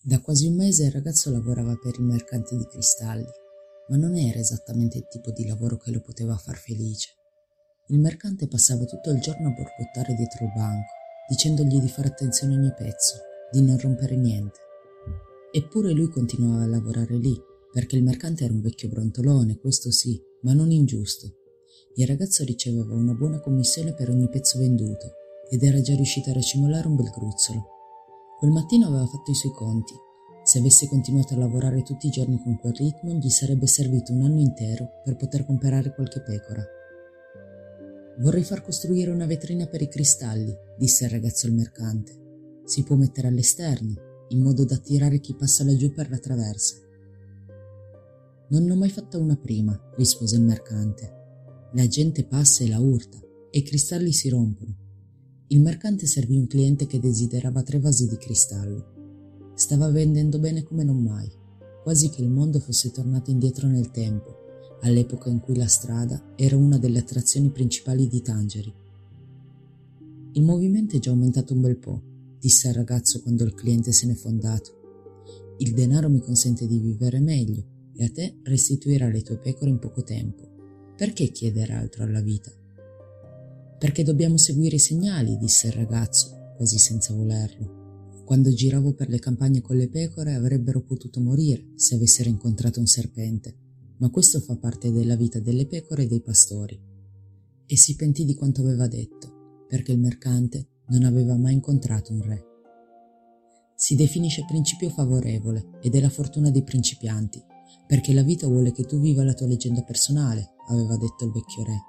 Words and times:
Da 0.00 0.20
quasi 0.20 0.46
un 0.46 0.54
mese 0.54 0.84
il 0.84 0.92
ragazzo 0.92 1.28
lavorava 1.30 1.74
per 1.74 1.96
il 1.98 2.04
mercante 2.04 2.56
di 2.56 2.64
cristalli, 2.66 3.26
ma 3.88 3.96
non 3.96 4.16
era 4.16 4.38
esattamente 4.38 4.96
il 4.96 5.08
tipo 5.08 5.32
di 5.32 5.44
lavoro 5.44 5.76
che 5.76 5.90
lo 5.90 6.00
poteva 6.00 6.36
far 6.36 6.56
felice. 6.56 7.10
Il 7.88 7.98
mercante 7.98 8.46
passava 8.46 8.84
tutto 8.84 9.10
il 9.10 9.18
giorno 9.18 9.48
a 9.48 9.52
borbottare 9.52 10.14
dietro 10.14 10.44
il 10.44 10.52
banco, 10.54 10.92
dicendogli 11.28 11.80
di 11.80 11.88
fare 11.88 12.08
attenzione 12.08 12.54
a 12.54 12.58
ogni 12.58 12.72
pezzo, 12.74 13.16
di 13.50 13.60
non 13.60 13.76
rompere 13.76 14.16
niente. 14.16 14.60
Eppure 15.50 15.92
lui 15.92 16.08
continuava 16.08 16.62
a 16.62 16.66
lavorare 16.66 17.16
lì, 17.16 17.36
perché 17.72 17.96
il 17.96 18.04
mercante 18.04 18.44
era 18.44 18.52
un 18.52 18.60
vecchio 18.60 18.88
brontolone, 18.88 19.58
questo 19.58 19.90
sì, 19.90 20.18
ma 20.42 20.52
non 20.52 20.70
ingiusto. 20.70 21.26
Il 21.96 22.06
ragazzo 22.06 22.44
riceveva 22.44 22.94
una 22.94 23.14
buona 23.14 23.40
commissione 23.40 23.94
per 23.94 24.10
ogni 24.10 24.28
pezzo 24.28 24.58
venduto 24.58 25.12
ed 25.50 25.64
era 25.64 25.80
già 25.80 25.94
riuscito 25.94 26.30
a 26.30 26.34
racimolare 26.34 26.86
un 26.86 26.94
bel 26.94 27.10
gruzzolo. 27.10 27.77
Quel 28.38 28.52
mattino 28.52 28.86
aveva 28.86 29.04
fatto 29.04 29.32
i 29.32 29.34
suoi 29.34 29.52
conti. 29.52 29.94
Se 30.44 30.60
avesse 30.60 30.86
continuato 30.86 31.34
a 31.34 31.38
lavorare 31.38 31.82
tutti 31.82 32.06
i 32.06 32.10
giorni 32.10 32.40
con 32.40 32.56
quel 32.56 32.72
ritmo, 32.72 33.12
gli 33.14 33.28
sarebbe 33.30 33.66
servito 33.66 34.12
un 34.12 34.22
anno 34.22 34.38
intero 34.38 35.00
per 35.02 35.16
poter 35.16 35.44
comprare 35.44 35.92
qualche 35.92 36.22
pecora. 36.22 36.64
Vorrei 38.20 38.44
far 38.44 38.62
costruire 38.62 39.10
una 39.10 39.26
vetrina 39.26 39.66
per 39.66 39.82
i 39.82 39.88
cristalli, 39.88 40.54
disse 40.76 41.04
il 41.04 41.10
ragazzo 41.10 41.48
al 41.48 41.52
mercante. 41.52 42.62
Si 42.64 42.84
può 42.84 42.94
mettere 42.94 43.26
all'esterno, 43.26 43.94
in 44.28 44.40
modo 44.40 44.64
da 44.64 44.76
attirare 44.76 45.18
chi 45.18 45.34
passa 45.34 45.64
laggiù 45.64 45.90
per 45.92 46.08
la 46.08 46.18
traversa. 46.18 46.76
Non 48.50 48.62
ne 48.62 48.72
ho 48.72 48.76
mai 48.76 48.90
fatta 48.90 49.18
una 49.18 49.36
prima, 49.36 49.76
rispose 49.96 50.36
il 50.36 50.42
mercante. 50.42 51.70
La 51.72 51.88
gente 51.88 52.24
passa 52.24 52.62
e 52.62 52.68
la 52.68 52.78
urta, 52.78 53.18
e 53.50 53.58
i 53.58 53.62
cristalli 53.64 54.12
si 54.12 54.28
rompono. 54.28 54.87
Il 55.50 55.62
mercante 55.62 56.06
servì 56.06 56.36
un 56.36 56.46
cliente 56.46 56.86
che 56.86 57.00
desiderava 57.00 57.62
tre 57.62 57.80
vasi 57.80 58.06
di 58.06 58.18
cristallo. 58.18 59.52
Stava 59.54 59.90
vendendo 59.90 60.38
bene 60.38 60.62
come 60.62 60.84
non 60.84 61.02
mai, 61.02 61.26
quasi 61.82 62.10
che 62.10 62.20
il 62.20 62.28
mondo 62.28 62.60
fosse 62.60 62.90
tornato 62.90 63.30
indietro 63.30 63.66
nel 63.66 63.90
tempo, 63.90 64.76
all'epoca 64.82 65.30
in 65.30 65.40
cui 65.40 65.56
la 65.56 65.66
strada 65.66 66.34
era 66.36 66.58
una 66.58 66.76
delle 66.76 66.98
attrazioni 66.98 67.48
principali 67.48 68.08
di 68.08 68.20
Tangeri. 68.20 68.74
Il 70.32 70.42
movimento 70.42 70.96
è 70.96 70.98
già 70.98 71.10
aumentato 71.12 71.54
un 71.54 71.62
bel 71.62 71.78
po', 71.78 72.02
disse 72.38 72.68
il 72.68 72.74
ragazzo 72.74 73.22
quando 73.22 73.44
il 73.44 73.54
cliente 73.54 73.90
se 73.90 74.06
n'è 74.06 74.14
fondato. 74.14 75.54
Il 75.60 75.72
denaro 75.72 76.10
mi 76.10 76.20
consente 76.20 76.66
di 76.66 76.78
vivere 76.78 77.20
meglio 77.20 77.64
e 77.94 78.04
a 78.04 78.10
te 78.10 78.36
restituirà 78.42 79.08
le 79.08 79.22
tue 79.22 79.38
pecore 79.38 79.70
in 79.70 79.78
poco 79.78 80.02
tempo. 80.02 80.46
Perché 80.94 81.30
chiedere 81.30 81.72
altro 81.72 82.04
alla 82.04 82.20
vita? 82.20 82.52
Perché 83.78 84.02
dobbiamo 84.02 84.36
seguire 84.36 84.76
i 84.76 84.80
segnali, 84.80 85.36
disse 85.38 85.68
il 85.68 85.74
ragazzo, 85.74 86.52
quasi 86.56 86.78
senza 86.78 87.14
volerlo. 87.14 88.22
Quando 88.24 88.52
giravo 88.52 88.92
per 88.92 89.08
le 89.08 89.20
campagne 89.20 89.60
con 89.60 89.76
le 89.76 89.88
pecore 89.88 90.34
avrebbero 90.34 90.82
potuto 90.82 91.20
morire 91.20 91.70
se 91.76 91.94
avessero 91.94 92.28
incontrato 92.28 92.80
un 92.80 92.86
serpente, 92.86 93.56
ma 93.98 94.10
questo 94.10 94.40
fa 94.40 94.56
parte 94.56 94.90
della 94.90 95.16
vita 95.16 95.38
delle 95.38 95.66
pecore 95.66 96.02
e 96.02 96.06
dei 96.08 96.20
pastori. 96.20 96.78
E 97.66 97.76
si 97.76 97.96
pentì 97.96 98.24
di 98.24 98.34
quanto 98.34 98.60
aveva 98.60 98.88
detto, 98.88 99.66
perché 99.68 99.92
il 99.92 99.98
mercante 99.98 100.82
non 100.88 101.04
aveva 101.04 101.36
mai 101.36 101.54
incontrato 101.54 102.12
un 102.12 102.22
re. 102.22 102.44
Si 103.76 103.94
definisce 103.94 104.44
principio 104.46 104.90
favorevole 104.90 105.78
ed 105.80 105.94
è 105.94 106.00
la 106.00 106.10
fortuna 106.10 106.50
dei 106.50 106.64
principianti, 106.64 107.40
perché 107.86 108.12
la 108.12 108.22
vita 108.22 108.46
vuole 108.46 108.72
che 108.72 108.84
tu 108.84 108.98
viva 108.98 109.22
la 109.22 109.34
tua 109.34 109.46
leggenda 109.46 109.82
personale, 109.82 110.54
aveva 110.68 110.96
detto 110.96 111.24
il 111.24 111.30
vecchio 111.30 111.64
re. 111.64 111.87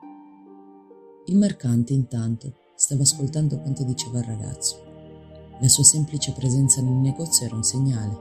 Il 1.30 1.38
mercante, 1.38 1.94
intanto, 1.94 2.56
stava 2.76 3.04
ascoltando 3.04 3.60
quanto 3.60 3.84
diceva 3.84 4.18
il 4.18 4.26
ragazzo. 4.26 4.78
La 5.62 5.68
sua 5.68 5.84
semplice 5.84 6.32
presenza 6.32 6.82
nel 6.82 6.96
negozio 6.96 7.46
era 7.46 7.56
un 7.56 7.62
segnale, 7.62 8.18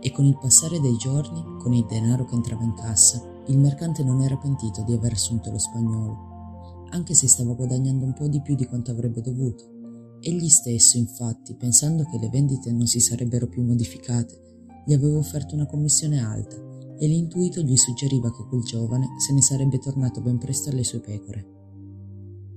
e 0.00 0.10
con 0.10 0.24
il 0.24 0.36
passare 0.36 0.80
dei 0.80 0.96
giorni, 0.96 1.40
con 1.60 1.72
il 1.72 1.86
denaro 1.86 2.24
che 2.24 2.34
entrava 2.34 2.64
in 2.64 2.74
cassa, 2.74 3.22
il 3.46 3.58
mercante 3.58 4.02
non 4.02 4.22
era 4.22 4.36
pentito 4.36 4.82
di 4.82 4.92
aver 4.92 5.12
assunto 5.12 5.52
lo 5.52 5.58
spagnolo, 5.58 6.86
anche 6.90 7.14
se 7.14 7.28
stava 7.28 7.52
guadagnando 7.52 8.04
un 8.04 8.12
po' 8.12 8.26
di 8.26 8.42
più 8.42 8.56
di 8.56 8.66
quanto 8.66 8.90
avrebbe 8.90 9.20
dovuto. 9.20 10.16
Egli 10.20 10.48
stesso, 10.48 10.96
infatti, 10.96 11.54
pensando 11.54 12.08
che 12.10 12.18
le 12.18 12.28
vendite 12.28 12.72
non 12.72 12.88
si 12.88 12.98
sarebbero 12.98 13.46
più 13.46 13.62
modificate, 13.62 14.64
gli 14.84 14.94
aveva 14.94 15.16
offerto 15.16 15.54
una 15.54 15.66
commissione 15.66 16.18
alta 16.18 16.56
e 16.98 17.06
l'intuito 17.06 17.60
gli 17.60 17.76
suggeriva 17.76 18.32
che 18.32 18.44
quel 18.48 18.62
giovane 18.62 19.06
se 19.24 19.32
ne 19.32 19.42
sarebbe 19.42 19.78
tornato 19.78 20.20
ben 20.20 20.38
presto 20.38 20.70
alle 20.70 20.82
sue 20.82 20.98
pecore. 20.98 21.57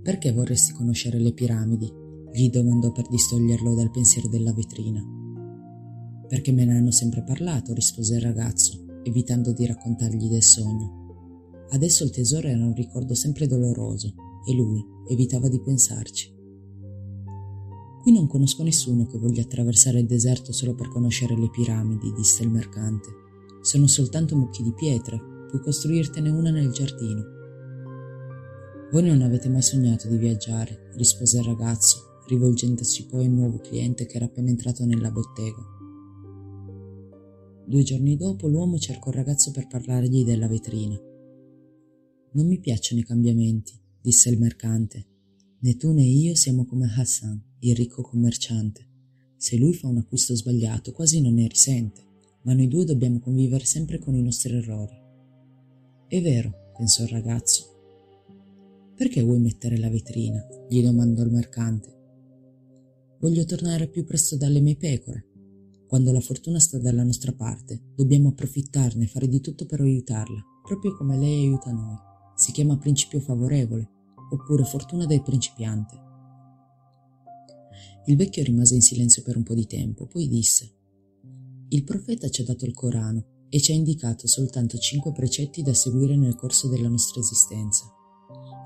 Perché 0.03 0.31
vorresti 0.31 0.73
conoscere 0.73 1.19
le 1.19 1.31
piramidi? 1.31 1.99
gli 2.33 2.49
domandò 2.49 2.91
per 2.91 3.07
distoglierlo 3.07 3.75
dal 3.75 3.91
pensiero 3.91 4.27
della 4.29 4.53
vetrina. 4.53 5.03
Perché 6.27 6.51
me 6.51 6.65
ne 6.65 6.77
hanno 6.77 6.91
sempre 6.91 7.23
parlato, 7.23 7.73
rispose 7.73 8.15
il 8.15 8.21
ragazzo, 8.21 9.01
evitando 9.03 9.51
di 9.51 9.65
raccontargli 9.65 10.29
del 10.29 10.41
sogno. 10.41 11.67
Adesso 11.69 12.03
il 12.05 12.09
tesoro 12.09 12.47
era 12.47 12.63
un 12.63 12.73
ricordo 12.73 13.13
sempre 13.13 13.47
doloroso 13.47 14.13
e 14.47 14.53
lui 14.53 14.83
evitava 15.09 15.49
di 15.49 15.61
pensarci. 15.61 16.33
Qui 18.01 18.11
non 18.11 18.27
conosco 18.27 18.63
nessuno 18.63 19.05
che 19.05 19.19
voglia 19.19 19.43
attraversare 19.43 19.99
il 19.99 20.07
deserto 20.07 20.51
solo 20.51 20.73
per 20.73 20.87
conoscere 20.87 21.37
le 21.37 21.49
piramidi, 21.49 22.11
disse 22.13 22.43
il 22.43 22.49
mercante. 22.49 23.09
Sono 23.61 23.85
soltanto 23.85 24.35
mucchi 24.35 24.63
di 24.63 24.73
pietre, 24.73 25.21
puoi 25.47 25.61
costruirtene 25.61 26.29
una 26.29 26.49
nel 26.49 26.71
giardino. 26.71 27.40
Voi 28.91 29.03
non 29.03 29.21
avete 29.21 29.47
mai 29.47 29.61
sognato 29.61 30.09
di 30.09 30.17
viaggiare, 30.17 30.89
rispose 30.95 31.37
il 31.37 31.45
ragazzo, 31.45 32.23
rivolgendosi 32.27 33.05
poi 33.05 33.23
al 33.23 33.31
nuovo 33.31 33.59
cliente 33.59 34.05
che 34.05 34.17
era 34.17 34.25
appena 34.25 34.49
entrato 34.49 34.83
nella 34.83 35.09
bottega. 35.11 35.63
Due 37.65 37.83
giorni 37.83 38.17
dopo 38.17 38.49
l'uomo 38.49 38.77
cercò 38.77 39.09
il 39.09 39.15
ragazzo 39.15 39.51
per 39.51 39.67
parlargli 39.67 40.25
della 40.25 40.49
vetrina. 40.49 40.99
Non 42.33 42.45
mi 42.45 42.59
piacciono 42.59 42.99
i 42.99 43.05
cambiamenti, 43.05 43.79
disse 44.01 44.29
il 44.29 44.37
mercante. 44.37 45.05
Né 45.59 45.77
tu 45.77 45.93
né 45.93 46.03
io 46.03 46.35
siamo 46.35 46.65
come 46.65 46.91
Hassan, 46.93 47.41
il 47.59 47.75
ricco 47.75 48.01
commerciante. 48.01 48.85
Se 49.37 49.55
lui 49.55 49.73
fa 49.73 49.87
un 49.87 49.99
acquisto 49.99 50.35
sbagliato, 50.35 50.91
quasi 50.91 51.21
non 51.21 51.35
ne 51.35 51.47
risente, 51.47 52.01
ma 52.43 52.51
noi 52.51 52.67
due 52.67 52.83
dobbiamo 52.83 53.19
convivere 53.19 53.63
sempre 53.63 53.99
con 53.99 54.15
i 54.15 54.21
nostri 54.21 54.53
errori. 54.53 54.99
È 56.09 56.21
vero, 56.21 56.73
pensò 56.75 57.03
il 57.03 57.09
ragazzo. 57.09 57.70
Perché 59.01 59.23
vuoi 59.23 59.39
mettere 59.39 59.79
la 59.79 59.89
vetrina? 59.89 60.45
gli 60.69 60.79
domandò 60.83 61.23
il 61.23 61.31
mercante. 61.31 61.91
Voglio 63.19 63.45
tornare 63.45 63.87
più 63.87 64.05
presto 64.05 64.37
dalle 64.37 64.59
mie 64.59 64.75
pecore. 64.75 65.25
Quando 65.87 66.11
la 66.11 66.19
fortuna 66.19 66.59
sta 66.59 66.77
dalla 66.77 67.01
nostra 67.01 67.33
parte, 67.33 67.81
dobbiamo 67.95 68.29
approfittarne 68.29 69.05
e 69.05 69.07
fare 69.07 69.27
di 69.27 69.41
tutto 69.41 69.65
per 69.65 69.81
aiutarla, 69.81 70.39
proprio 70.61 70.95
come 70.95 71.17
lei 71.17 71.45
aiuta 71.45 71.71
noi. 71.71 71.95
Si 72.35 72.51
chiama 72.51 72.77
principio 72.77 73.19
favorevole, 73.19 73.89
oppure 74.33 74.65
fortuna 74.65 75.07
del 75.07 75.23
principiante. 75.23 75.99
Il 78.05 78.15
vecchio 78.15 78.43
rimase 78.43 78.75
in 78.75 78.81
silenzio 78.81 79.23
per 79.23 79.35
un 79.35 79.41
po' 79.41 79.55
di 79.55 79.65
tempo, 79.65 80.05
poi 80.05 80.27
disse 80.27 80.75
Il 81.69 81.83
profeta 81.83 82.29
ci 82.29 82.41
ha 82.41 82.45
dato 82.45 82.65
il 82.65 82.75
Corano 82.75 83.47
e 83.49 83.59
ci 83.59 83.71
ha 83.71 83.75
indicato 83.75 84.27
soltanto 84.27 84.77
cinque 84.77 85.11
precetti 85.11 85.63
da 85.63 85.73
seguire 85.73 86.15
nel 86.15 86.35
corso 86.35 86.67
della 86.67 86.87
nostra 86.87 87.19
esistenza. 87.19 87.91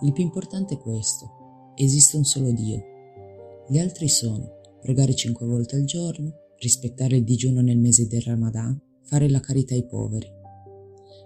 Il 0.02 0.12
più 0.12 0.24
importante 0.24 0.74
è 0.74 0.78
questo. 0.78 1.74
Esiste 1.76 2.18
un 2.18 2.26
solo 2.26 2.52
Dio. 2.52 2.84
Gli 3.68 3.80
altri 3.80 4.10
sono 4.10 4.60
pregare 4.82 5.16
cinque 5.16 5.46
volte 5.46 5.78
al 5.78 5.86
giorno, 5.86 6.32
rispettare 6.60 7.16
il 7.16 7.24
digiuno 7.24 7.62
nel 7.62 7.78
mese 7.78 8.08
del 8.08 8.22
Ramadan, 8.22 8.80
fare 9.04 9.30
la 9.30 9.40
carità 9.40 9.74
ai 9.74 9.86
poveri. 9.86 10.28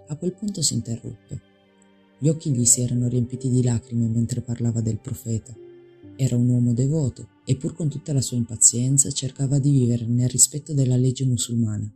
A 0.06 0.16
quel 0.16 0.34
punto 0.34 0.62
si 0.62 0.74
interruppe. 0.74 1.40
Gli 2.18 2.28
occhi 2.28 2.52
gli 2.52 2.64
si 2.64 2.80
erano 2.80 3.08
riempiti 3.08 3.50
di 3.50 3.62
lacrime 3.62 4.06
mentre 4.06 4.40
parlava 4.40 4.80
del 4.80 5.00
profeta. 5.00 5.54
Era 6.16 6.36
un 6.36 6.48
uomo 6.48 6.72
devoto 6.72 7.28
e 7.44 7.56
pur 7.56 7.74
con 7.74 7.88
tutta 7.88 8.12
la 8.12 8.20
sua 8.20 8.36
impazienza 8.36 9.10
cercava 9.10 9.58
di 9.58 9.70
vivere 9.70 10.06
nel 10.06 10.28
rispetto 10.28 10.72
della 10.72 10.96
legge 10.96 11.24
musulmana. 11.24 11.92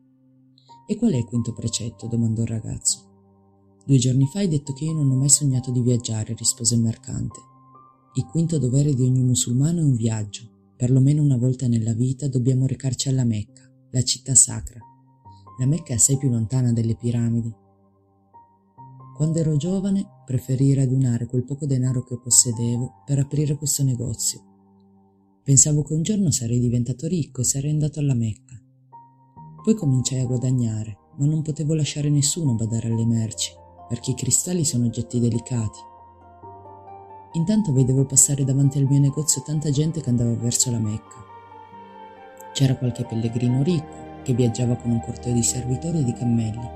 E 0.87 0.97
qual 0.97 1.13
è 1.13 1.17
il 1.17 1.25
quinto 1.25 1.53
precetto? 1.53 2.09
domandò 2.09 2.43
il 2.43 2.49
ragazzo. 2.49 3.14
Due 3.87 3.99
giorni 3.99 4.27
fa 4.27 4.39
hai 4.39 4.49
detto 4.49 4.73
che 4.73 4.85
io 4.85 4.95
non 4.95 5.11
ho 5.11 5.17
mai 5.17 5.29
sognato 5.29 5.71
di 5.71 5.83
viaggiare, 5.83 6.35
rispose 6.35 6.75
il 6.75 6.81
mercante. 6.81 7.39
Il 8.15 8.25
quinto 8.25 8.59
dovere 8.59 8.95
di 8.95 9.03
ogni 9.03 9.23
musulmano 9.23 9.81
è 9.81 9.83
un 9.85 9.95
viaggio. 9.95 10.73
Perlomeno 10.75 11.23
una 11.23 11.37
volta 11.37 11.67
nella 11.67 11.93
vita 11.93 12.27
dobbiamo 12.27 12.67
recarci 12.67 13.11
alla 13.11 13.25
Mecca, 13.25 13.71
la 13.91 14.03
città 14.03 14.35
sacra. 14.35 14.81
La 15.59 15.67
Mecca 15.67 15.93
è 15.93 15.97
assai 15.97 16.17
più 16.17 16.31
lontana 16.31 16.73
delle 16.73 16.97
piramidi. 16.97 17.55
Quando 19.15 19.39
ero 19.39 19.57
giovane 19.57 20.23
preferii 20.25 20.75
radunare 20.75 21.27
quel 21.27 21.45
poco 21.45 21.67
denaro 21.67 22.05
che 22.05 22.19
possedevo 22.19 23.03
per 23.05 23.19
aprire 23.19 23.57
questo 23.57 23.85
negozio. 23.85 24.41
Pensavo 25.45 25.83
che 25.83 25.93
un 25.93 26.03
giorno 26.03 26.31
sarei 26.31 26.59
diventato 26.59 27.07
ricco 27.07 27.43
e 27.43 27.45
sarei 27.45 27.71
andato 27.71 28.01
alla 28.01 28.15
Mecca. 28.15 28.59
Poi 29.63 29.75
cominciai 29.75 30.21
a 30.21 30.27
guadagnare, 30.27 30.97
ma 31.19 31.27
non 31.27 31.43
potevo 31.43 31.75
lasciare 31.75 32.09
nessuno 32.09 32.55
badare 32.55 32.91
alle 32.91 33.05
merci, 33.05 33.53
perché 33.89 34.13
i 34.13 34.15
cristalli 34.15 34.65
sono 34.65 34.87
oggetti 34.87 35.21
delicati. 35.21 35.79
Intanto 37.33 37.73
vedevo 37.73 38.05
passare 38.05 38.45
davanti 38.45 38.79
al 38.79 38.87
mio 38.89 39.01
negozio 39.01 39.43
tanta 39.43 39.71
gente 39.71 40.01
che 40.01 40.09
andava 40.09 40.35
verso 40.35 40.71
la 40.71 40.79
Mecca. 40.79 41.25
C'era 42.53 42.77
qualche 42.77 43.05
pellegrino 43.05 43.63
ricco, 43.63 44.03
che 44.23 44.33
viaggiava 44.33 44.77
con 44.77 44.91
un 44.91 45.01
corteo 45.01 45.33
di 45.33 45.43
servitori 45.43 45.99
e 45.99 46.05
di 46.05 46.13
cammelli, 46.13 46.69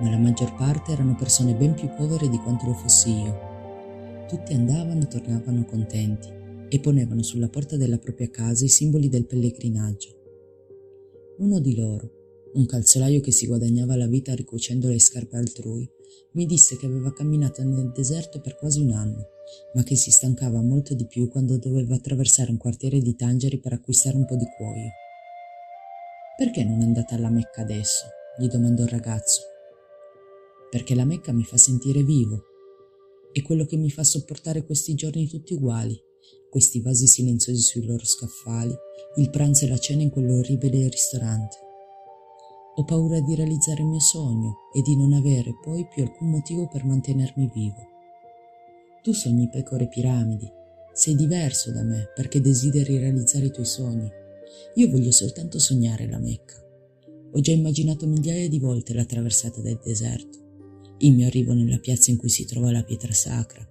ma 0.00 0.10
la 0.10 0.16
maggior 0.16 0.54
parte 0.56 0.92
erano 0.92 1.14
persone 1.14 1.54
ben 1.54 1.74
più 1.74 1.88
povere 1.94 2.28
di 2.28 2.38
quanto 2.38 2.66
lo 2.66 2.74
fossi 2.74 3.10
io. 3.10 3.48
Tutti 4.26 4.54
andavano 4.54 5.02
e 5.02 5.06
tornavano 5.06 5.64
contenti 5.64 6.28
e 6.68 6.80
ponevano 6.80 7.22
sulla 7.22 7.48
porta 7.48 7.76
della 7.76 7.98
propria 7.98 8.30
casa 8.30 8.64
i 8.64 8.68
simboli 8.68 9.08
del 9.08 9.26
pellegrinaggio. 9.26 10.18
Uno 11.38 11.58
di 11.58 11.74
loro, 11.76 12.10
un 12.54 12.66
calzolaio 12.66 13.20
che 13.20 13.32
si 13.32 13.46
guadagnava 13.46 13.96
la 13.96 14.06
vita 14.06 14.34
ricucendo 14.34 14.88
le 14.88 14.98
scarpe 14.98 15.36
altrui, 15.36 15.88
mi 16.32 16.46
disse 16.46 16.76
che 16.76 16.86
aveva 16.86 17.12
camminato 17.12 17.62
nel 17.62 17.90
deserto 17.90 18.40
per 18.40 18.56
quasi 18.56 18.80
un 18.80 18.92
anno, 18.92 19.28
ma 19.74 19.82
che 19.82 19.96
si 19.96 20.10
stancava 20.10 20.60
molto 20.62 20.94
di 20.94 21.06
più 21.06 21.28
quando 21.28 21.58
doveva 21.58 21.94
attraversare 21.94 22.50
un 22.50 22.56
quartiere 22.56 23.00
di 23.00 23.14
Tangeri 23.16 23.58
per 23.58 23.72
acquistare 23.72 24.16
un 24.16 24.26
po' 24.26 24.36
di 24.36 24.46
cuoio. 24.56 24.90
Perché 26.36 26.64
non 26.64 26.80
andate 26.80 27.14
alla 27.14 27.30
Mecca 27.30 27.62
adesso? 27.62 28.06
gli 28.38 28.48
domandò 28.48 28.84
il 28.84 28.88
ragazzo. 28.88 29.42
Perché 30.70 30.94
la 30.94 31.04
Mecca 31.04 31.32
mi 31.32 31.44
fa 31.44 31.58
sentire 31.58 32.02
vivo. 32.02 32.44
È 33.32 33.42
quello 33.42 33.66
che 33.66 33.76
mi 33.76 33.90
fa 33.90 34.04
sopportare 34.04 34.64
questi 34.64 34.94
giorni 34.94 35.28
tutti 35.28 35.52
uguali, 35.52 36.00
questi 36.48 36.80
vasi 36.80 37.06
silenziosi 37.06 37.60
sui 37.60 37.84
loro 37.84 38.04
scaffali, 38.04 38.74
il 39.16 39.30
pranzo 39.30 39.64
e 39.64 39.68
la 39.68 39.78
cena 39.78 40.02
in 40.02 40.10
quell'orribile 40.10 40.88
ristorante. 40.88 41.69
Ho 42.80 42.84
paura 42.84 43.20
di 43.20 43.34
realizzare 43.34 43.82
il 43.82 43.88
mio 43.88 44.00
sogno 44.00 44.70
e 44.72 44.80
di 44.80 44.96
non 44.96 45.12
avere 45.12 45.54
poi 45.62 45.86
più 45.86 46.02
alcun 46.02 46.30
motivo 46.30 46.66
per 46.66 46.86
mantenermi 46.86 47.50
vivo. 47.52 47.86
Tu 49.02 49.12
sogni 49.12 49.50
pecore 49.50 49.86
piramidi, 49.86 50.50
sei 50.94 51.14
diverso 51.14 51.72
da 51.72 51.82
me 51.82 52.10
perché 52.14 52.40
desideri 52.40 52.96
realizzare 52.96 53.44
i 53.44 53.50
tuoi 53.50 53.66
sogni 53.66 54.10
io 54.76 54.88
voglio 54.88 55.10
soltanto 55.10 55.58
sognare 55.58 56.08
la 56.08 56.18
Mecca. 56.18 56.54
Ho 57.32 57.40
già 57.40 57.52
immaginato 57.52 58.06
migliaia 58.06 58.48
di 58.48 58.58
volte 58.58 58.94
la 58.94 59.04
traversata 59.04 59.60
del 59.60 59.78
deserto, 59.84 60.38
il 61.00 61.12
mio 61.12 61.26
arrivo 61.26 61.52
nella 61.52 61.78
piazza 61.78 62.10
in 62.10 62.16
cui 62.16 62.30
si 62.30 62.46
trova 62.46 62.72
la 62.72 62.82
pietra 62.82 63.12
sacra, 63.12 63.62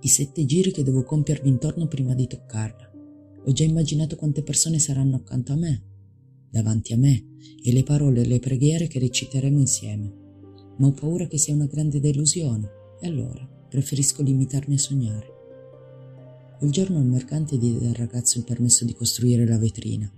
i 0.00 0.08
sette 0.08 0.44
giri 0.44 0.72
che 0.72 0.82
devo 0.82 1.04
compiervi 1.04 1.48
intorno 1.48 1.88
prima 1.88 2.12
di 2.12 2.26
toccarla. 2.26 2.90
Ho 3.46 3.52
già 3.52 3.64
immaginato 3.64 4.16
quante 4.16 4.42
persone 4.42 4.78
saranno 4.78 5.16
accanto 5.16 5.52
a 5.52 5.56
me, 5.56 5.91
davanti 6.52 6.92
a 6.92 6.98
me, 6.98 7.24
e 7.64 7.72
le 7.72 7.82
parole 7.82 8.20
e 8.20 8.26
le 8.26 8.38
preghiere 8.38 8.86
che 8.86 8.98
reciteremo 8.98 9.58
insieme. 9.58 10.12
Ma 10.76 10.86
ho 10.86 10.92
paura 10.92 11.26
che 11.26 11.38
sia 11.38 11.54
una 11.54 11.66
grande 11.66 11.98
delusione, 11.98 12.68
e 13.00 13.06
allora 13.06 13.48
preferisco 13.68 14.22
limitarmi 14.22 14.74
a 14.74 14.78
sognare. 14.78 15.26
Quel 16.58 16.70
giorno 16.70 16.98
il 16.98 17.06
mercante 17.06 17.56
diede 17.56 17.88
al 17.88 17.94
ragazzo 17.94 18.38
il 18.38 18.44
permesso 18.44 18.84
di 18.84 18.94
costruire 18.94 19.46
la 19.46 19.58
vetrina. 19.58 20.12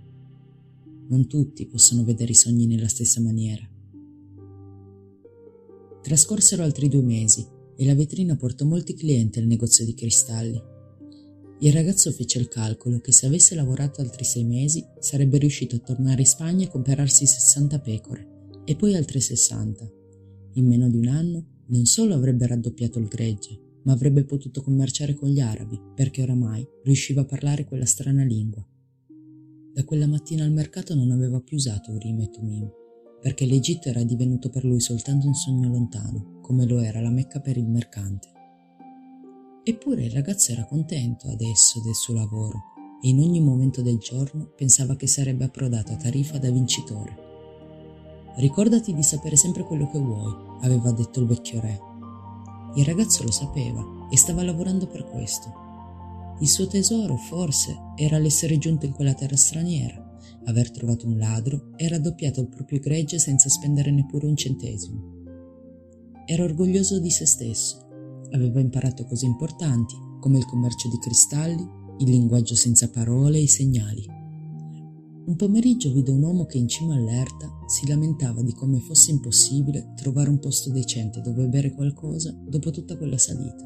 Non 1.07 1.27
tutti 1.27 1.65
possono 1.65 2.03
vedere 2.03 2.31
i 2.31 2.35
sogni 2.35 2.67
nella 2.67 2.87
stessa 2.89 3.21
maniera. 3.21 3.67
Trascorsero 6.01 6.63
altri 6.63 6.89
due 6.89 7.01
mesi 7.01 7.47
e 7.77 7.85
la 7.85 7.95
vetrina 7.95 8.35
portò 8.35 8.65
molti 8.65 8.93
clienti 8.93 9.39
al 9.39 9.45
negozio 9.45 9.85
di 9.85 9.93
cristalli. 9.93 10.61
Il 11.59 11.71
ragazzo 11.71 12.11
fece 12.11 12.37
il 12.39 12.49
calcolo 12.49 12.99
che 12.99 13.13
se 13.13 13.27
avesse 13.27 13.55
lavorato 13.55 14.01
altri 14.01 14.25
sei 14.25 14.43
mesi 14.43 14.85
sarebbe 14.99 15.37
riuscito 15.37 15.77
a 15.77 15.79
tornare 15.79 16.21
in 16.21 16.27
Spagna 16.27 16.65
e 16.65 16.69
comprarsi 16.69 17.25
60 17.25 17.79
pecore 17.79 18.27
e 18.65 18.75
poi 18.75 18.93
altre 18.95 19.21
60. 19.21 19.89
In 20.53 20.67
meno 20.67 20.89
di 20.89 20.97
un 20.97 21.07
anno 21.07 21.45
non 21.67 21.85
solo 21.85 22.13
avrebbe 22.13 22.45
raddoppiato 22.45 22.99
il 22.99 23.07
gregge, 23.07 23.79
ma 23.83 23.93
avrebbe 23.93 24.25
potuto 24.25 24.61
commerciare 24.61 25.13
con 25.13 25.29
gli 25.29 25.39
arabi, 25.39 25.79
perché 25.95 26.21
oramai 26.21 26.67
riusciva 26.83 27.21
a 27.21 27.25
parlare 27.25 27.65
quella 27.65 27.85
strana 27.85 28.23
lingua. 28.23 28.65
Da 29.73 29.83
quella 29.83 30.07
mattina 30.07 30.43
al 30.43 30.51
mercato 30.51 30.93
non 30.93 31.11
aveva 31.11 31.39
più 31.39 31.55
usato 31.55 31.91
Urim 31.91 32.19
e 32.19 32.29
Tumim, 32.29 32.69
perché 33.21 33.45
l'Egitto 33.45 33.89
era 33.89 34.03
divenuto 34.03 34.49
per 34.49 34.65
lui 34.65 34.79
soltanto 34.79 35.27
un 35.27 35.33
sogno 35.33 35.69
lontano, 35.69 36.39
come 36.41 36.65
lo 36.65 36.79
era 36.79 36.99
la 36.99 37.09
Mecca 37.11 37.39
per 37.39 37.57
il 37.57 37.67
mercante. 37.67 38.34
Eppure 39.67 40.03
il 40.03 40.11
ragazzo 40.11 40.51
era 40.51 40.63
contento 40.65 41.27
adesso 41.27 41.81
del 41.81 41.95
suo 41.95 42.13
lavoro 42.13 42.65
e 43.01 43.09
in 43.09 43.19
ogni 43.19 43.41
momento 43.41 43.81
del 43.81 43.97
giorno 43.97 44.51
pensava 44.55 44.95
che 44.95 45.07
sarebbe 45.07 45.45
approdato 45.45 45.91
a 45.91 45.95
Tarifa 45.95 46.37
da 46.37 46.51
vincitore. 46.51 47.15
Ricordati 48.35 48.93
di 48.93 49.01
sapere 49.01 49.35
sempre 49.35 49.63
quello 49.63 49.89
che 49.89 49.97
vuoi, 49.97 50.31
aveva 50.61 50.91
detto 50.91 51.19
il 51.19 51.25
vecchio 51.25 51.61
re, 51.61 51.79
il 52.75 52.85
ragazzo 52.85 53.23
lo 53.23 53.31
sapeva 53.31 54.07
e 54.11 54.17
stava 54.17 54.43
lavorando 54.43 54.85
per 54.85 55.03
questo. 55.05 55.51
Il 56.41 56.47
suo 56.47 56.67
tesoro, 56.67 57.17
forse, 57.17 57.75
era 57.95 58.19
l'essere 58.19 58.59
giunto 58.59 58.85
in 58.85 58.91
quella 58.91 59.15
terra 59.15 59.35
straniera, 59.35 60.15
aver 60.43 60.69
trovato 60.69 61.07
un 61.07 61.17
ladro 61.17 61.71
e 61.75 61.87
raddoppiato 61.87 62.39
il 62.39 62.49
proprio 62.49 62.79
gregge 62.79 63.17
senza 63.17 63.49
spendere 63.49 63.89
neppure 63.89 64.27
un 64.27 64.35
centesimo. 64.35 65.23
Era 66.27 66.43
orgoglioso 66.43 66.99
di 66.99 67.09
se 67.09 67.25
stesso. 67.25 67.84
Aveva 68.31 68.59
imparato 68.59 69.05
cose 69.05 69.25
importanti, 69.25 69.95
come 70.19 70.37
il 70.37 70.45
commercio 70.45 70.89
di 70.89 70.97
cristalli, 70.99 71.67
il 71.99 72.09
linguaggio 72.09 72.55
senza 72.55 72.89
parole 72.89 73.37
e 73.37 73.43
i 73.43 73.47
segnali. 73.47 74.05
Un 75.25 75.35
pomeriggio 75.35 75.91
vide 75.91 76.11
un 76.11 76.21
uomo 76.21 76.45
che 76.45 76.57
in 76.57 76.67
cima 76.67 76.93
all'erta 76.93 77.49
si 77.65 77.87
lamentava 77.87 78.43
di 78.43 78.53
come 78.53 78.79
fosse 78.79 79.11
impossibile 79.11 79.93
trovare 79.95 80.29
un 80.29 80.37
posto 80.37 80.69
decente 80.71 81.21
dove 81.21 81.47
bere 81.47 81.73
qualcosa 81.73 82.31
dopo 82.47 82.69
tutta 82.69 82.95
quella 82.95 83.17
salita. 83.17 83.63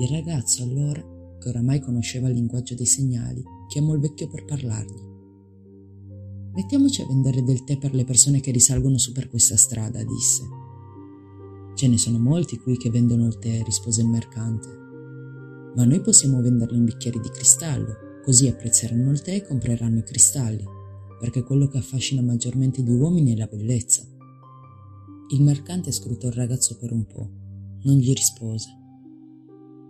Il 0.00 0.08
ragazzo 0.08 0.64
allora, 0.64 1.00
che 1.38 1.48
oramai 1.48 1.80
conosceva 1.80 2.28
il 2.28 2.34
linguaggio 2.34 2.74
dei 2.74 2.86
segnali, 2.86 3.42
chiamò 3.68 3.94
il 3.94 4.00
vecchio 4.00 4.28
per 4.28 4.44
parlargli. 4.44 5.08
Mettiamoci 6.52 7.02
a 7.02 7.06
vendere 7.06 7.44
del 7.44 7.62
tè 7.62 7.78
per 7.78 7.94
le 7.94 8.04
persone 8.04 8.40
che 8.40 8.50
risalgono 8.50 8.98
su 8.98 9.12
per 9.12 9.28
questa 9.28 9.56
strada, 9.56 10.02
disse. 10.02 10.42
Ce 11.80 11.88
ne 11.88 11.96
sono 11.96 12.18
molti 12.18 12.58
qui 12.58 12.76
che 12.76 12.90
vendono 12.90 13.26
il 13.26 13.38
tè, 13.38 13.62
rispose 13.62 14.02
il 14.02 14.08
mercante. 14.08 14.68
Ma 15.76 15.84
noi 15.86 16.02
possiamo 16.02 16.42
venderlo 16.42 16.76
in 16.76 16.84
bicchieri 16.84 17.18
di 17.20 17.30
cristallo 17.30 18.20
Così 18.22 18.48
apprezzeranno 18.48 19.10
il 19.12 19.22
tè 19.22 19.36
e 19.36 19.46
compreranno 19.46 20.00
i 20.00 20.02
cristalli, 20.02 20.62
perché 21.18 21.42
quello 21.42 21.68
che 21.68 21.78
affascina 21.78 22.20
maggiormente 22.20 22.82
gli 22.82 22.90
uomini 22.90 23.32
è 23.32 23.36
la 23.38 23.46
bellezza. 23.46 24.06
Il 25.30 25.40
mercante 25.40 25.90
scrutò 25.90 26.26
il 26.26 26.34
ragazzo 26.34 26.76
per 26.76 26.92
un 26.92 27.06
po', 27.06 27.30
non 27.84 27.96
gli 27.96 28.12
rispose. 28.12 28.68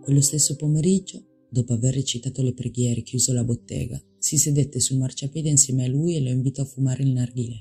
Quello 0.01 0.21
stesso 0.21 0.55
pomeriggio, 0.55 1.21
dopo 1.49 1.73
aver 1.73 1.93
recitato 1.93 2.41
le 2.41 2.53
preghiere 2.53 3.01
chiuso 3.01 3.33
la 3.33 3.43
bottega, 3.43 4.01
si 4.17 4.37
sedette 4.37 4.79
sul 4.79 4.97
marciapiede 4.97 5.49
insieme 5.49 5.83
a 5.83 5.89
lui 5.89 6.15
e 6.15 6.21
lo 6.21 6.29
invitò 6.29 6.61
a 6.61 6.65
fumare 6.65 7.03
il 7.03 7.11
narghilè, 7.11 7.57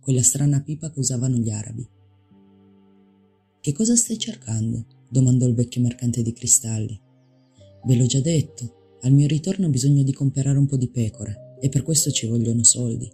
quella 0.00 0.22
strana 0.22 0.62
pipa 0.62 0.90
che 0.90 0.98
usavano 0.98 1.36
gli 1.36 1.50
arabi. 1.50 1.86
Che 3.62 3.72
cosa 3.72 3.94
stai 3.94 4.18
cercando? 4.18 4.86
domandò 5.10 5.46
il 5.46 5.54
vecchio 5.54 5.82
mercante 5.82 6.22
di 6.22 6.32
cristalli. 6.32 6.98
Ve 7.84 7.94
l'ho 7.94 8.06
già 8.06 8.20
detto, 8.20 8.98
al 9.02 9.12
mio 9.12 9.26
ritorno 9.26 9.66
ho 9.66 9.70
bisogno 9.70 10.02
di 10.02 10.14
comprare 10.14 10.56
un 10.56 10.66
po' 10.66 10.78
di 10.78 10.88
pecore 10.88 11.58
e 11.60 11.68
per 11.68 11.82
questo 11.82 12.10
ci 12.10 12.26
vogliono 12.26 12.64
soldi. 12.64 13.10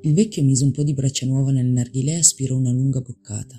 Il 0.00 0.14
vecchio 0.14 0.42
mise 0.42 0.64
un 0.64 0.72
po' 0.72 0.82
di 0.82 0.94
braccia 0.94 1.26
nuova 1.26 1.52
nel 1.52 1.66
narghilè 1.66 2.14
e 2.14 2.18
aspirò 2.18 2.56
una 2.56 2.72
lunga 2.72 3.00
boccata. 3.00 3.56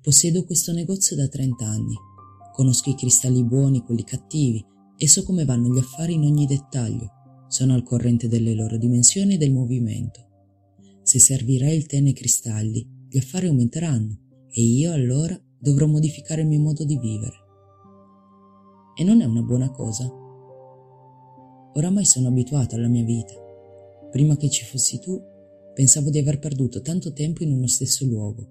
Possiedo 0.00 0.44
questo 0.44 0.72
negozio 0.72 1.14
da 1.14 1.28
30 1.28 1.66
anni. 1.66 1.94
Conosco 2.54 2.88
i 2.88 2.94
cristalli 2.94 3.44
buoni, 3.44 3.82
quelli 3.82 4.04
cattivi, 4.04 4.64
e 4.96 5.08
so 5.08 5.24
come 5.24 5.44
vanno 5.44 5.70
gli 5.70 5.78
affari 5.78 6.14
in 6.14 6.24
ogni 6.24 6.46
dettaglio. 6.46 7.10
Sono 7.48 7.74
al 7.74 7.82
corrente 7.82 8.28
delle 8.28 8.54
loro 8.54 8.78
dimensioni 8.78 9.34
e 9.34 9.38
del 9.38 9.52
movimento. 9.52 10.22
Se 11.02 11.18
servirai 11.18 11.76
il 11.76 11.84
tè 11.84 12.00
nei 12.00 12.14
cristalli, 12.14 12.93
gli 13.14 13.18
affari 13.18 13.46
aumenteranno 13.46 14.18
e 14.50 14.60
io 14.60 14.90
allora 14.90 15.40
dovrò 15.56 15.86
modificare 15.86 16.40
il 16.40 16.48
mio 16.48 16.58
modo 16.58 16.84
di 16.84 16.98
vivere. 16.98 17.36
E 18.96 19.04
non 19.04 19.20
è 19.20 19.24
una 19.24 19.42
buona 19.42 19.70
cosa. 19.70 20.12
Oramai 21.74 22.04
sono 22.06 22.26
abituato 22.26 22.74
alla 22.74 22.88
mia 22.88 23.04
vita. 23.04 23.34
Prima 24.10 24.36
che 24.36 24.50
ci 24.50 24.64
fossi 24.64 24.98
tu, 24.98 25.22
pensavo 25.74 26.10
di 26.10 26.18
aver 26.18 26.40
perduto 26.40 26.80
tanto 26.80 27.12
tempo 27.12 27.44
in 27.44 27.52
uno 27.52 27.68
stesso 27.68 28.04
luogo, 28.04 28.48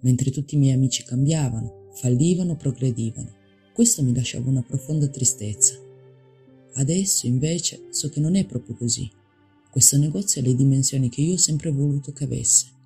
mentre 0.00 0.30
tutti 0.30 0.56
i 0.56 0.58
miei 0.58 0.74
amici 0.74 1.04
cambiavano, 1.04 1.88
fallivano, 1.94 2.54
progredivano. 2.54 3.30
Questo 3.72 4.02
mi 4.02 4.14
lasciava 4.14 4.50
una 4.50 4.62
profonda 4.62 5.08
tristezza. 5.08 5.72
Adesso, 6.74 7.26
invece, 7.26 7.86
so 7.88 8.10
che 8.10 8.20
non 8.20 8.36
è 8.36 8.44
proprio 8.44 8.76
così. 8.76 9.10
Questo 9.70 9.96
negozio 9.96 10.42
ha 10.42 10.44
le 10.44 10.54
dimensioni 10.54 11.08
che 11.08 11.22
io 11.22 11.32
ho 11.32 11.38
sempre 11.38 11.70
voluto 11.70 12.12
che 12.12 12.24
avesse. 12.24 12.80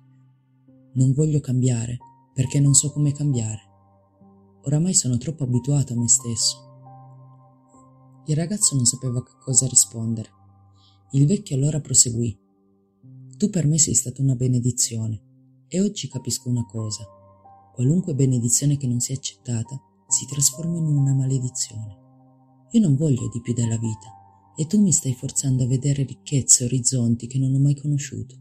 Non 0.97 1.13
voglio 1.13 1.39
cambiare, 1.39 1.99
perché 2.33 2.59
non 2.59 2.73
so 2.73 2.91
come 2.91 3.11
cambiare. 3.11 3.61
Oramai 4.63 4.95
sono 4.95 5.17
troppo 5.17 5.43
abituato 5.43 5.93
a 5.93 5.95
me 5.95 6.09
stesso. 6.09 6.57
Il 8.25 8.35
ragazzo 8.35 8.75
non 8.75 8.83
sapeva 8.85 9.21
che 9.21 9.33
cosa 9.39 9.67
rispondere. 9.67 10.29
Il 11.11 11.27
vecchio 11.27 11.55
allora 11.55 11.79
proseguì. 11.81 12.35
Tu 13.37 13.49
per 13.51 13.67
me 13.67 13.77
sei 13.77 13.93
stata 13.93 14.23
una 14.23 14.33
benedizione 14.33 15.65
e 15.67 15.81
oggi 15.81 16.07
capisco 16.07 16.49
una 16.49 16.65
cosa. 16.65 17.05
Qualunque 17.75 18.15
benedizione 18.15 18.75
che 18.77 18.87
non 18.87 18.99
sia 18.99 19.13
accettata 19.13 19.79
si 20.07 20.25
trasforma 20.25 20.77
in 20.77 20.85
una 20.85 21.13
maledizione. 21.13 21.97
Io 22.71 22.79
non 22.79 22.95
voglio 22.95 23.29
di 23.29 23.39
più 23.41 23.53
della 23.53 23.77
vita 23.77 24.51
e 24.55 24.65
tu 24.65 24.81
mi 24.81 24.91
stai 24.91 25.13
forzando 25.13 25.63
a 25.63 25.67
vedere 25.67 26.01
ricchezze 26.01 26.63
e 26.63 26.65
orizzonti 26.65 27.27
che 27.27 27.37
non 27.37 27.53
ho 27.53 27.59
mai 27.59 27.75
conosciuto. 27.75 28.35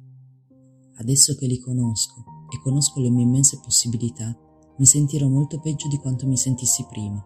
Adesso 0.94 1.34
che 1.34 1.46
li 1.46 1.58
conosco 1.58 2.35
e 2.50 2.60
conosco 2.62 3.00
le 3.00 3.10
mie 3.10 3.24
immense 3.24 3.60
possibilità, 3.60 4.36
mi 4.76 4.86
sentirò 4.86 5.26
molto 5.26 5.58
peggio 5.58 5.88
di 5.88 5.98
quanto 5.98 6.26
mi 6.26 6.36
sentissi 6.36 6.86
prima, 6.88 7.24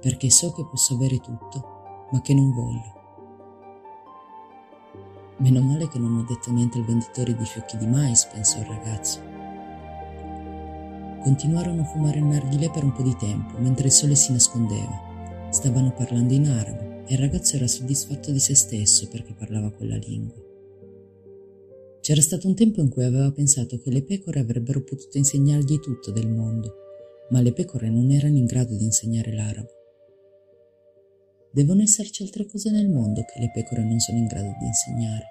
perché 0.00 0.30
so 0.30 0.52
che 0.52 0.64
posso 0.64 0.94
avere 0.94 1.18
tutto, 1.18 2.08
ma 2.12 2.20
che 2.20 2.34
non 2.34 2.52
voglio. 2.52 3.02
Meno 5.38 5.60
male 5.62 5.88
che 5.88 5.98
non 5.98 6.16
ho 6.16 6.22
detto 6.22 6.52
niente 6.52 6.78
al 6.78 6.84
venditore 6.84 7.34
di 7.34 7.44
fiocchi 7.44 7.76
di 7.76 7.86
mais, 7.86 8.26
pensò 8.26 8.58
il 8.58 8.66
ragazzo. 8.66 9.20
Continuarono 11.22 11.82
a 11.82 11.86
fumare 11.86 12.18
il 12.18 12.24
narghilè 12.24 12.70
per 12.70 12.84
un 12.84 12.92
po' 12.92 13.02
di 13.02 13.16
tempo, 13.16 13.58
mentre 13.58 13.86
il 13.86 13.92
sole 13.92 14.14
si 14.14 14.30
nascondeva. 14.30 15.48
Stavano 15.48 15.92
parlando 15.92 16.34
in 16.34 16.48
arabo 16.48 17.06
e 17.06 17.14
il 17.14 17.18
ragazzo 17.18 17.56
era 17.56 17.66
soddisfatto 17.66 18.30
di 18.30 18.40
se 18.40 18.54
stesso 18.54 19.08
perché 19.08 19.32
parlava 19.32 19.70
quella 19.70 19.96
lingua. 19.96 20.43
C'era 22.04 22.20
stato 22.20 22.46
un 22.48 22.54
tempo 22.54 22.82
in 22.82 22.90
cui 22.90 23.02
aveva 23.02 23.32
pensato 23.32 23.78
che 23.78 23.90
le 23.90 24.02
pecore 24.02 24.38
avrebbero 24.38 24.82
potuto 24.82 25.16
insegnargli 25.16 25.80
tutto 25.80 26.10
del 26.10 26.28
mondo, 26.28 26.74
ma 27.30 27.40
le 27.40 27.54
pecore 27.54 27.88
non 27.88 28.10
erano 28.10 28.36
in 28.36 28.44
grado 28.44 28.76
di 28.76 28.84
insegnare 28.84 29.32
l'arabo. 29.32 29.70
Devono 31.50 31.80
esserci 31.80 32.22
altre 32.22 32.44
cose 32.44 32.70
nel 32.70 32.90
mondo 32.90 33.22
che 33.22 33.40
le 33.40 33.50
pecore 33.50 33.84
non 33.84 33.98
sono 34.00 34.18
in 34.18 34.26
grado 34.26 34.52
di 34.60 34.66
insegnare, 34.66 35.24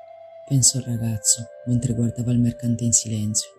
pensò 0.48 0.80
il 0.80 0.86
ragazzo 0.86 1.44
mentre 1.68 1.94
guardava 1.94 2.32
il 2.32 2.40
mercante 2.40 2.86
in 2.86 2.94
silenzio, 2.94 3.50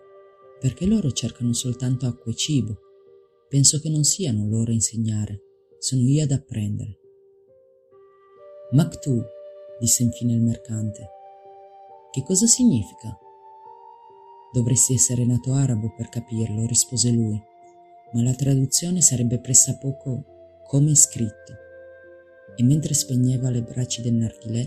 perché 0.59 0.85
loro 0.85 1.09
cercano 1.13 1.53
soltanto 1.53 2.07
acqua 2.07 2.33
e 2.33 2.35
cibo. 2.35 2.79
Penso 3.47 3.79
che 3.79 3.87
non 3.87 4.03
siano 4.03 4.45
loro 4.45 4.71
a 4.71 4.73
insegnare, 4.73 5.39
sono 5.79 6.01
io 6.01 6.21
ad 6.21 6.31
apprendere. 6.31 6.99
Maktu, 8.71 9.23
disse 9.79 10.03
infine 10.03 10.33
il 10.33 10.41
mercante. 10.41 11.13
Che 12.15 12.23
cosa 12.23 12.45
significa? 12.45 13.13
Dovresti 14.53 14.93
essere 14.93 15.25
nato 15.25 15.51
arabo 15.51 15.93
per 15.97 16.07
capirlo, 16.07 16.65
rispose 16.65 17.11
lui, 17.11 17.37
ma 18.13 18.21
la 18.21 18.33
traduzione 18.33 19.01
sarebbe 19.01 19.37
pressappoco 19.41 20.23
come 20.65 20.95
scritto. 20.95 21.53
E 22.55 22.63
mentre 22.63 22.93
spegneva 22.93 23.49
le 23.49 23.63
braccia 23.63 24.01
del 24.01 24.13
narghilè, 24.13 24.65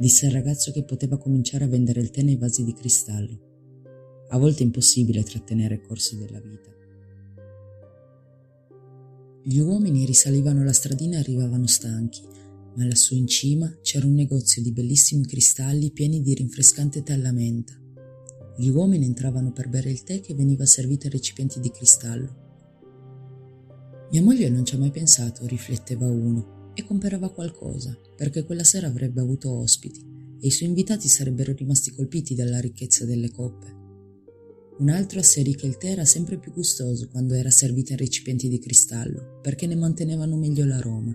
disse 0.00 0.26
al 0.26 0.32
ragazzo 0.32 0.72
che 0.72 0.82
poteva 0.82 1.16
cominciare 1.16 1.62
a 1.62 1.68
vendere 1.68 2.00
il 2.00 2.10
tè 2.10 2.22
nei 2.22 2.34
vasi 2.34 2.64
di 2.64 2.74
cristallo. 2.74 3.38
A 4.30 4.38
volte 4.38 4.62
è 4.62 4.66
impossibile 4.66 5.22
trattenere 5.22 5.74
il 5.74 5.82
corso 5.82 6.16
della 6.16 6.40
vita. 6.40 6.70
Gli 9.44 9.60
uomini 9.60 10.04
risalivano 10.04 10.64
la 10.64 10.72
stradina 10.72 11.18
e 11.18 11.20
arrivavano 11.20 11.68
stanchi, 11.68 12.26
ma 12.76 12.84
lassù 12.84 13.14
in 13.14 13.26
cima 13.26 13.72
c'era 13.82 14.06
un 14.06 14.14
negozio 14.14 14.62
di 14.62 14.72
bellissimi 14.72 15.26
cristalli 15.26 15.90
pieni 15.90 16.22
di 16.22 16.34
rinfrescante 16.34 17.02
tè 17.02 17.12
alla 17.12 17.32
menta. 17.32 17.78
Gli 18.56 18.68
uomini 18.68 19.04
entravano 19.04 19.52
per 19.52 19.68
bere 19.68 19.90
il 19.90 20.02
tè 20.02 20.20
che 20.20 20.34
veniva 20.34 20.66
servito 20.66 21.06
ai 21.06 21.12
recipienti 21.12 21.60
di 21.60 21.70
cristallo. 21.70 22.48
Mia 24.10 24.22
moglie 24.22 24.48
non 24.48 24.64
ci 24.64 24.74
ha 24.74 24.78
mai 24.78 24.90
pensato, 24.90 25.46
rifletteva 25.46 26.06
uno, 26.06 26.72
e 26.74 26.84
comperava 26.84 27.30
qualcosa, 27.30 27.96
perché 28.16 28.44
quella 28.44 28.64
sera 28.64 28.86
avrebbe 28.86 29.20
avuto 29.20 29.50
ospiti 29.50 30.04
e 30.40 30.46
i 30.46 30.50
suoi 30.50 30.68
invitati 30.68 31.08
sarebbero 31.08 31.52
rimasti 31.52 31.92
colpiti 31.92 32.34
dalla 32.34 32.60
ricchezza 32.60 33.04
delle 33.04 33.30
coppe. 33.30 33.78
Un 34.78 34.88
altro 34.88 35.20
asserì 35.20 35.54
che 35.54 35.66
il 35.66 35.76
tè 35.76 35.88
era 35.88 36.06
sempre 36.06 36.38
più 36.38 36.52
gustoso 36.52 37.08
quando 37.08 37.34
era 37.34 37.50
servito 37.50 37.92
in 37.92 37.98
recipienti 37.98 38.48
di 38.48 38.58
cristallo, 38.58 39.38
perché 39.42 39.66
ne 39.66 39.76
mantenevano 39.76 40.36
meglio 40.36 40.64
l'aroma. 40.64 41.14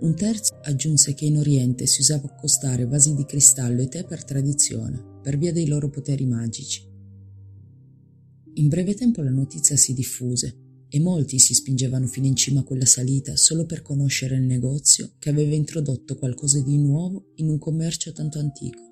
Un 0.00 0.14
terzo 0.14 0.58
aggiunse 0.62 1.12
che 1.12 1.26
in 1.26 1.36
Oriente 1.36 1.86
si 1.86 2.00
usava 2.00 2.26
accostare 2.26 2.86
vasi 2.86 3.14
di 3.14 3.26
cristallo 3.26 3.82
e 3.82 3.88
tè 3.88 4.06
per 4.06 4.24
tradizione, 4.24 5.20
per 5.22 5.36
via 5.36 5.52
dei 5.52 5.66
loro 5.66 5.90
poteri 5.90 6.24
magici. 6.24 6.88
In 8.54 8.68
breve 8.68 8.94
tempo 8.94 9.20
la 9.20 9.30
notizia 9.30 9.76
si 9.76 9.92
diffuse 9.92 10.86
e 10.88 10.98
molti 11.00 11.38
si 11.38 11.52
spingevano 11.52 12.06
fino 12.06 12.26
in 12.26 12.34
cima 12.34 12.60
a 12.60 12.64
quella 12.64 12.86
salita 12.86 13.36
solo 13.36 13.66
per 13.66 13.82
conoscere 13.82 14.36
il 14.36 14.42
negozio 14.44 15.12
che 15.18 15.28
aveva 15.28 15.54
introdotto 15.54 16.16
qualcosa 16.16 16.62
di 16.62 16.78
nuovo 16.78 17.32
in 17.34 17.50
un 17.50 17.58
commercio 17.58 18.10
tanto 18.12 18.38
antico. 18.38 18.82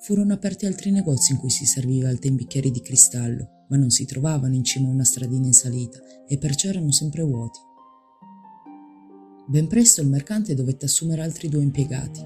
Furono 0.00 0.32
aperti 0.32 0.66
altri 0.66 0.90
negozi 0.90 1.32
in 1.32 1.38
cui 1.38 1.50
si 1.50 1.66
serviva 1.66 2.10
il 2.10 2.18
tè 2.18 2.26
in 2.26 2.34
bicchieri 2.34 2.72
di 2.72 2.80
cristallo, 2.80 3.66
ma 3.68 3.76
non 3.76 3.90
si 3.90 4.06
trovavano 4.06 4.56
in 4.56 4.64
cima 4.64 4.88
a 4.88 4.92
una 4.92 5.04
stradina 5.04 5.46
in 5.46 5.54
salita 5.54 6.00
e 6.26 6.36
perciò 6.36 6.68
erano 6.68 6.90
sempre 6.90 7.22
vuoti. 7.22 7.60
Ben 9.48 9.68
presto 9.68 10.00
il 10.00 10.08
mercante 10.08 10.54
dovette 10.54 10.86
assumere 10.86 11.22
altri 11.22 11.48
due 11.48 11.62
impiegati. 11.62 12.20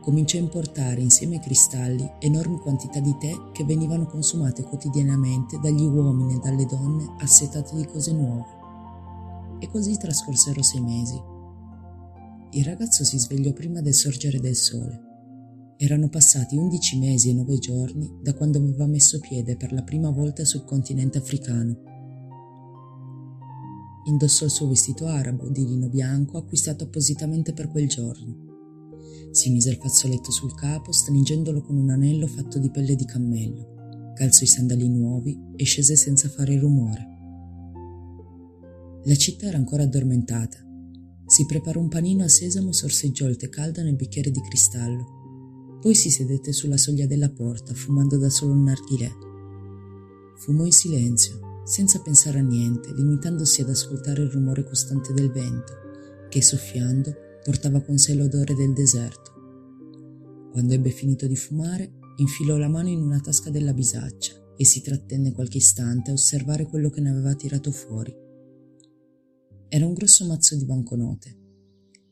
Cominciò 0.00 0.38
a 0.38 0.40
importare 0.40 1.02
insieme 1.02 1.34
ai 1.34 1.42
cristalli 1.42 2.10
enormi 2.20 2.58
quantità 2.58 3.00
di 3.00 3.14
tè 3.18 3.32
che 3.52 3.64
venivano 3.64 4.06
consumate 4.06 4.62
quotidianamente 4.62 5.58
dagli 5.60 5.84
uomini 5.84 6.36
e 6.36 6.38
dalle 6.38 6.64
donne 6.64 7.16
assetati 7.18 7.76
di 7.76 7.84
cose 7.84 8.14
nuove. 8.14 9.58
E 9.58 9.68
così 9.68 9.98
trascorsero 9.98 10.62
sei 10.62 10.80
mesi. 10.80 11.20
Il 12.52 12.64
ragazzo 12.64 13.04
si 13.04 13.18
svegliò 13.18 13.52
prima 13.52 13.82
del 13.82 13.94
sorgere 13.94 14.40
del 14.40 14.56
sole. 14.56 15.02
Erano 15.76 16.08
passati 16.08 16.56
undici 16.56 16.98
mesi 16.98 17.28
e 17.28 17.34
nove 17.34 17.58
giorni 17.58 18.10
da 18.22 18.32
quando 18.32 18.56
aveva 18.56 18.86
messo 18.86 19.18
piede 19.18 19.58
per 19.58 19.70
la 19.74 19.82
prima 19.82 20.08
volta 20.08 20.46
sul 20.46 20.64
continente 20.64 21.18
africano 21.18 21.92
Indossò 24.06 24.44
il 24.44 24.50
suo 24.50 24.68
vestito 24.68 25.06
arabo 25.06 25.48
di 25.48 25.64
lino 25.64 25.88
bianco 25.88 26.36
acquistato 26.36 26.84
appositamente 26.84 27.54
per 27.54 27.68
quel 27.70 27.88
giorno. 27.88 28.52
Si 29.30 29.50
mise 29.50 29.70
il 29.70 29.76
fazzoletto 29.76 30.30
sul 30.30 30.54
capo 30.54 30.92
stringendolo 30.92 31.62
con 31.62 31.76
un 31.76 31.90
anello 31.90 32.26
fatto 32.26 32.58
di 32.58 32.70
pelle 32.70 32.96
di 32.96 33.04
cammello, 33.06 34.12
calzò 34.14 34.44
i 34.44 34.48
sandali 34.48 34.88
nuovi 34.88 35.36
e 35.56 35.64
scese 35.64 35.96
senza 35.96 36.28
fare 36.28 36.58
rumore. 36.58 37.12
La 39.04 39.16
città 39.16 39.46
era 39.46 39.56
ancora 39.56 39.82
addormentata. 39.82 40.58
Si 41.26 41.46
preparò 41.46 41.80
un 41.80 41.88
panino 41.88 42.24
a 42.24 42.28
sesamo 42.28 42.68
e 42.68 42.74
sorseggiò 42.74 43.26
il 43.26 43.36
tè 43.36 43.48
caldo 43.48 43.82
nel 43.82 43.96
bicchiere 43.96 44.30
di 44.30 44.40
cristallo. 44.40 45.78
Poi 45.80 45.94
si 45.94 46.10
sedette 46.10 46.52
sulla 46.52 46.76
soglia 46.76 47.06
della 47.06 47.30
porta, 47.30 47.74
fumando 47.74 48.18
da 48.18 48.30
solo 48.30 48.52
un 48.52 48.62
narghilè. 48.62 49.10
Fumò 50.36 50.64
in 50.64 50.72
silenzio, 50.72 51.40
senza 51.64 52.00
pensare 52.00 52.40
a 52.40 52.42
niente, 52.42 52.92
limitandosi 52.92 53.62
ad 53.62 53.70
ascoltare 53.70 54.22
il 54.22 54.28
rumore 54.28 54.64
costante 54.64 55.14
del 55.14 55.30
vento, 55.30 55.72
che 56.28 56.42
soffiando 56.42 57.14
portava 57.42 57.80
con 57.80 57.96
sé 57.96 58.14
l'odore 58.14 58.54
del 58.54 58.74
deserto. 58.74 59.32
Quando 60.52 60.74
ebbe 60.74 60.90
finito 60.90 61.26
di 61.26 61.36
fumare, 61.36 61.90
infilò 62.16 62.58
la 62.58 62.68
mano 62.68 62.88
in 62.88 63.00
una 63.00 63.18
tasca 63.18 63.48
della 63.48 63.72
bisaccia 63.72 64.34
e 64.56 64.64
si 64.64 64.82
trattenne 64.82 65.32
qualche 65.32 65.56
istante 65.56 66.10
a 66.10 66.14
osservare 66.14 66.66
quello 66.66 66.90
che 66.90 67.00
ne 67.00 67.10
aveva 67.10 67.34
tirato 67.34 67.70
fuori. 67.70 68.14
Era 69.68 69.86
un 69.86 69.94
grosso 69.94 70.26
mazzo 70.26 70.56
di 70.56 70.66
banconote, 70.66 71.38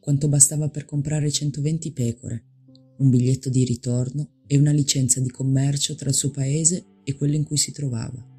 quanto 0.00 0.28
bastava 0.28 0.70
per 0.70 0.86
comprare 0.86 1.30
120 1.30 1.92
pecore, 1.92 2.44
un 2.96 3.10
biglietto 3.10 3.50
di 3.50 3.64
ritorno 3.64 4.40
e 4.46 4.56
una 4.56 4.72
licenza 4.72 5.20
di 5.20 5.30
commercio 5.30 5.94
tra 5.94 6.08
il 6.08 6.14
suo 6.14 6.30
paese 6.30 6.84
e 7.04 7.14
quello 7.14 7.36
in 7.36 7.44
cui 7.44 7.58
si 7.58 7.70
trovava 7.70 8.31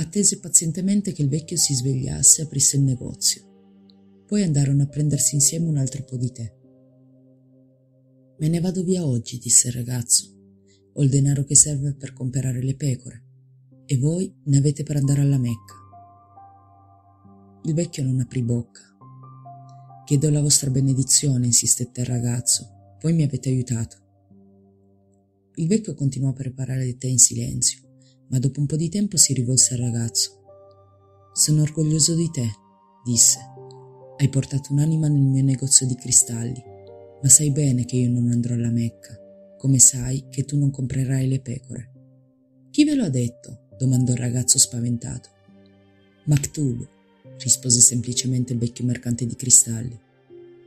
attese 0.00 0.38
pazientemente 0.38 1.12
che 1.12 1.22
il 1.22 1.28
vecchio 1.28 1.56
si 1.56 1.74
svegliasse 1.74 2.40
e 2.40 2.44
aprisse 2.44 2.76
il 2.76 2.82
negozio. 2.82 4.24
Poi 4.26 4.42
andarono 4.42 4.84
a 4.84 4.86
prendersi 4.86 5.34
insieme 5.34 5.66
un 5.66 5.76
altro 5.76 6.04
po' 6.04 6.16
di 6.16 6.30
tè. 6.30 6.54
Me 8.38 8.48
ne 8.48 8.60
vado 8.60 8.84
via 8.84 9.04
oggi, 9.04 9.38
disse 9.38 9.68
il 9.68 9.74
ragazzo. 9.74 10.36
Ho 10.94 11.02
il 11.02 11.10
denaro 11.10 11.44
che 11.44 11.56
serve 11.56 11.94
per 11.94 12.12
comprare 12.12 12.62
le 12.62 12.76
pecore 12.76 13.24
e 13.86 13.96
voi 13.98 14.32
ne 14.44 14.58
avete 14.58 14.84
per 14.84 14.96
andare 14.96 15.22
alla 15.22 15.38
Mecca. 15.38 15.74
Il 17.64 17.74
vecchio 17.74 18.04
non 18.04 18.20
aprì 18.20 18.42
bocca. 18.42 18.82
Chiedo 20.04 20.30
la 20.30 20.40
vostra 20.40 20.70
benedizione, 20.70 21.46
insistette 21.46 22.02
il 22.02 22.06
ragazzo, 22.06 22.96
poi 23.00 23.12
mi 23.14 23.24
avete 23.24 23.48
aiutato. 23.48 23.96
Il 25.56 25.66
vecchio 25.66 25.94
continuò 25.94 26.30
a 26.30 26.34
preparare 26.34 26.86
il 26.86 26.96
tè 26.96 27.08
in 27.08 27.18
silenzio 27.18 27.87
ma 28.28 28.38
dopo 28.38 28.60
un 28.60 28.66
po' 28.66 28.76
di 28.76 28.88
tempo 28.88 29.16
si 29.16 29.32
rivolse 29.32 29.74
al 29.74 29.80
ragazzo. 29.80 30.30
Sono 31.32 31.62
orgoglioso 31.62 32.14
di 32.14 32.30
te, 32.30 32.48
disse. 33.04 33.38
Hai 34.16 34.28
portato 34.28 34.72
un'anima 34.72 35.08
nel 35.08 35.22
mio 35.22 35.42
negozio 35.42 35.86
di 35.86 35.94
cristalli, 35.94 36.62
ma 37.22 37.28
sai 37.28 37.50
bene 37.50 37.84
che 37.84 37.96
io 37.96 38.10
non 38.10 38.28
andrò 38.30 38.54
alla 38.54 38.70
Mecca, 38.70 39.16
come 39.56 39.78
sai 39.78 40.26
che 40.28 40.44
tu 40.44 40.58
non 40.58 40.70
comprerai 40.70 41.28
le 41.28 41.40
pecore. 41.40 41.92
Chi 42.70 42.84
ve 42.84 42.94
lo 42.94 43.04
ha 43.04 43.08
detto? 43.08 43.66
domandò 43.78 44.12
il 44.12 44.18
ragazzo 44.18 44.58
spaventato. 44.58 45.30
Maktub, 46.24 46.86
rispose 47.38 47.80
semplicemente 47.80 48.52
il 48.52 48.58
vecchio 48.58 48.84
mercante 48.84 49.24
di 49.24 49.36
cristalli, 49.36 49.98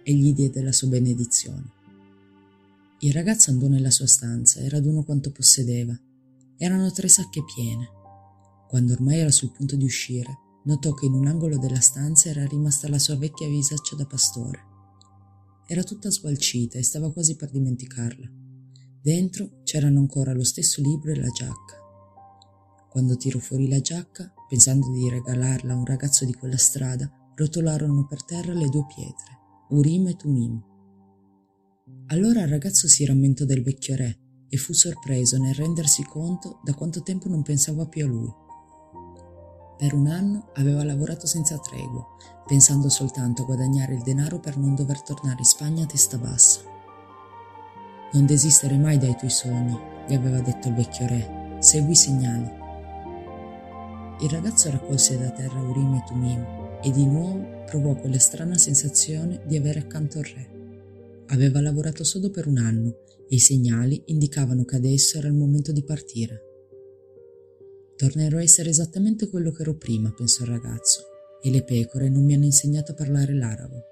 e 0.04 0.14
gli 0.14 0.34
diede 0.34 0.62
la 0.62 0.72
sua 0.72 0.88
benedizione. 0.88 1.80
Il 3.00 3.14
ragazzo 3.14 3.52
andò 3.52 3.68
nella 3.68 3.92
sua 3.92 4.08
stanza 4.08 4.62
e 4.62 4.70
radunò 4.70 5.04
quanto 5.04 5.32
possedeva 5.32 6.00
erano 6.64 6.92
tre 6.92 7.08
sacche 7.08 7.44
piene. 7.44 7.90
Quando 8.68 8.94
ormai 8.94 9.18
era 9.18 9.32
sul 9.32 9.52
punto 9.52 9.76
di 9.76 9.84
uscire, 9.84 10.38
notò 10.66 10.94
che 10.94 11.08
in 11.08 11.14
un 11.14 11.26
angolo 11.26 11.58
della 11.58 11.80
stanza 11.80 12.30
era 12.30 12.46
rimasta 12.46 12.88
la 12.88 13.00
sua 13.00 13.18
vecchia 13.18 13.48
visaccia 13.48 13.96
da 13.96 14.06
pastore. 14.06 14.70
era 15.66 15.84
tutta 15.84 16.12
sgualcita 16.12 16.78
e 16.78 16.84
stava 16.84 17.12
quasi 17.12 17.36
per 17.36 17.50
dimenticarla. 17.50 18.30
Dentro 19.02 19.62
c'erano 19.64 20.00
ancora 20.00 20.34
lo 20.34 20.44
stesso 20.44 20.82
libro 20.82 21.12
e 21.12 21.16
la 21.16 21.30
giacca. 21.30 21.80
Quando 22.90 23.16
tirò 23.16 23.40
fuori 23.40 23.68
la 23.68 23.80
giacca, 23.80 24.32
pensando 24.48 24.92
di 24.92 25.10
regalarla 25.10 25.74
a 25.74 25.78
un 25.78 25.86
ragazzo 25.86 26.26
di 26.26 26.34
quella 26.34 26.58
strada, 26.58 27.10
rotolarono 27.36 28.06
per 28.06 28.24
terra 28.24 28.54
le 28.54 28.68
due 28.68 28.86
pietre, 28.86 29.40
Urim 29.70 30.08
e 30.08 30.16
Tumim. 30.16 30.62
Allora 32.08 32.42
il 32.42 32.50
ragazzo 32.50 32.88
si 32.88 33.06
rammentò 33.06 33.46
del 33.46 33.64
vecchio 33.64 33.96
re 33.96 34.21
e 34.54 34.58
fu 34.58 34.74
sorpreso 34.74 35.38
nel 35.38 35.56
rendersi 35.56 36.04
conto 36.04 36.60
da 36.62 36.74
quanto 36.74 37.02
tempo 37.04 37.30
non 37.30 37.42
pensava 37.42 37.86
più 37.86 38.04
a 38.04 38.08
lui. 38.10 38.34
Per 39.78 39.94
un 39.94 40.08
anno 40.08 40.50
aveva 40.56 40.84
lavorato 40.84 41.26
senza 41.26 41.58
tregua, 41.58 42.06
pensando 42.46 42.90
soltanto 42.90 43.44
a 43.44 43.46
guadagnare 43.46 43.94
il 43.94 44.02
denaro 44.02 44.42
per 44.42 44.58
non 44.58 44.76
dover 44.76 45.02
tornare 45.04 45.40
in 45.40 45.46
Spagna 45.46 45.86
a 45.86 45.88
testa 45.88 46.18
bassa. 46.18 46.60
Non 48.12 48.26
desistere 48.26 48.78
mai 48.78 48.98
dai 48.98 49.16
tuoi 49.16 49.32
sogni, 49.32 49.80
gli 50.06 50.14
aveva 50.14 50.42
detto 50.42 50.68
il 50.68 50.74
vecchio 50.74 51.08
re, 51.08 51.56
segui 51.60 51.92
i 51.92 51.96
segnali. 51.96 52.52
Il 54.20 54.30
ragazzo 54.30 54.70
raccolse 54.70 55.18
da 55.18 55.32
terra 55.32 55.62
Urim 55.62 55.94
e 55.94 56.04
Tumim 56.06 56.46
e 56.84 56.92
di 56.92 57.06
nuovo 57.06 57.64
provò 57.66 57.96
quella 57.96 58.20
strana 58.20 58.58
sensazione 58.58 59.42
di 59.46 59.56
avere 59.56 59.80
accanto 59.80 60.20
il 60.20 60.26
re. 60.26 60.50
Aveva 61.28 61.62
lavorato 61.62 62.04
solo 62.04 62.30
per 62.30 62.48
un 62.48 62.58
anno 62.58 62.94
e 63.32 63.36
i 63.36 63.40
segnali 63.40 64.04
indicavano 64.08 64.66
che 64.66 64.76
adesso 64.76 65.18
era 65.18 65.30
il 65.30 65.34
momento 65.34 65.72
di 65.72 65.86
partire. 65.86 66.42
Tornerò 67.96 68.38
a 68.38 68.42
essere 68.42 68.70
esattamente 68.70 69.30
quello 69.30 69.52
che 69.52 69.62
ero 69.62 69.78
prima, 69.78 70.12
pensò 70.12 70.44
il 70.44 70.50
ragazzo, 70.50 71.04
e 71.42 71.50
le 71.50 71.64
pecore 71.64 72.10
non 72.10 72.26
mi 72.26 72.34
hanno 72.34 72.44
insegnato 72.44 72.92
a 72.92 72.96
parlare 72.96 73.34
l'arabo. 73.34 73.84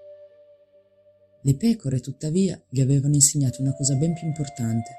Le 1.43 1.55
pecore, 1.55 2.01
tuttavia, 2.01 2.61
gli 2.69 2.81
avevano 2.81 3.13
insegnato 3.13 3.61
una 3.61 3.73
cosa 3.73 3.95
ben 3.95 4.13
più 4.13 4.27
importante, 4.27 4.89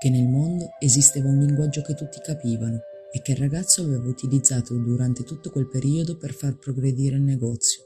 che 0.00 0.08
nel 0.08 0.26
mondo 0.26 0.70
esisteva 0.80 1.28
un 1.28 1.40
linguaggio 1.40 1.82
che 1.82 1.92
tutti 1.92 2.18
capivano 2.22 2.80
e 3.12 3.20
che 3.20 3.32
il 3.32 3.38
ragazzo 3.38 3.82
aveva 3.82 4.08
utilizzato 4.08 4.74
durante 4.74 5.22
tutto 5.22 5.50
quel 5.50 5.68
periodo 5.68 6.16
per 6.16 6.32
far 6.32 6.56
progredire 6.56 7.16
il 7.16 7.22
negozio. 7.22 7.82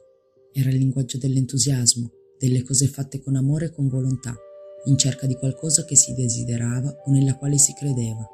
Era 0.53 0.71
il 0.71 0.77
linguaggio 0.77 1.19
dell'entusiasmo, 1.19 2.13
delle 2.39 2.63
cose 2.63 2.87
fatte 2.87 3.21
con 3.21 3.35
amore 3.35 3.67
e 3.67 3.71
con 3.73 3.89
volontà, 3.89 4.37
in 4.85 4.97
cerca 4.99 5.27
di 5.27 5.37
qualcosa 5.37 5.85
che 5.85 5.97
si 5.97 6.15
desiderava 6.15 6.95
o 7.05 7.11
nella 7.11 7.37
quale 7.37 7.59
si 7.59 7.73
credeva. 7.73 8.29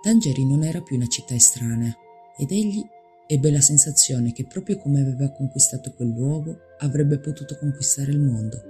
Tangeri 0.00 0.46
non 0.46 0.62
era 0.62 0.80
più 0.80 0.96
una 0.96 1.06
città 1.06 1.34
estranea 1.34 1.94
ed 2.36 2.50
egli 2.52 2.84
ebbe 3.26 3.50
la 3.50 3.60
sensazione 3.60 4.32
che 4.32 4.46
proprio 4.46 4.78
come 4.78 5.00
aveva 5.00 5.30
conquistato 5.30 5.92
quel 5.92 6.08
luogo 6.08 6.56
avrebbe 6.78 7.18
potuto 7.18 7.56
conquistare 7.56 8.10
il 8.10 8.20
mondo. 8.20 8.62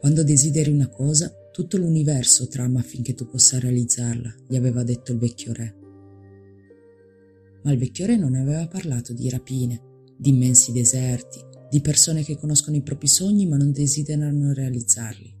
Quando 0.00 0.22
desideri 0.22 0.70
una 0.70 0.88
cosa, 0.88 1.32
tutto 1.50 1.76
l'universo 1.76 2.46
trama 2.46 2.80
affinché 2.80 3.14
tu 3.14 3.26
possa 3.26 3.58
realizzarla, 3.58 4.34
gli 4.46 4.56
aveva 4.56 4.82
detto 4.82 5.12
il 5.12 5.18
vecchio 5.18 5.52
re. 5.52 5.74
Ma 7.62 7.72
il 7.72 7.78
vecchio 7.78 8.06
re 8.06 8.16
non 8.16 8.34
aveva 8.34 8.66
parlato 8.68 9.12
di 9.12 9.28
rapine, 9.28 9.82
di 10.16 10.30
immensi 10.30 10.70
deserti, 10.70 11.40
di 11.70 11.80
persone 11.80 12.22
che 12.22 12.36
conoscono 12.36 12.76
i 12.76 12.82
propri 12.82 13.08
sogni 13.08 13.46
ma 13.46 13.56
non 13.56 13.72
desiderano 13.72 14.52
realizzarli. 14.52 15.34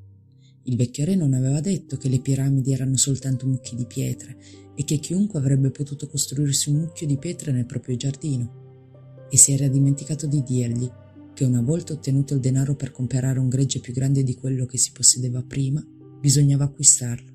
Il 0.64 0.76
vecchio 0.76 1.04
re 1.04 1.14
non 1.14 1.32
aveva 1.32 1.60
detto 1.60 1.96
che 1.96 2.08
le 2.08 2.20
piramidi 2.20 2.72
erano 2.72 2.96
soltanto 2.96 3.46
mucchi 3.46 3.76
di 3.76 3.86
pietre 3.86 4.36
e 4.74 4.84
che 4.84 4.98
chiunque 4.98 5.38
avrebbe 5.38 5.70
potuto 5.70 6.08
costruirsi 6.08 6.70
un 6.70 6.78
mucchio 6.78 7.06
di 7.06 7.16
pietre 7.16 7.52
nel 7.52 7.66
proprio 7.66 7.96
giardino. 7.96 9.28
E 9.30 9.36
si 9.36 9.52
era 9.52 9.68
dimenticato 9.68 10.26
di 10.26 10.42
dirgli 10.42 10.90
che 11.34 11.44
una 11.44 11.62
volta 11.62 11.92
ottenuto 11.92 12.34
il 12.34 12.40
denaro 12.40 12.74
per 12.74 12.90
comprare 12.90 13.38
un 13.38 13.48
gregge 13.48 13.78
più 13.78 13.92
grande 13.92 14.24
di 14.24 14.34
quello 14.34 14.66
che 14.66 14.78
si 14.78 14.90
possedeva 14.90 15.42
prima, 15.42 15.84
bisognava 16.20 16.64
acquistarlo. 16.64 17.34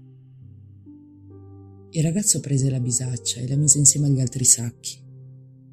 Il 1.91 2.03
ragazzo 2.03 2.39
prese 2.39 2.69
la 2.69 2.79
bisaccia 2.79 3.39
e 3.39 3.47
la 3.47 3.55
mise 3.55 3.77
insieme 3.77 4.07
agli 4.07 4.19
altri 4.19 4.43
sacchi. 4.43 4.97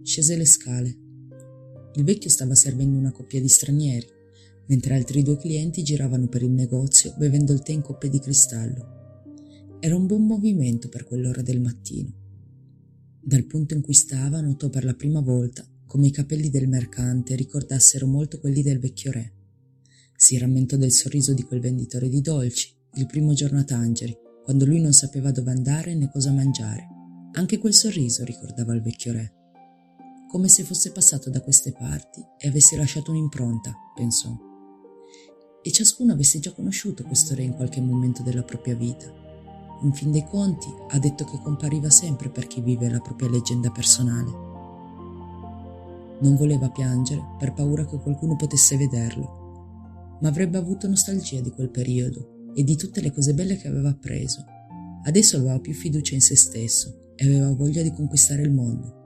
Scese 0.03 0.37
le 0.37 0.47
scale. 0.47 1.08
Il 1.95 2.05
vecchio 2.05 2.31
stava 2.31 2.55
servendo 2.55 2.99
una 2.99 3.13
coppia 3.13 3.41
di 3.41 3.49
stranieri, 3.49 4.07
mentre 4.67 4.95
altri 4.95 5.23
due 5.23 5.37
clienti 5.37 5.83
giravano 5.83 6.29
per 6.29 6.43
il 6.43 6.51
negozio 6.51 7.15
bevendo 7.17 7.53
il 7.53 7.63
tè 7.63 7.73
in 7.73 7.83
coppe 7.83 8.09
di 8.09 8.21
cristallo. 8.21 8.97
Era 9.81 9.97
un 9.97 10.07
buon 10.07 10.27
movimento 10.27 10.89
per 10.89 11.05
quell'ora 11.05 11.43
del 11.43 11.61
mattino. 11.61 12.13
Dal 13.21 13.45
punto 13.45 13.75
in 13.75 13.83
cui 13.83 13.95
stava 13.95 14.41
notò 14.41 14.69
per 14.69 14.85
la 14.85 14.95
prima 14.95 15.21
volta 15.21 15.67
come 15.87 16.09
i 16.09 16.11
capelli 16.11 16.51
del 16.51 16.69
mercante 16.69 17.35
ricordassero 17.35 18.07
molto 18.07 18.39
quelli 18.39 18.63
del 18.63 18.79
vecchio 18.79 19.11
re. 19.11 19.33
Si 20.15 20.37
rammentò 20.37 20.77
del 20.77 20.93
sorriso 20.93 21.33
di 21.33 21.43
quel 21.43 21.61
venditore 21.61 22.09
di 22.09 22.21
dolci 22.21 22.75
il 22.95 23.07
primo 23.07 23.33
giorno 23.33 23.61
a 23.61 23.65
Tangeri, 23.65 24.17
quando 24.45 24.67
lui 24.67 24.81
non 24.81 24.93
sapeva 24.93 25.31
dove 25.31 25.51
andare 25.51 25.95
né 25.95 26.11
cosa 26.11 26.33
mangiare. 26.33 26.87
Anche 27.33 27.59
quel 27.59 27.73
sorriso 27.73 28.25
ricordava 28.25 28.75
il 28.75 28.83
vecchio 28.83 29.13
re. 29.13 29.38
Come 30.29 30.49
se 30.49 30.63
fosse 30.63 30.93
passato 30.93 31.31
da 31.31 31.41
queste 31.41 31.73
parti 31.73 32.23
e 32.37 32.49
avesse 32.49 32.77
lasciato 32.77 33.13
un'impronta, 33.13 33.75
pensò. 33.95 34.29
E 35.63 35.73
ciascuno 35.73 36.13
avesse 36.13 36.39
già 36.39 36.53
conosciuto 36.53 37.03
questo 37.05 37.35
re 37.35 37.45
in 37.45 37.55
qualche 37.55 37.81
momento 37.81 38.23
della 38.23 38.43
propria 38.43 38.77
vita. 38.77 39.11
In 39.81 39.93
fin 39.95 40.13
dei 40.13 40.27
conti 40.27 40.69
ha 40.91 40.99
detto 40.99 41.25
che 41.25 41.41
compariva 41.43 41.89
sempre 41.89 42.29
per 42.29 42.47
chi 42.47 42.61
vive 42.61 42.91
la 42.91 43.01
propria 43.01 43.31
leggenda 43.31 43.71
personale. 43.71 44.31
Non 46.21 46.37
voleva 46.37 46.69
piangere 46.69 47.25
per 47.39 47.55
paura 47.55 47.87
che 47.87 47.99
qualcuno 47.99 48.37
potesse 48.37 48.77
vederlo, 48.77 50.19
ma 50.21 50.29
avrebbe 50.29 50.59
avuto 50.59 50.87
nostalgia 50.89 51.41
di 51.41 51.53
quel 51.53 51.71
periodo 51.71 52.51
e 52.53 52.63
di 52.65 52.77
tutte 52.77 53.01
le 53.01 53.13
cose 53.13 53.33
belle 53.33 53.57
che 53.57 53.69
aveva 53.69 53.89
appreso. 53.89 54.45
Adesso 55.05 55.39
aveva 55.39 55.59
più 55.59 55.73
fiducia 55.73 56.13
in 56.13 56.21
se 56.21 56.37
stesso 56.37 57.13
e 57.15 57.25
aveva 57.25 57.51
voglia 57.55 57.81
di 57.81 57.95
conquistare 57.95 58.43
il 58.43 58.53
mondo. 58.53 58.98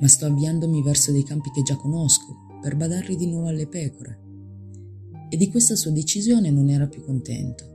Ma 0.00 0.08
sto 0.08 0.26
avviandomi 0.26 0.82
verso 0.82 1.12
dei 1.12 1.22
campi 1.22 1.50
che 1.50 1.62
già 1.62 1.76
conosco 1.76 2.58
per 2.60 2.76
badarli 2.76 3.16
di 3.16 3.26
nuovo 3.26 3.48
alle 3.48 3.66
pecore. 3.66 4.20
E 5.28 5.36
di 5.36 5.50
questa 5.50 5.76
sua 5.76 5.90
decisione 5.90 6.50
non 6.50 6.70
era 6.70 6.86
più 6.86 7.02
contento. 7.02 7.72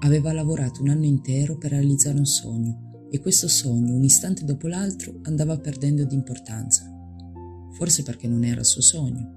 Aveva 0.00 0.32
lavorato 0.32 0.82
un 0.82 0.88
anno 0.88 1.04
intero 1.04 1.56
per 1.56 1.70
realizzare 1.70 2.18
un 2.18 2.26
sogno 2.26 3.06
e 3.10 3.20
questo 3.20 3.46
sogno, 3.46 3.94
un 3.94 4.02
istante 4.02 4.44
dopo 4.44 4.66
l'altro, 4.66 5.20
andava 5.22 5.58
perdendo 5.58 6.04
di 6.04 6.14
importanza. 6.14 6.84
Forse 7.72 8.02
perché 8.02 8.26
non 8.26 8.44
era 8.44 8.60
il 8.60 8.66
suo 8.66 8.82
sogno. 8.82 9.34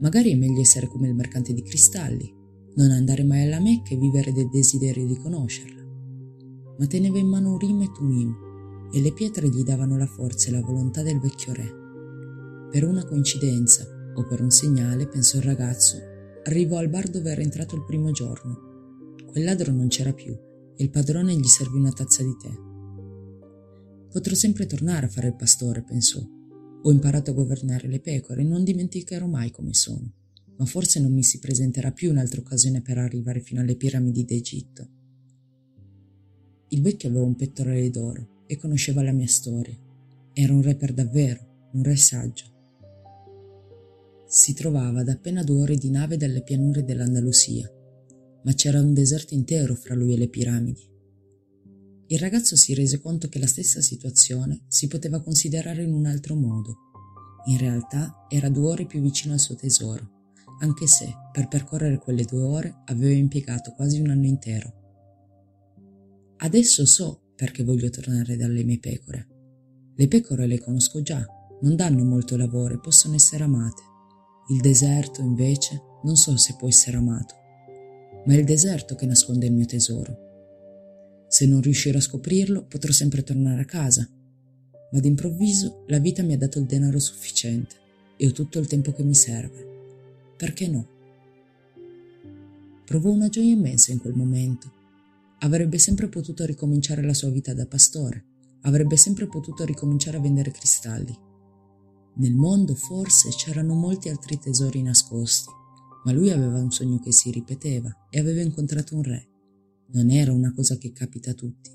Magari 0.00 0.32
è 0.32 0.34
meglio 0.34 0.60
essere 0.60 0.88
come 0.88 1.08
il 1.08 1.14
mercante 1.14 1.52
di 1.52 1.62
cristalli, 1.62 2.28
non 2.74 2.90
andare 2.90 3.22
mai 3.24 3.44
alla 3.44 3.60
Mecca 3.60 3.94
e 3.94 3.98
vivere 3.98 4.32
del 4.32 4.48
desiderio 4.50 5.06
di 5.06 5.16
conoscerla. 5.16 5.82
Ma 6.78 6.86
teneva 6.86 7.18
in 7.18 7.28
mano 7.28 7.52
Urim 7.52 7.82
e 7.82 7.92
Tumim 7.92 8.45
e 8.92 9.00
le 9.00 9.12
pietre 9.12 9.48
gli 9.48 9.62
davano 9.62 9.96
la 9.96 10.06
forza 10.06 10.48
e 10.48 10.52
la 10.52 10.60
volontà 10.60 11.02
del 11.02 11.20
vecchio 11.20 11.52
re. 11.52 12.68
Per 12.70 12.84
una 12.84 13.04
coincidenza 13.04 13.86
o 14.14 14.26
per 14.26 14.40
un 14.40 14.50
segnale, 14.50 15.06
pensò 15.06 15.38
il 15.38 15.44
ragazzo, 15.44 15.96
arrivò 16.44 16.78
al 16.78 16.88
bar 16.88 17.08
dove 17.08 17.30
era 17.30 17.40
entrato 17.40 17.76
il 17.76 17.84
primo 17.84 18.10
giorno. 18.10 19.14
Quel 19.26 19.44
ladro 19.44 19.72
non 19.72 19.88
c'era 19.88 20.12
più 20.12 20.32
e 20.32 20.82
il 20.82 20.90
padrone 20.90 21.34
gli 21.34 21.46
servì 21.46 21.78
una 21.78 21.92
tazza 21.92 22.22
di 22.22 22.36
tè. 22.36 22.50
Potrò 24.10 24.34
sempre 24.34 24.66
tornare 24.66 25.06
a 25.06 25.10
fare 25.10 25.28
il 25.28 25.36
pastore, 25.36 25.82
pensò. 25.82 26.20
Ho 26.82 26.90
imparato 26.90 27.30
a 27.30 27.34
governare 27.34 27.88
le 27.88 28.00
pecore 28.00 28.42
e 28.42 28.44
non 28.44 28.64
dimenticherò 28.64 29.26
mai 29.26 29.50
come 29.50 29.74
sono 29.74 30.12
ma 30.58 30.64
forse 30.64 31.00
non 31.00 31.12
mi 31.12 31.22
si 31.22 31.38
presenterà 31.38 31.92
più 31.92 32.10
un'altra 32.10 32.40
occasione 32.40 32.80
per 32.80 32.98
arrivare 32.98 33.40
fino 33.40 33.60
alle 33.60 33.76
piramidi 33.76 34.24
d'Egitto. 34.24 34.88
Il 36.68 36.82
vecchio 36.82 37.08
aveva 37.08 37.24
un 37.24 37.36
pettorale 37.36 37.90
d'oro 37.90 38.34
e 38.46 38.56
conosceva 38.56 39.02
la 39.02 39.12
mia 39.12 39.26
storia. 39.26 39.76
Era 40.32 40.52
un 40.52 40.62
re 40.62 40.74
per 40.74 40.92
davvero, 40.92 41.68
un 41.72 41.82
re 41.82 41.96
saggio. 41.96 42.44
Si 44.26 44.54
trovava 44.54 45.00
ad 45.00 45.08
appena 45.08 45.42
due 45.42 45.60
ore 45.60 45.76
di 45.76 45.90
nave 45.90 46.16
dalle 46.16 46.42
pianure 46.42 46.84
dell'Andalusia, 46.84 47.70
ma 48.42 48.52
c'era 48.52 48.80
un 48.80 48.94
deserto 48.94 49.34
intero 49.34 49.74
fra 49.74 49.94
lui 49.94 50.14
e 50.14 50.18
le 50.18 50.28
piramidi. 50.28 50.88
Il 52.08 52.18
ragazzo 52.18 52.56
si 52.56 52.74
rese 52.74 53.00
conto 53.00 53.28
che 53.28 53.38
la 53.38 53.46
stessa 53.46 53.80
situazione 53.80 54.64
si 54.68 54.86
poteva 54.86 55.20
considerare 55.20 55.82
in 55.82 55.92
un 55.92 56.06
altro 56.06 56.34
modo. 56.34 56.76
In 57.46 57.58
realtà 57.58 58.26
era 58.28 58.48
due 58.48 58.66
ore 58.66 58.86
più 58.86 59.00
vicino 59.00 59.32
al 59.32 59.40
suo 59.40 59.54
tesoro 59.54 60.14
anche 60.58 60.86
se 60.86 61.14
per 61.32 61.48
percorrere 61.48 61.98
quelle 61.98 62.24
due 62.24 62.42
ore 62.42 62.82
aveva 62.86 63.14
impiegato 63.14 63.72
quasi 63.72 64.00
un 64.00 64.10
anno 64.10 64.26
intero. 64.26 64.72
Adesso 66.38 66.86
so 66.86 67.20
perché 67.36 67.62
voglio 67.62 67.90
tornare 67.90 68.36
dalle 68.36 68.64
mie 68.64 68.78
pecore. 68.78 69.28
Le 69.94 70.08
pecore 70.08 70.46
le 70.46 70.58
conosco 70.58 71.02
già, 71.02 71.24
non 71.60 71.76
danno 71.76 72.04
molto 72.04 72.36
lavoro 72.36 72.74
e 72.74 72.80
possono 72.80 73.14
essere 73.14 73.44
amate. 73.44 73.82
Il 74.48 74.60
deserto, 74.60 75.22
invece, 75.22 75.80
non 76.02 76.16
so 76.16 76.36
se 76.36 76.54
può 76.56 76.68
essere 76.68 76.96
amato, 76.96 77.34
ma 78.24 78.34
è 78.34 78.36
il 78.36 78.44
deserto 78.44 78.94
che 78.94 79.06
nasconde 79.06 79.46
il 79.46 79.52
mio 79.52 79.66
tesoro. 79.66 80.24
Se 81.28 81.46
non 81.46 81.60
riuscirò 81.60 81.98
a 81.98 82.02
scoprirlo, 82.02 82.64
potrò 82.66 82.92
sempre 82.92 83.22
tornare 83.22 83.62
a 83.62 83.66
casa, 83.66 84.08
ma 84.92 85.00
d'improvviso 85.00 85.84
la 85.88 85.98
vita 85.98 86.22
mi 86.22 86.34
ha 86.34 86.38
dato 86.38 86.58
il 86.58 86.66
denaro 86.66 86.98
sufficiente 86.98 87.76
e 88.16 88.26
ho 88.26 88.32
tutto 88.32 88.58
il 88.58 88.66
tempo 88.66 88.92
che 88.92 89.02
mi 89.02 89.14
serve. 89.14 89.74
perché 90.36 90.68
no? 90.68 90.86
Provò 92.84 93.10
una 93.10 93.28
gioia 93.28 93.50
immensa 93.50 93.90
in 93.90 93.98
quel 93.98 94.14
momento. 94.14 94.70
Avrebbe 95.40 95.78
sempre 95.78 96.08
potuto 96.08 96.44
ricominciare 96.44 97.02
la 97.02 97.14
sua 97.14 97.30
vita 97.30 97.52
da 97.52 97.66
pastore, 97.66 98.24
avrebbe 98.62 98.96
sempre 98.96 99.26
potuto 99.26 99.64
ricominciare 99.64 100.16
a 100.16 100.20
vendere 100.20 100.50
cristalli. 100.50 101.16
Nel 102.16 102.34
mondo 102.34 102.74
forse 102.74 103.28
c'erano 103.30 103.74
molti 103.74 104.08
altri 104.08 104.38
tesori 104.38 104.80
nascosti, 104.82 105.50
ma 106.04 106.12
lui 106.12 106.30
aveva 106.30 106.58
un 106.58 106.70
sogno 106.70 106.98
che 106.98 107.12
si 107.12 107.30
ripeteva 107.30 108.06
e 108.08 108.18
aveva 108.18 108.40
incontrato 108.40 108.96
un 108.96 109.02
re. 109.02 109.28
Non 109.88 110.10
era 110.10 110.32
una 110.32 110.52
cosa 110.54 110.78
che 110.78 110.92
capita 110.92 111.32
a 111.32 111.34
tutti. 111.34 111.70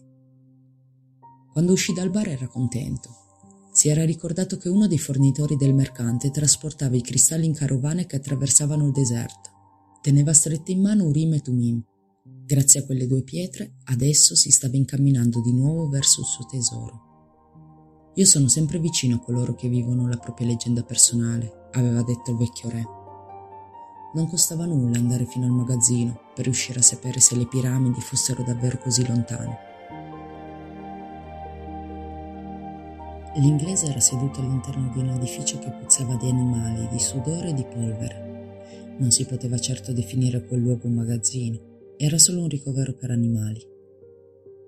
Quando 1.52 1.74
uscì 1.74 1.94
dal 1.94 2.10
bar 2.10 2.30
era 2.30 2.48
contento. 2.48 3.10
Si 3.74 3.90
era 3.90 4.04
ricordato 4.04 4.58
che 4.58 4.70
uno 4.70 4.88
dei 4.88 4.98
fornitori 4.98 5.56
del 5.56 5.74
mercante 5.74 6.32
trasportava 6.32 6.96
i 6.96 7.02
cristalli 7.02 7.46
in 7.46 7.54
carovane 7.54 8.06
che 8.06 8.16
attraversavano 8.16 8.88
il 8.88 8.92
deserto. 8.92 9.50
Teneva 10.02 10.34
strette 10.34 10.72
in 10.72 10.82
mano 10.82 11.06
Urim 11.06 11.34
e 11.34 11.42
Tumim. 11.42 11.84
Grazie 12.52 12.82
a 12.82 12.86
quelle 12.86 13.08
due 13.08 13.22
pietre, 13.22 13.76
adesso 13.86 14.36
si 14.36 14.52
stava 14.52 14.76
incamminando 14.76 15.40
di 15.40 15.54
nuovo 15.54 15.88
verso 15.88 16.20
il 16.20 16.26
suo 16.26 16.46
tesoro. 16.48 18.12
Io 18.16 18.26
sono 18.26 18.50
sempre 18.50 18.78
vicino 18.78 19.16
a 19.16 19.20
coloro 19.20 19.56
che 19.56 19.70
vivono 19.70 20.06
la 20.06 20.18
propria 20.18 20.48
leggenda 20.48 20.84
personale, 20.84 21.70
aveva 21.72 22.04
detto 22.04 22.32
il 22.32 22.36
vecchio 22.36 22.70
re. 22.70 22.84
Non 24.16 24.28
costava 24.28 24.66
nulla 24.66 24.98
andare 24.98 25.26
fino 25.26 25.46
al 25.46 25.54
magazzino 25.54 26.34
per 26.36 26.44
riuscire 26.44 26.80
a 26.80 26.82
sapere 26.82 27.22
se 27.22 27.38
le 27.38 27.48
piramidi 27.48 28.02
fossero 28.02 28.44
davvero 28.44 28.80
così 28.80 29.08
lontane. 29.08 29.58
L'inglese 33.36 33.86
era 33.86 34.02
seduto 34.02 34.42
all'interno 34.42 34.92
di 34.92 35.00
un 35.00 35.08
edificio 35.08 35.58
che 35.58 35.70
puzzava 35.70 36.18
di 36.18 36.28
animali, 36.28 36.86
di 36.90 37.00
sudore 37.00 37.52
e 37.52 37.54
di 37.54 37.64
polvere. 37.64 38.96
Non 38.98 39.10
si 39.10 39.26
poteva 39.26 39.58
certo 39.58 39.94
definire 39.94 40.46
quel 40.46 40.60
luogo 40.60 40.88
un 40.88 40.96
magazzino, 40.96 41.70
era 42.04 42.18
solo 42.18 42.42
un 42.42 42.48
ricovero 42.48 42.96
per 42.96 43.12
animali. 43.12 43.64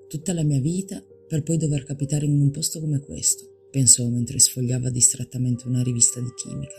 Tutta 0.07 0.33
la 0.33 0.43
mia 0.43 0.59
vita 0.59 1.03
per 1.27 1.41
poi 1.41 1.57
dover 1.57 1.83
capitare 1.83 2.27
in 2.27 2.39
un 2.39 2.51
posto 2.51 2.79
come 2.79 2.99
questo, 2.99 3.67
pensò 3.71 4.07
mentre 4.07 4.37
sfogliava 4.37 4.91
distrattamente 4.91 5.67
una 5.67 5.81
rivista 5.81 6.19
di 6.19 6.31
chimica. 6.35 6.77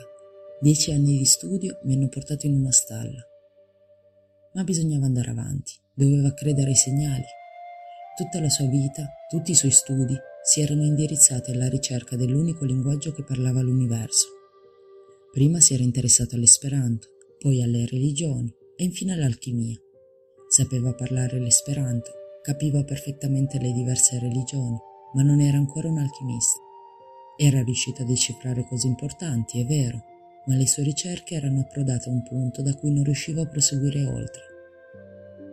Dieci 0.61 0.93
anni 0.93 1.19
di 1.19 1.25
studio 1.25 1.81
mi 1.83 1.95
hanno 1.95 2.09
portato 2.09 2.47
in 2.47 2.55
una 2.55 2.71
stalla. 2.71 3.21
Ma 4.53 4.63
bisognava 4.63 5.07
andare 5.07 5.31
avanti, 5.31 5.73
doveva 5.93 6.33
credere 6.35 6.69
ai 6.69 6.77
segnali. 6.77 7.25
Tutta 8.17 8.41
la 8.41 8.49
sua 8.49 8.69
vita, 8.69 9.09
tutti 9.29 9.51
i 9.51 9.57
suoi 9.57 9.73
studi, 9.73 10.15
si 10.45 10.61
erano 10.61 10.85
indirizzati 10.85 11.51
alla 11.51 11.69
ricerca 11.69 12.15
dell'unico 12.15 12.65
linguaggio 12.65 13.11
che 13.11 13.25
parlava 13.25 13.61
l'universo. 13.61 14.29
Prima 15.33 15.59
si 15.59 15.75
era 15.75 15.83
interessato 15.83 16.37
all'esperanto, 16.37 17.09
poi 17.41 17.61
alle 17.61 17.87
religioni 17.87 18.55
e 18.77 18.85
infine 18.85 19.15
all'alchimia. 19.15 19.77
Sapeva 20.55 20.93
parlare 20.93 21.41
l'esperanto, 21.41 22.13
capiva 22.41 22.85
perfettamente 22.85 23.59
le 23.59 23.73
diverse 23.73 24.21
religioni, 24.21 24.79
ma 25.15 25.23
non 25.25 25.41
era 25.41 25.57
ancora 25.57 25.89
un 25.89 25.99
alchimista. 25.99 26.61
Era 27.37 27.61
riuscito 27.65 28.03
a 28.03 28.05
decifrare 28.05 28.65
cose 28.65 28.87
importanti, 28.87 29.59
è 29.59 29.67
vero, 29.67 30.01
ma 30.47 30.55
le 30.55 30.69
sue 30.69 30.85
ricerche 30.85 31.35
erano 31.35 31.63
approdate 31.63 32.09
a 32.09 32.13
un 32.13 32.23
punto 32.23 32.63
da 32.63 32.73
cui 32.77 32.93
non 32.93 33.03
riusciva 33.03 33.43
a 33.43 33.49
proseguire 33.49 34.05
oltre. 34.05 34.43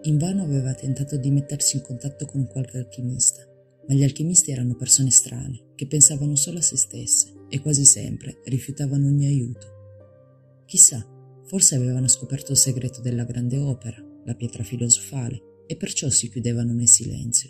Invano 0.04 0.44
aveva 0.44 0.76
tentato 0.76 1.18
di 1.18 1.32
mettersi 1.32 1.78
in 1.78 1.82
contatto 1.82 2.28
con 2.28 2.46
qualche 2.46 2.78
alchimista, 2.78 3.44
ma 3.88 3.96
gli 3.96 4.04
alchimisti 4.04 4.52
erano 4.52 4.76
persone 4.76 5.10
strane, 5.10 5.72
che 5.74 5.88
pensavano 5.88 6.36
solo 6.36 6.60
a 6.60 6.62
se 6.62 6.78
stesse 6.78 7.46
e 7.50 7.60
quasi 7.60 7.86
sempre 7.86 8.38
rifiutavano 8.44 9.08
ogni 9.08 9.26
aiuto. 9.26 10.64
Chissà, 10.68 11.04
forse 11.48 11.74
avevano 11.74 12.08
scoperto 12.08 12.52
il 12.52 12.60
segreto 12.60 13.02
della 13.02 13.24
grande 13.24 13.58
opera, 13.58 14.10
la 14.26 14.36
pietra 14.36 14.64
filosofale, 14.64 15.66
e 15.68 15.76
perciò 15.76 16.10
si 16.10 16.30
chiudevano 16.30 16.74
nel 16.74 16.88
silenzio. 16.88 17.50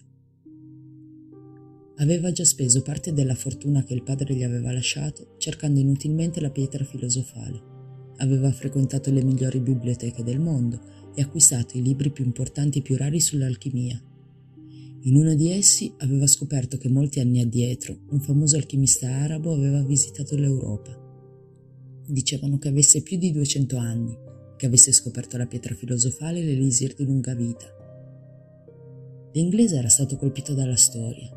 Aveva 1.97 2.31
già 2.31 2.45
speso 2.45 2.81
parte 2.81 3.13
della 3.13 3.35
fortuna 3.35 3.83
che 3.83 3.93
il 3.93 4.03
padre 4.03 4.33
gli 4.33 4.43
aveva 4.43 4.71
lasciato 4.71 5.35
cercando 5.37 5.79
inutilmente 5.79 6.39
la 6.39 6.49
pietra 6.49 6.83
filosofale. 6.83 7.69
Aveva 8.17 8.51
frequentato 8.51 9.11
le 9.11 9.23
migliori 9.23 9.59
biblioteche 9.59 10.23
del 10.23 10.39
mondo 10.39 10.79
e 11.15 11.21
acquistato 11.21 11.77
i 11.77 11.81
libri 11.81 12.11
più 12.11 12.23
importanti 12.25 12.79
e 12.79 12.81
più 12.81 12.95
rari 12.95 13.19
sull'alchimia 13.19 14.01
in 15.05 15.15
uno 15.15 15.33
di 15.33 15.49
essi 15.49 15.91
aveva 15.97 16.27
scoperto 16.27 16.77
che 16.77 16.87
molti 16.87 17.19
anni 17.19 17.41
addietro 17.41 18.01
un 18.09 18.19
famoso 18.19 18.55
alchimista 18.55 19.09
arabo 19.09 19.51
aveva 19.51 19.81
visitato 19.81 20.35
l'Europa. 20.35 20.95
Dicevano 22.05 22.59
che 22.59 22.67
avesse 22.67 23.01
più 23.01 23.17
di 23.17 23.31
200 23.31 23.77
anni, 23.77 24.15
che 24.61 24.67
avesse 24.67 24.91
scoperto 24.91 25.37
la 25.37 25.47
pietra 25.47 25.73
filosofale 25.73 26.37
e 26.37 26.43
l'elisir 26.43 26.93
di 26.93 27.03
lunga 27.03 27.33
vita. 27.33 27.65
L'inglese 29.33 29.77
era 29.77 29.89
stato 29.89 30.17
colpito 30.17 30.53
dalla 30.53 30.75
storia, 30.75 31.31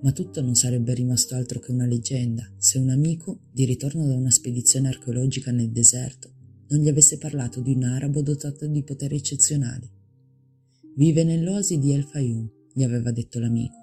ma 0.00 0.12
tutto 0.12 0.40
non 0.40 0.54
sarebbe 0.54 0.94
rimasto 0.94 1.34
altro 1.34 1.60
che 1.60 1.72
una 1.72 1.84
leggenda 1.84 2.50
se 2.56 2.78
un 2.78 2.88
amico, 2.88 3.40
di 3.52 3.66
ritorno 3.66 4.06
da 4.06 4.14
una 4.14 4.30
spedizione 4.30 4.88
archeologica 4.88 5.50
nel 5.50 5.72
deserto, 5.72 6.32
non 6.68 6.80
gli 6.80 6.88
avesse 6.88 7.18
parlato 7.18 7.60
di 7.60 7.74
un 7.74 7.82
arabo 7.82 8.22
dotato 8.22 8.66
di 8.66 8.82
poteri 8.82 9.16
eccezionali. 9.16 9.86
Vive 10.96 11.22
nell'oasi 11.22 11.78
di 11.78 11.92
El 11.92 12.04
Fayum, 12.04 12.50
gli 12.72 12.82
aveva 12.82 13.10
detto 13.10 13.40
l'amico, 13.40 13.76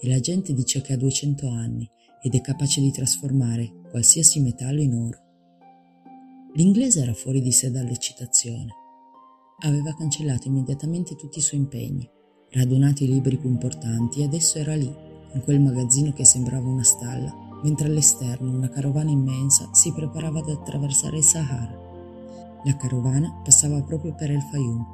e 0.00 0.08
la 0.08 0.20
gente 0.20 0.54
dice 0.54 0.80
che 0.80 0.94
ha 0.94 0.96
200 0.96 1.48
anni 1.48 1.86
ed 2.22 2.34
è 2.34 2.40
capace 2.40 2.80
di 2.80 2.90
trasformare 2.92 3.82
qualsiasi 3.90 4.40
metallo 4.40 4.80
in 4.80 4.94
oro. 4.94 5.25
L'inglese 6.56 7.02
era 7.02 7.12
fuori 7.12 7.42
di 7.42 7.52
sé 7.52 7.70
dall'eccitazione. 7.70 8.72
Aveva 9.60 9.94
cancellato 9.94 10.48
immediatamente 10.48 11.14
tutti 11.14 11.38
i 11.38 11.42
suoi 11.42 11.60
impegni, 11.60 12.08
radunato 12.52 13.04
i 13.04 13.08
libri 13.08 13.36
più 13.36 13.50
importanti 13.50 14.20
e 14.20 14.24
adesso 14.24 14.56
era 14.56 14.74
lì, 14.74 14.90
in 15.34 15.42
quel 15.42 15.60
magazzino 15.60 16.14
che 16.14 16.24
sembrava 16.24 16.66
una 16.66 16.82
stalla, 16.82 17.30
mentre 17.62 17.88
all'esterno 17.88 18.50
una 18.50 18.70
carovana 18.70 19.10
immensa 19.10 19.68
si 19.74 19.92
preparava 19.92 20.38
ad 20.38 20.48
attraversare 20.48 21.18
il 21.18 21.24
Sahara. 21.24 21.78
La 22.64 22.76
carovana 22.76 23.42
passava 23.44 23.82
proprio 23.82 24.14
per 24.14 24.30
El 24.30 24.40
Fayum 24.40 24.84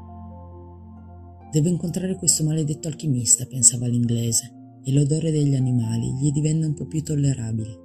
Devo 1.52 1.68
incontrare 1.68 2.16
questo 2.16 2.42
maledetto 2.42 2.88
alchimista, 2.88 3.44
pensava 3.44 3.86
l'inglese, 3.86 4.80
e 4.82 4.92
l'odore 4.92 5.30
degli 5.30 5.54
animali 5.54 6.12
gli 6.14 6.32
divenne 6.32 6.66
un 6.66 6.74
po' 6.74 6.86
più 6.86 7.04
tollerabile. 7.04 7.81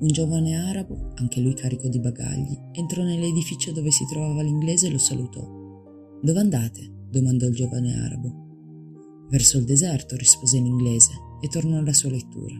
Un 0.00 0.08
giovane 0.08 0.56
arabo, 0.56 1.12
anche 1.14 1.40
lui 1.40 1.54
carico 1.54 1.88
di 1.88 2.00
bagagli, 2.00 2.58
entrò 2.72 3.02
nell'edificio 3.02 3.72
dove 3.72 3.90
si 3.90 4.04
trovava 4.06 4.42
l'inglese 4.42 4.88
e 4.88 4.90
lo 4.90 4.98
salutò. 4.98 5.46
Dove 6.20 6.38
andate? 6.38 6.92
domandò 7.08 7.46
il 7.46 7.54
giovane 7.54 7.94
arabo. 7.94 9.26
Verso 9.30 9.58
il 9.58 9.64
deserto, 9.64 10.16
rispose 10.16 10.56
in 10.56 10.66
inglese, 10.66 11.12
e 11.40 11.48
tornò 11.48 11.78
alla 11.78 11.92
sua 11.92 12.10
lettura. 12.10 12.54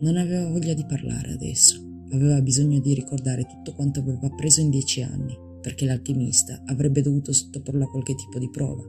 Non 0.00 0.16
aveva 0.16 0.50
voglia 0.50 0.74
di 0.74 0.84
parlare 0.84 1.32
adesso, 1.32 1.80
aveva 2.10 2.40
bisogno 2.42 2.80
di 2.80 2.94
ricordare 2.94 3.46
tutto 3.46 3.72
quanto 3.74 4.00
aveva 4.00 4.26
appreso 4.26 4.60
in 4.60 4.70
dieci 4.70 5.02
anni 5.02 5.44
perché 5.64 5.86
l'alchimista 5.86 6.62
avrebbe 6.66 7.00
dovuto 7.00 7.32
sottoporlo 7.32 7.84
a 7.84 7.88
qualche 7.88 8.14
tipo 8.14 8.38
di 8.38 8.50
prova. 8.50 8.84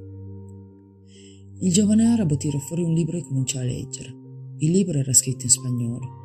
Il 1.61 1.71
giovane 1.71 2.05
arabo 2.05 2.35
tirò 2.35 2.59
fuori 2.59 2.83
un 2.83 2.91
libro 2.91 3.17
e 3.17 3.21
cominciò 3.21 3.59
a 3.59 3.63
leggere. 3.63 4.13
Il 4.57 4.71
libro 4.71 4.99
era 4.99 5.13
scritto 5.13 5.45
in 5.45 5.51
spagnolo. 5.51 6.24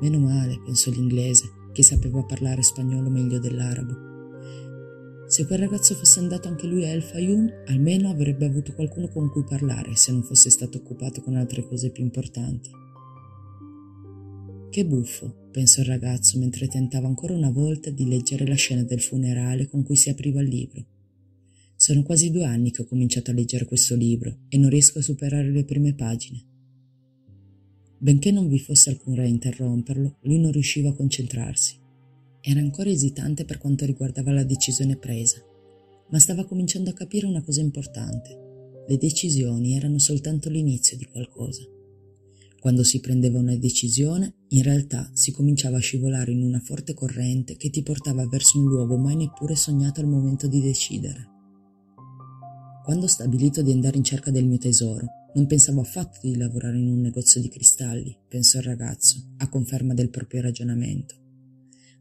Meno 0.00 0.18
male, 0.18 0.60
pensò 0.64 0.90
l'inglese, 0.90 1.50
che 1.72 1.82
sapeva 1.82 2.22
parlare 2.22 2.62
spagnolo 2.62 3.08
meglio 3.10 3.38
dell'arabo. 3.38 4.06
Se 5.28 5.46
quel 5.46 5.58
ragazzo 5.58 5.94
fosse 5.94 6.20
andato 6.20 6.48
anche 6.48 6.66
lui 6.66 6.84
a 6.84 6.88
El 6.88 7.02
Fayum, 7.02 7.50
almeno 7.66 8.08
avrebbe 8.08 8.46
avuto 8.46 8.72
qualcuno 8.72 9.08
con 9.08 9.28
cui 9.30 9.44
parlare 9.44 9.94
se 9.94 10.10
non 10.10 10.22
fosse 10.22 10.48
stato 10.48 10.78
occupato 10.78 11.20
con 11.20 11.36
altre 11.36 11.66
cose 11.66 11.90
più 11.90 12.02
importanti. 12.02 12.70
Che 14.70 14.86
buffo, 14.86 15.48
pensò 15.50 15.82
il 15.82 15.88
ragazzo 15.88 16.38
mentre 16.38 16.68
tentava 16.68 17.06
ancora 17.06 17.34
una 17.34 17.50
volta 17.50 17.90
di 17.90 18.06
leggere 18.08 18.46
la 18.46 18.54
scena 18.54 18.84
del 18.84 19.00
funerale 19.00 19.66
con 19.66 19.82
cui 19.82 19.96
si 19.96 20.08
apriva 20.08 20.40
il 20.40 20.48
libro. 20.48 20.84
Sono 21.76 22.02
quasi 22.02 22.30
due 22.30 22.44
anni 22.44 22.70
che 22.70 22.82
ho 22.82 22.86
cominciato 22.86 23.30
a 23.30 23.34
leggere 23.34 23.66
questo 23.66 23.94
libro 23.94 24.38
e 24.48 24.56
non 24.56 24.70
riesco 24.70 24.98
a 24.98 25.02
superare 25.02 25.50
le 25.50 25.64
prime 25.64 25.94
pagine. 25.94 26.47
Benché 28.00 28.30
non 28.30 28.46
vi 28.46 28.60
fosse 28.60 28.90
alcun 28.90 29.16
re 29.16 29.24
a 29.24 29.26
interromperlo, 29.28 30.18
lui 30.22 30.38
non 30.38 30.52
riusciva 30.52 30.90
a 30.90 30.94
concentrarsi. 30.94 31.76
Era 32.40 32.60
ancora 32.60 32.90
esitante 32.90 33.44
per 33.44 33.58
quanto 33.58 33.84
riguardava 33.84 34.30
la 34.30 34.44
decisione 34.44 34.96
presa, 34.96 35.42
ma 36.10 36.18
stava 36.20 36.44
cominciando 36.44 36.90
a 36.90 36.92
capire 36.92 37.26
una 37.26 37.42
cosa 37.42 37.60
importante. 37.60 38.84
Le 38.86 38.96
decisioni 38.98 39.74
erano 39.74 39.98
soltanto 39.98 40.48
l'inizio 40.48 40.96
di 40.96 41.06
qualcosa. 41.06 41.62
Quando 42.60 42.84
si 42.84 43.00
prendeva 43.00 43.40
una 43.40 43.56
decisione, 43.56 44.34
in 44.48 44.62
realtà 44.62 45.10
si 45.12 45.32
cominciava 45.32 45.78
a 45.78 45.80
scivolare 45.80 46.30
in 46.30 46.42
una 46.42 46.60
forte 46.60 46.94
corrente 46.94 47.56
che 47.56 47.68
ti 47.68 47.82
portava 47.82 48.26
verso 48.28 48.58
un 48.58 48.66
luogo 48.66 48.96
mai 48.96 49.16
neppure 49.16 49.56
sognato 49.56 50.00
al 50.00 50.06
momento 50.06 50.46
di 50.46 50.60
decidere. 50.60 51.28
Quando 52.84 53.06
ho 53.06 53.08
stabilito 53.08 53.60
di 53.60 53.72
andare 53.72 53.96
in 53.96 54.04
cerca 54.04 54.30
del 54.30 54.46
mio 54.46 54.58
tesoro, 54.58 55.06
non 55.34 55.46
pensavo 55.46 55.80
affatto 55.80 56.18
di 56.22 56.36
lavorare 56.36 56.78
in 56.78 56.88
un 56.88 57.00
negozio 57.00 57.40
di 57.40 57.48
cristalli, 57.48 58.16
pensò 58.28 58.58
il 58.58 58.64
ragazzo, 58.64 59.34
a 59.38 59.48
conferma 59.48 59.94
del 59.94 60.10
proprio 60.10 60.42
ragionamento. 60.42 61.14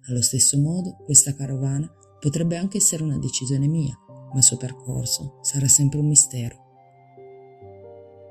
Allo 0.07 0.21
stesso 0.21 0.57
modo, 0.57 0.95
questa 1.05 1.35
carovana 1.35 1.91
Potrebbe 2.19 2.55
anche 2.55 2.77
essere 2.77 3.03
una 3.03 3.19
decisione 3.19 3.67
mia, 3.67 3.95
ma 4.07 4.37
il 4.37 4.43
suo 4.43 4.57
percorso 4.57 5.39
sarà 5.43 5.67
sempre 5.67 5.99
un 5.99 6.07
mistero. 6.07 6.65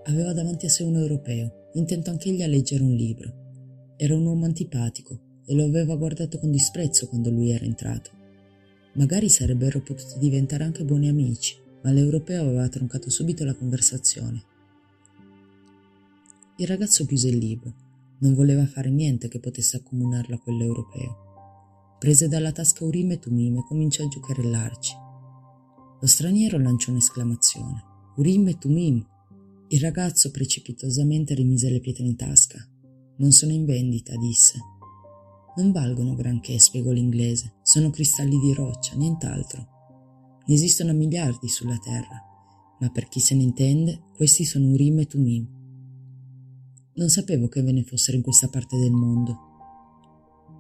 Aveva 0.06 0.32
davanti 0.32 0.66
a 0.66 0.68
sé 0.68 0.82
un 0.82 0.96
europeo, 0.96 1.70
intento 1.74 2.10
anch'egli 2.10 2.42
a 2.42 2.48
leggere 2.48 2.82
un 2.82 2.94
libro. 2.94 3.94
Era 3.96 4.14
un 4.14 4.26
uomo 4.26 4.44
antipatico 4.44 5.42
e 5.46 5.54
lo 5.54 5.64
aveva 5.64 5.94
guardato 5.94 6.38
con 6.38 6.50
disprezzo 6.50 7.06
quando 7.06 7.30
lui 7.30 7.50
era 7.50 7.64
entrato. 7.64 8.10
Magari 8.94 9.28
sarebbero 9.28 9.80
potuti 9.80 10.18
diventare 10.18 10.64
anche 10.64 10.84
buoni 10.84 11.08
amici, 11.08 11.56
ma 11.82 11.92
l'europeo 11.92 12.42
aveva 12.42 12.68
troncato 12.68 13.08
subito 13.08 13.44
la 13.44 13.54
conversazione. 13.54 14.42
Il 16.58 16.66
ragazzo 16.66 17.04
chiuse 17.04 17.28
il 17.28 17.36
libro. 17.36 17.74
Non 18.20 18.32
voleva 18.32 18.66
fare 18.66 18.88
niente 18.88 19.28
che 19.28 19.40
potesse 19.40 19.76
accomunarlo 19.76 20.36
a 20.36 20.38
quell'europeo. 20.38 21.96
Prese 21.98 22.28
dalla 22.28 22.50
tasca 22.50 22.82
Urim 22.82 23.10
e 23.10 23.18
Tumim 23.18 23.58
e 23.58 23.64
cominciò 23.68 24.02
a 24.02 24.08
giocherellarci. 24.08 24.94
Lo 26.00 26.06
straniero 26.06 26.58
lanciò 26.58 26.92
un'esclamazione. 26.92 27.84
Urim 28.16 28.48
e 28.48 28.56
Tumim! 28.56 29.06
Il 29.68 29.80
ragazzo 29.80 30.30
precipitosamente 30.30 31.34
rimise 31.34 31.68
le 31.68 31.80
pietre 31.80 32.04
in 32.04 32.16
tasca. 32.16 32.66
Non 33.18 33.32
sono 33.32 33.52
in 33.52 33.66
vendita, 33.66 34.16
disse. 34.16 34.58
Non 35.56 35.72
valgono 35.72 36.14
granché, 36.14 36.58
spiegò 36.58 36.90
l'inglese. 36.90 37.56
Sono 37.64 37.90
cristalli 37.90 38.38
di 38.38 38.54
roccia, 38.54 38.94
nient'altro. 38.94 39.66
Ne 40.46 40.54
esistono 40.54 40.94
miliardi 40.94 41.48
sulla 41.48 41.76
Terra, 41.76 42.18
ma 42.80 42.88
per 42.88 43.08
chi 43.08 43.20
se 43.20 43.34
ne 43.34 43.42
intende, 43.42 44.04
questi 44.14 44.46
sono 44.46 44.68
Urim 44.68 45.00
e 45.00 45.06
Tumim. 45.06 45.56
Non 46.98 47.10
sapevo 47.10 47.48
che 47.48 47.60
ve 47.60 47.72
ne 47.72 47.82
fossero 47.82 48.16
in 48.16 48.22
questa 48.22 48.48
parte 48.48 48.78
del 48.78 48.90
mondo. 48.90 49.38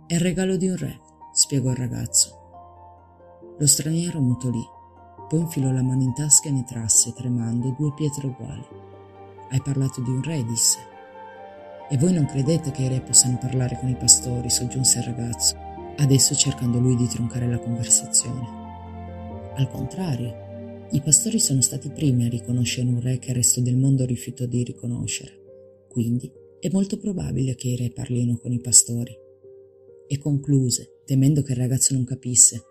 È 0.06 0.12
il 0.12 0.20
regalo 0.20 0.58
di 0.58 0.68
un 0.68 0.76
re, 0.76 1.00
spiegò 1.32 1.70
il 1.70 1.76
ragazzo. 1.76 3.54
Lo 3.58 3.66
straniero 3.66 4.20
mutolì, 4.20 4.62
poi 5.30 5.40
infilò 5.40 5.72
la 5.72 5.82
mano 5.82 6.02
in 6.02 6.12
tasca 6.12 6.50
e 6.50 6.52
ne 6.52 6.64
trasse, 6.64 7.14
tremando, 7.14 7.74
due 7.78 7.94
pietre 7.94 8.26
uguali. 8.26 8.66
Hai 9.48 9.62
parlato 9.62 10.02
di 10.02 10.10
un 10.10 10.22
re, 10.22 10.44
disse. 10.44 10.76
E 11.88 11.96
voi 11.96 12.12
non 12.12 12.26
credete 12.26 12.70
che 12.70 12.82
i 12.82 12.88
re 12.88 13.00
possano 13.00 13.38
parlare 13.38 13.78
con 13.78 13.88
i 13.88 13.96
pastori, 13.96 14.50
soggiunse 14.50 14.98
il 14.98 15.04
ragazzo, 15.06 15.56
adesso 15.96 16.34
cercando 16.34 16.78
lui 16.78 16.96
di 16.96 17.08
troncare 17.08 17.48
la 17.48 17.58
conversazione. 17.58 19.54
Al 19.56 19.70
contrario, 19.70 20.84
i 20.90 21.00
pastori 21.00 21.38
sono 21.38 21.62
stati 21.62 21.86
i 21.86 21.92
primi 21.92 22.26
a 22.26 22.28
riconoscere 22.28 22.88
un 22.88 23.00
re 23.00 23.18
che 23.18 23.30
il 23.30 23.36
resto 23.36 23.62
del 23.62 23.78
mondo 23.78 24.04
rifiutò 24.04 24.44
di 24.44 24.62
riconoscere. 24.64 25.44
Quindi 25.96 26.30
è 26.60 26.68
molto 26.72 26.98
probabile 26.98 27.54
che 27.54 27.68
i 27.68 27.76
re 27.76 27.90
parlino 27.90 28.36
con 28.36 28.52
i 28.52 28.60
pastori. 28.60 29.16
E 30.06 30.18
concluse, 30.18 31.00
temendo 31.06 31.40
che 31.40 31.52
il 31.52 31.58
ragazzo 31.58 31.94
non 31.94 32.04
capisse. 32.04 32.64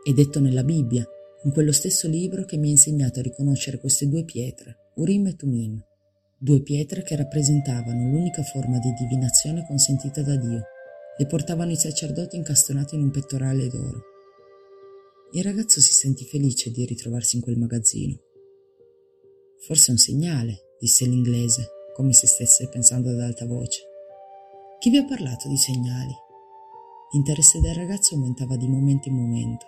È 0.00 0.12
detto 0.12 0.38
nella 0.38 0.62
Bibbia, 0.62 1.04
in 1.42 1.50
quello 1.50 1.72
stesso 1.72 2.06
libro 2.06 2.44
che 2.44 2.56
mi 2.56 2.68
ha 2.68 2.70
insegnato 2.70 3.18
a 3.18 3.22
riconoscere 3.24 3.80
queste 3.80 4.06
due 4.06 4.24
pietre, 4.24 4.92
Urim 4.94 5.26
e 5.26 5.34
Tumim, 5.34 5.84
due 6.38 6.62
pietre 6.62 7.02
che 7.02 7.16
rappresentavano 7.16 8.12
l'unica 8.12 8.44
forma 8.44 8.78
di 8.78 8.92
divinazione 8.92 9.66
consentita 9.66 10.22
da 10.22 10.36
Dio. 10.36 10.62
Le 11.18 11.26
portavano 11.26 11.72
i 11.72 11.76
sacerdoti 11.76 12.36
incastonati 12.36 12.94
in 12.94 13.02
un 13.02 13.10
pettorale 13.10 13.66
d'oro. 13.66 14.02
Il 15.32 15.42
ragazzo 15.42 15.80
si 15.80 15.92
sentì 15.92 16.24
felice 16.24 16.70
di 16.70 16.86
ritrovarsi 16.86 17.34
in 17.34 17.42
quel 17.42 17.58
magazzino. 17.58 18.16
Forse 19.66 19.88
è 19.88 19.90
un 19.90 19.98
segnale, 19.98 20.76
disse 20.78 21.06
l'inglese, 21.06 21.72
come 21.98 22.12
se 22.12 22.28
stesse 22.28 22.68
pensando 22.68 23.10
ad 23.10 23.18
alta 23.18 23.44
voce. 23.44 23.80
Chi 24.78 24.88
vi 24.88 24.98
ha 24.98 25.04
parlato 25.04 25.48
di 25.48 25.56
segnali? 25.56 26.14
L'interesse 27.12 27.58
del 27.58 27.74
ragazzo 27.74 28.14
aumentava 28.14 28.56
di 28.56 28.68
momento 28.68 29.08
in 29.08 29.16
momento. 29.16 29.66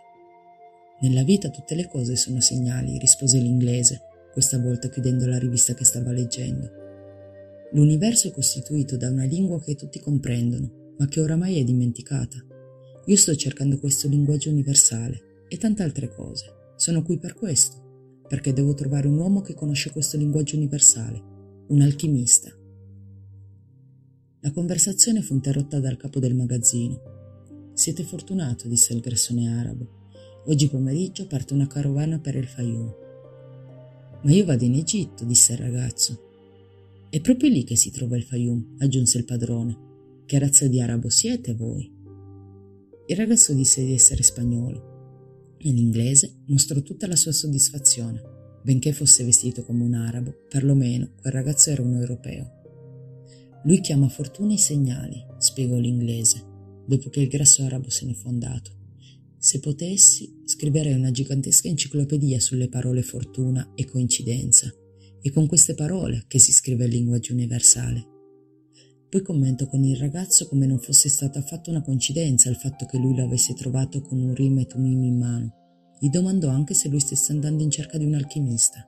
Nella 1.01 1.25
vita 1.25 1.51
tutte 1.51 1.75
le 1.75 1.89
cose 1.89 2.15
sono 2.15 2.39
segnali, 2.39 2.99
rispose 2.99 3.39
l'inglese, 3.39 4.03
questa 4.33 4.61
volta 4.61 4.89
chiudendo 4.89 5.27
la 5.27 5.41
rivista 5.41 5.75
che 5.75 5.85
stava 5.85 6.13
leggendo. 6.13 6.71
L'universo 7.73 8.29
è 8.29 8.31
costituito 8.31 8.97
da 8.97 9.11
una 9.11 9.25
lingua 9.25 9.61
che 9.61 9.75
tutti 9.75 9.99
comprendono, 9.99 10.95
ma 10.99 11.07
che 11.07 11.21
oramai 11.21 11.59
è 11.59 11.65
dimenticata. 11.65 12.37
Io 13.07 13.17
sto 13.17 13.35
cercando 13.35 13.81
questo 13.81 14.07
linguaggio 14.07 14.51
universale 14.51 15.45
e 15.49 15.57
tante 15.57 15.83
altre 15.83 16.09
cose. 16.15 16.45
Sono 16.77 17.03
qui 17.03 17.19
per 17.19 17.35
questo, 17.35 18.23
perché 18.29 18.53
devo 18.53 18.73
trovare 18.75 19.09
un 19.09 19.19
uomo 19.19 19.41
che 19.41 19.55
conosce 19.55 19.91
questo 19.91 20.17
linguaggio 20.17 20.55
universale, 20.55 21.30
un 21.71 21.83
alchimista. 21.83 22.53
La 24.41 24.51
conversazione 24.51 25.23
fu 25.23 25.35
interrotta 25.35 25.79
dal 25.79 25.97
capo 25.97 26.19
del 26.19 26.35
magazzino, 26.35 27.71
siete 27.75 28.03
fortunato, 28.03 28.67
disse 28.67 28.93
il 28.93 28.99
grassone 28.99 29.49
arabo. 29.49 30.09
Oggi 30.47 30.69
pomeriggio 30.69 31.29
parte 31.29 31.55
una 31.55 31.69
carovana 31.69 32.19
per 32.19 32.35
il 32.35 32.47
Fayum. 32.49 32.93
Ma 34.23 34.33
io 34.33 34.45
vado 34.45 34.65
in 34.65 34.75
Egitto, 34.75 35.25
disse 35.25 35.53
il 35.53 35.59
ragazzo. 35.59 36.21
È 37.09 37.21
proprio 37.21 37.51
lì 37.51 37.63
che 37.63 37.77
si 37.77 37.93
trova 37.93 38.17
il 38.17 38.25
Fayum, 38.25 38.75
aggiunse 38.79 39.19
il 39.19 39.25
padrone. 39.25 40.25
Che 40.27 40.39
razza 40.41 40.67
di 40.67 40.81
arabo 40.81 41.09
siete 41.09 41.55
voi? 41.55 41.89
Il 43.07 43.17
ragazzo 43.17 43.53
disse 43.53 43.85
di 43.85 43.93
essere 43.93 44.25
spagnolo 44.25 45.55
e 45.57 45.71
l'inglese 45.71 46.43
mostrò 46.47 46.81
tutta 46.81 47.07
la 47.07 47.17
sua 47.17 47.33
soddisfazione. 47.33 48.40
Benché 48.63 48.93
fosse 48.93 49.25
vestito 49.25 49.65
come 49.65 49.85
un 49.85 49.95
arabo, 49.95 50.47
perlomeno 50.49 51.13
quel 51.21 51.33
ragazzo 51.33 51.71
era 51.71 51.83
un 51.83 51.95
europeo. 51.95 52.59
Lui 53.65 53.81
chiama 53.81 54.09
fortuna 54.09 54.53
i 54.53 54.59
segnali, 54.59 55.25
spiegò 55.39 55.77
l'inglese 55.77 56.49
dopo 56.87 57.09
che 57.09 57.21
il 57.21 57.29
grasso 57.29 57.63
arabo 57.63 57.89
se 57.89 58.05
ne 58.05 58.15
fu 58.15 58.29
andato. 58.29 58.79
Se 59.39 59.61
potessi, 59.61 60.43
scriverei 60.45 60.93
una 60.93 61.11
gigantesca 61.11 61.69
enciclopedia 61.69 62.41
sulle 62.41 62.69
parole 62.69 63.03
fortuna 63.03 63.73
e 63.75 63.87
coincidenza, 63.87 64.71
e 65.23 65.31
con 65.31 65.47
queste 65.47 65.75
parole 65.75 66.25
che 66.27 66.39
si 66.39 66.53
scrive 66.53 66.87
il 66.87 66.91
linguaggio 66.91 67.33
universale. 67.33 68.07
Poi 69.09 69.23
commento 69.23 69.67
con 69.67 69.85
il 69.85 69.97
ragazzo 69.97 70.47
come 70.47 70.67
non 70.67 70.79
fosse 70.79 71.09
stata 71.09 71.39
affatto 71.39 71.71
una 71.71 71.83
coincidenza 71.83 72.49
il 72.49 72.57
fatto 72.57 72.87
che 72.87 72.99
lui 72.99 73.17
lo 73.17 73.25
avesse 73.25 73.55
trovato 73.55 74.01
con 74.01 74.21
un 74.21 74.35
rime 74.35 74.63
e 74.63 74.67
tumimi 74.67 75.07
in 75.07 75.19
mano. 75.19 75.60
Gli 76.01 76.09
domandò 76.09 76.49
anche 76.49 76.75
se 76.75 76.89
lui 76.89 76.99
stesse 76.99 77.31
andando 77.31 77.63
in 77.63 77.71
cerca 77.71 77.99
di 77.99 78.07
un 78.07 78.15
alchimista. 78.15 78.85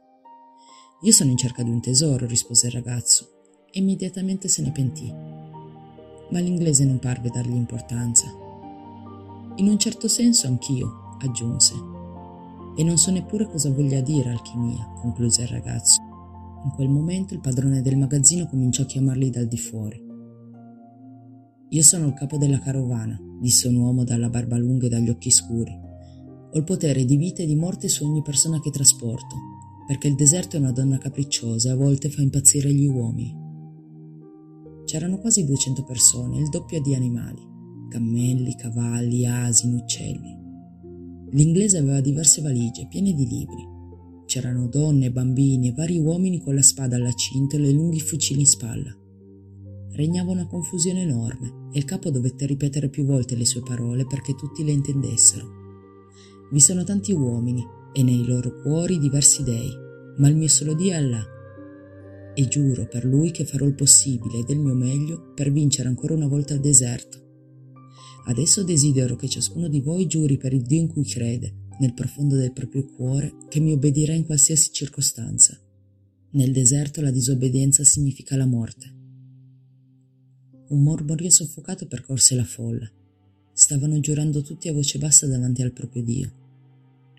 Io 1.02 1.12
sono 1.12 1.30
in 1.30 1.36
cerca 1.36 1.62
di 1.62 1.70
un 1.70 1.80
tesoro, 1.80 2.26
rispose 2.26 2.66
il 2.66 2.72
ragazzo, 2.72 3.28
e 3.70 3.78
immediatamente 3.78 4.48
se 4.48 4.62
ne 4.62 4.72
pentì 4.72 5.32
ma 6.32 6.40
l'inglese 6.40 6.84
non 6.84 6.98
parve 6.98 7.28
dargli 7.28 7.54
importanza. 7.54 8.26
In 9.56 9.68
un 9.68 9.78
certo 9.78 10.08
senso 10.08 10.46
anch'io, 10.46 11.16
aggiunse. 11.20 11.74
E 12.74 12.82
non 12.82 12.96
so 12.96 13.10
neppure 13.10 13.46
cosa 13.46 13.70
voglia 13.70 14.00
dire 14.00 14.30
alchimia, 14.30 14.90
concluse 15.00 15.42
il 15.42 15.48
ragazzo. 15.48 16.00
In 16.64 16.70
quel 16.70 16.88
momento 16.88 17.34
il 17.34 17.40
padrone 17.40 17.82
del 17.82 17.98
magazzino 17.98 18.46
cominciò 18.46 18.82
a 18.82 18.86
chiamarli 18.86 19.30
dal 19.30 19.46
di 19.46 19.58
fuori. 19.58 20.10
Io 21.68 21.82
sono 21.82 22.06
il 22.06 22.14
capo 22.14 22.38
della 22.38 22.60
carovana, 22.60 23.18
disse 23.40 23.68
un 23.68 23.76
uomo 23.76 24.04
dalla 24.04 24.30
barba 24.30 24.56
lunga 24.56 24.86
e 24.86 24.88
dagli 24.88 25.10
occhi 25.10 25.30
scuri. 25.30 25.90
Ho 26.54 26.58
il 26.58 26.64
potere 26.64 27.06
di 27.06 27.16
vita 27.16 27.42
e 27.42 27.46
di 27.46 27.54
morte 27.54 27.88
su 27.88 28.04
ogni 28.04 28.20
persona 28.20 28.60
che 28.60 28.68
trasporto, 28.68 29.36
perché 29.86 30.08
il 30.08 30.16
deserto 30.16 30.56
è 30.56 30.58
una 30.58 30.70
donna 30.70 30.98
capricciosa 30.98 31.70
e 31.70 31.72
a 31.72 31.76
volte 31.76 32.10
fa 32.10 32.20
impazzire 32.20 32.70
gli 32.70 32.84
uomini. 32.84 33.34
C'erano 34.84 35.16
quasi 35.16 35.46
200 35.46 35.82
persone, 35.82 36.40
il 36.40 36.50
doppio 36.50 36.82
di 36.82 36.94
animali, 36.94 37.40
cammelli, 37.88 38.54
cavalli, 38.54 39.26
asini, 39.26 39.76
uccelli. 39.76 40.38
L'inglese 41.30 41.78
aveva 41.78 42.02
diverse 42.02 42.42
valigie 42.42 42.86
piene 42.86 43.14
di 43.14 43.26
libri. 43.26 43.66
C'erano 44.26 44.68
donne, 44.68 45.10
bambini 45.10 45.68
e 45.68 45.72
vari 45.72 45.98
uomini 45.98 46.38
con 46.38 46.54
la 46.54 46.60
spada 46.60 46.96
alla 46.96 47.14
cinta 47.14 47.56
e 47.56 47.60
le 47.60 47.72
lunghi 47.72 48.00
fucili 48.00 48.40
in 48.40 48.46
spalla. 48.46 48.94
Regnava 49.92 50.32
una 50.32 50.46
confusione 50.46 51.00
enorme 51.00 51.70
e 51.72 51.78
il 51.78 51.86
capo 51.86 52.10
dovette 52.10 52.44
ripetere 52.44 52.90
più 52.90 53.06
volte 53.06 53.36
le 53.36 53.46
sue 53.46 53.62
parole 53.62 54.06
perché 54.06 54.34
tutti 54.34 54.62
le 54.62 54.72
intendessero. 54.72 55.61
Vi 56.52 56.60
sono 56.60 56.84
tanti 56.84 57.12
uomini 57.12 57.66
e 57.94 58.02
nei 58.02 58.26
loro 58.26 58.60
cuori 58.60 58.98
diversi 58.98 59.42
dei, 59.42 59.74
ma 60.18 60.28
il 60.28 60.36
mio 60.36 60.48
solo 60.48 60.74
Dio 60.74 60.92
è 60.92 60.96
Allah 60.96 61.26
e 62.34 62.46
giuro 62.46 62.86
per 62.86 63.06
lui 63.06 63.30
che 63.30 63.46
farò 63.46 63.64
il 63.64 63.74
possibile 63.74 64.40
e 64.40 64.44
del 64.44 64.58
mio 64.58 64.74
meglio 64.74 65.32
per 65.32 65.50
vincere 65.50 65.88
ancora 65.88 66.12
una 66.12 66.26
volta 66.26 66.52
il 66.52 66.60
deserto. 66.60 67.20
Adesso 68.26 68.64
desidero 68.64 69.16
che 69.16 69.30
ciascuno 69.30 69.66
di 69.66 69.80
voi 69.80 70.06
giuri 70.06 70.36
per 70.36 70.52
il 70.52 70.60
Dio 70.60 70.82
in 70.82 70.88
cui 70.88 71.04
crede, 71.04 71.68
nel 71.80 71.94
profondo 71.94 72.36
del 72.36 72.52
proprio 72.52 72.84
cuore, 72.84 73.32
che 73.48 73.58
mi 73.58 73.72
obbedirà 73.72 74.12
in 74.12 74.26
qualsiasi 74.26 74.72
circostanza. 74.72 75.58
Nel 76.32 76.52
deserto 76.52 77.00
la 77.00 77.10
disobbedienza 77.10 77.82
significa 77.82 78.36
la 78.36 78.46
morte. 78.46 78.94
Un 80.68 80.82
mormorio 80.82 81.30
soffocato 81.30 81.86
percorse 81.86 82.34
la 82.34 82.44
folla. 82.44 82.90
Stavano 83.54 84.00
giurando 84.00 84.42
tutti 84.42 84.68
a 84.68 84.74
voce 84.74 84.98
bassa 84.98 85.26
davanti 85.26 85.62
al 85.62 85.72
proprio 85.72 86.02
Dio. 86.02 86.40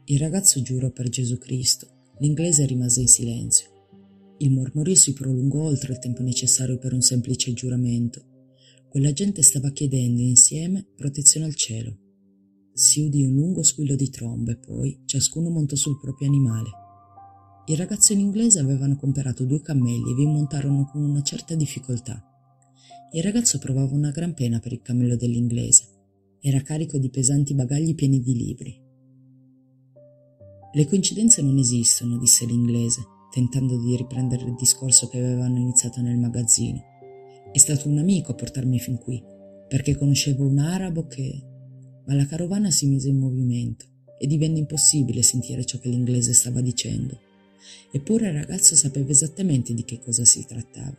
Il 0.06 0.20
ragazzo 0.20 0.62
giurò 0.62 0.92
per 0.92 1.08
Gesù 1.08 1.38
Cristo, 1.38 2.16
l'inglese 2.20 2.66
rimase 2.66 3.00
in 3.00 3.08
silenzio. 3.08 3.70
Il 4.40 4.52
mormorio 4.52 4.96
si 4.96 5.14
prolungò 5.14 5.62
oltre 5.64 5.94
il 5.94 6.00
tempo 6.00 6.22
necessario 6.22 6.78
per 6.78 6.92
un 6.92 7.00
semplice 7.00 7.54
giuramento. 7.54 8.22
Quella 8.90 9.14
gente 9.14 9.42
stava 9.42 9.72
chiedendo 9.72 10.20
insieme 10.20 10.86
protezione 10.94 11.46
al 11.46 11.56
cielo. 11.56 11.98
si 12.74 13.02
udì 13.02 13.24
un 13.24 13.34
lungo 13.34 13.64
squillo 13.64 13.96
di 13.96 14.10
trombe, 14.10 14.58
poi 14.58 15.04
ciascuno 15.06 15.50
montò 15.50 15.76
sul 15.78 15.98
proprio 15.98 16.28
animale. 16.28 16.70
Il 17.68 17.78
ragazzo 17.78 18.12
in 18.12 18.20
inglese 18.20 18.60
avevano 18.60 18.98
comperato 18.98 19.46
due 19.46 19.62
cammelli 19.62 20.12
e 20.12 20.16
vi 20.16 20.26
montarono 20.26 20.86
con 20.86 21.02
una 21.02 21.22
certa 21.22 21.56
difficoltà. 21.56 22.22
Il 23.14 23.24
ragazzo 23.24 23.58
provava 23.58 23.94
una 23.94 24.12
gran 24.12 24.34
pena 24.34 24.60
per 24.60 24.74
il 24.74 24.82
cammello 24.82 25.16
dell'inglese. 25.16 25.88
Era 26.42 26.62
carico 26.62 26.98
di 26.98 27.10
pesanti 27.10 27.54
bagagli 27.54 27.96
pieni 27.96 28.20
di 28.20 28.36
libri. 28.36 28.83
Le 30.76 30.88
coincidenze 30.88 31.44
non 31.44 31.60
esistono, 31.60 32.18
disse 32.18 32.48
l'inglese, 32.48 33.06
tentando 33.32 33.78
di 33.78 33.96
riprendere 33.96 34.46
il 34.46 34.56
discorso 34.56 35.08
che 35.08 35.20
avevano 35.20 35.60
iniziato 35.60 36.02
nel 36.02 36.18
magazzino. 36.18 36.82
È 37.52 37.58
stato 37.60 37.88
un 37.88 38.00
amico 38.00 38.32
a 38.32 38.36
portarmi 38.36 38.80
fin 38.80 38.98
qui, 38.98 39.24
perché 39.68 39.96
conoscevo 39.96 40.48
un 40.48 40.58
arabo 40.58 41.06
che... 41.06 41.44
Ma 42.08 42.16
la 42.16 42.26
carovana 42.26 42.72
si 42.72 42.88
mise 42.88 43.10
in 43.10 43.20
movimento 43.20 43.86
e 44.18 44.26
divenne 44.26 44.58
impossibile 44.58 45.22
sentire 45.22 45.64
ciò 45.64 45.78
che 45.78 45.90
l'inglese 45.90 46.34
stava 46.34 46.60
dicendo. 46.60 47.20
Eppure 47.92 48.30
il 48.30 48.34
ragazzo 48.34 48.76
sapeva 48.76 49.12
esattamente 49.12 49.76
di 49.76 49.86
che 49.86 50.00
cosa 50.00 50.26
si 50.26 50.44
trattava. 50.44 50.98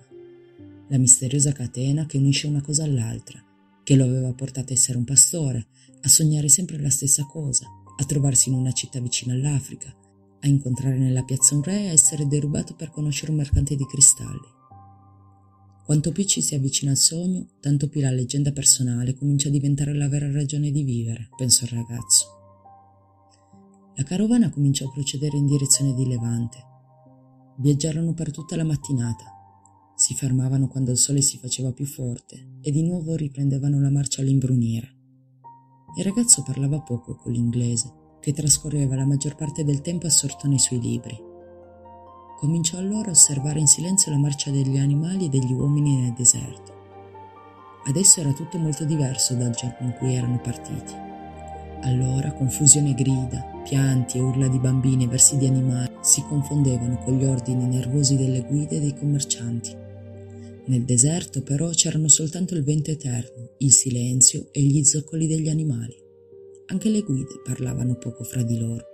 La 0.88 0.98
misteriosa 0.98 1.50
catena 1.50 2.06
che 2.06 2.16
unisce 2.16 2.46
una 2.46 2.62
cosa 2.62 2.84
all'altra, 2.84 3.42
che 3.82 3.96
lo 3.96 4.04
aveva 4.04 4.32
portato 4.34 4.72
a 4.72 4.76
essere 4.76 4.98
un 4.98 5.04
pastore, 5.04 5.66
a 6.00 6.08
sognare 6.08 6.48
sempre 6.48 6.78
la 6.78 6.90
stessa 6.90 7.24
cosa, 7.24 7.66
a 7.96 8.04
trovarsi 8.04 8.48
in 8.48 8.56
una 8.56 8.72
città 8.72 9.00
vicina 9.00 9.34
all'Africa, 9.34 9.94
a 10.40 10.46
incontrare 10.46 10.98
nella 10.98 11.22
piazza 11.22 11.54
un 11.54 11.62
re 11.62 11.84
e 11.84 11.88
a 11.88 11.92
essere 11.92 12.26
derubato 12.26 12.74
per 12.74 12.90
conoscere 12.90 13.30
un 13.30 13.38
mercante 13.38 13.76
di 13.76 13.86
cristalli. 13.86 14.52
Quanto 15.84 16.12
più 16.12 16.24
ci 16.24 16.40
si 16.40 16.54
avvicina 16.54 16.92
al 16.92 16.96
sogno, 16.96 17.46
tanto 17.60 17.88
più 17.88 18.00
la 18.00 18.10
leggenda 18.10 18.52
personale 18.52 19.14
comincia 19.14 19.48
a 19.48 19.50
diventare 19.52 19.94
la 19.94 20.08
vera 20.08 20.30
ragione 20.30 20.70
di 20.70 20.82
vivere, 20.82 21.28
pensò 21.36 21.64
il 21.64 21.72
ragazzo. 21.72 22.26
La 23.96 24.02
carovana 24.02 24.50
cominciò 24.50 24.86
a 24.86 24.90
procedere 24.90 25.36
in 25.36 25.46
direzione 25.46 25.94
di 25.94 26.06
Levante. 26.06 26.58
Viaggiarono 27.58 28.12
per 28.14 28.30
tutta 28.32 28.56
la 28.56 28.64
mattinata. 28.64 29.24
Si 29.94 30.14
fermavano 30.14 30.68
quando 30.68 30.90
il 30.90 30.96
sole 30.96 31.20
si 31.20 31.38
faceva 31.38 31.70
più 31.72 31.84
forte 31.84 32.58
e 32.60 32.70
di 32.72 32.82
nuovo 32.82 33.14
riprendevano 33.14 33.78
la 33.78 33.90
marcia 33.90 34.22
all'imbrunire. 34.22 34.93
Il 35.96 36.02
ragazzo 36.02 36.42
parlava 36.42 36.80
poco 36.80 37.14
con 37.14 37.30
l'inglese, 37.30 37.88
che 38.18 38.32
trascorreva 38.32 38.96
la 38.96 39.04
maggior 39.04 39.36
parte 39.36 39.62
del 39.62 39.80
tempo 39.80 40.08
assorto 40.08 40.48
nei 40.48 40.58
suoi 40.58 40.80
libri. 40.80 41.16
Cominciò 42.40 42.78
allora 42.78 43.08
a 43.08 43.12
osservare 43.12 43.60
in 43.60 43.68
silenzio 43.68 44.10
la 44.10 44.18
marcia 44.18 44.50
degli 44.50 44.76
animali 44.76 45.26
e 45.26 45.28
degli 45.28 45.52
uomini 45.52 46.00
nel 46.00 46.12
deserto. 46.12 46.72
Adesso 47.84 48.18
era 48.18 48.32
tutto 48.32 48.58
molto 48.58 48.84
diverso 48.84 49.34
dal 49.34 49.52
giorno 49.52 49.86
in 49.86 49.92
cui 49.92 50.14
erano 50.14 50.40
partiti. 50.40 50.94
Allora 51.82 52.32
confusione 52.32 52.90
e 52.90 52.94
grida, 52.94 53.44
pianti 53.62 54.18
e 54.18 54.20
urla 54.20 54.48
di 54.48 54.58
bambini 54.58 55.04
e 55.04 55.08
versi 55.08 55.36
di 55.36 55.46
animali 55.46 55.92
si 56.00 56.24
confondevano 56.24 56.98
con 57.04 57.14
gli 57.14 57.24
ordini 57.24 57.66
nervosi 57.66 58.16
delle 58.16 58.42
guide 58.42 58.76
e 58.76 58.80
dei 58.80 58.98
commercianti. 58.98 59.83
Nel 60.66 60.84
deserto 60.84 61.42
però 61.42 61.68
c'erano 61.70 62.08
soltanto 62.08 62.54
il 62.54 62.64
vento 62.64 62.90
eterno, 62.90 63.50
il 63.58 63.70
silenzio 63.70 64.48
e 64.50 64.62
gli 64.62 64.82
zoccoli 64.82 65.26
degli 65.26 65.48
animali. 65.48 65.94
Anche 66.66 66.88
le 66.88 67.02
guide 67.02 67.40
parlavano 67.44 67.96
poco 67.96 68.24
fra 68.24 68.42
di 68.42 68.58
loro. 68.58 68.92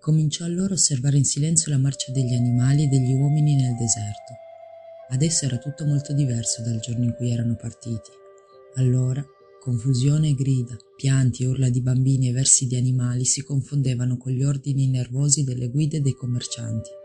Cominciò 0.00 0.46
allora 0.46 0.70
a 0.70 0.76
osservare 0.76 1.18
in 1.18 1.26
silenzio 1.26 1.70
la 1.70 1.78
marcia 1.78 2.10
degli 2.10 2.32
animali 2.32 2.84
e 2.84 2.86
degli 2.86 3.12
uomini 3.12 3.54
nel 3.54 3.76
deserto. 3.76 4.32
Adesso 5.10 5.44
era 5.44 5.58
tutto 5.58 5.84
molto 5.84 6.14
diverso 6.14 6.62
dal 6.62 6.80
giorno 6.80 7.04
in 7.04 7.14
cui 7.14 7.30
erano 7.30 7.54
partiti. 7.54 8.10
Allora, 8.76 9.22
confusione 9.60 10.30
e 10.30 10.34
grida, 10.34 10.74
pianti 10.96 11.42
e 11.42 11.48
urla 11.48 11.68
di 11.68 11.82
bambini 11.82 12.30
e 12.30 12.32
versi 12.32 12.66
di 12.66 12.76
animali 12.76 13.26
si 13.26 13.42
confondevano 13.42 14.16
con 14.16 14.32
gli 14.32 14.42
ordini 14.42 14.88
nervosi 14.88 15.44
delle 15.44 15.68
guide 15.68 15.98
e 15.98 16.00
dei 16.00 16.14
commercianti. 16.14 17.00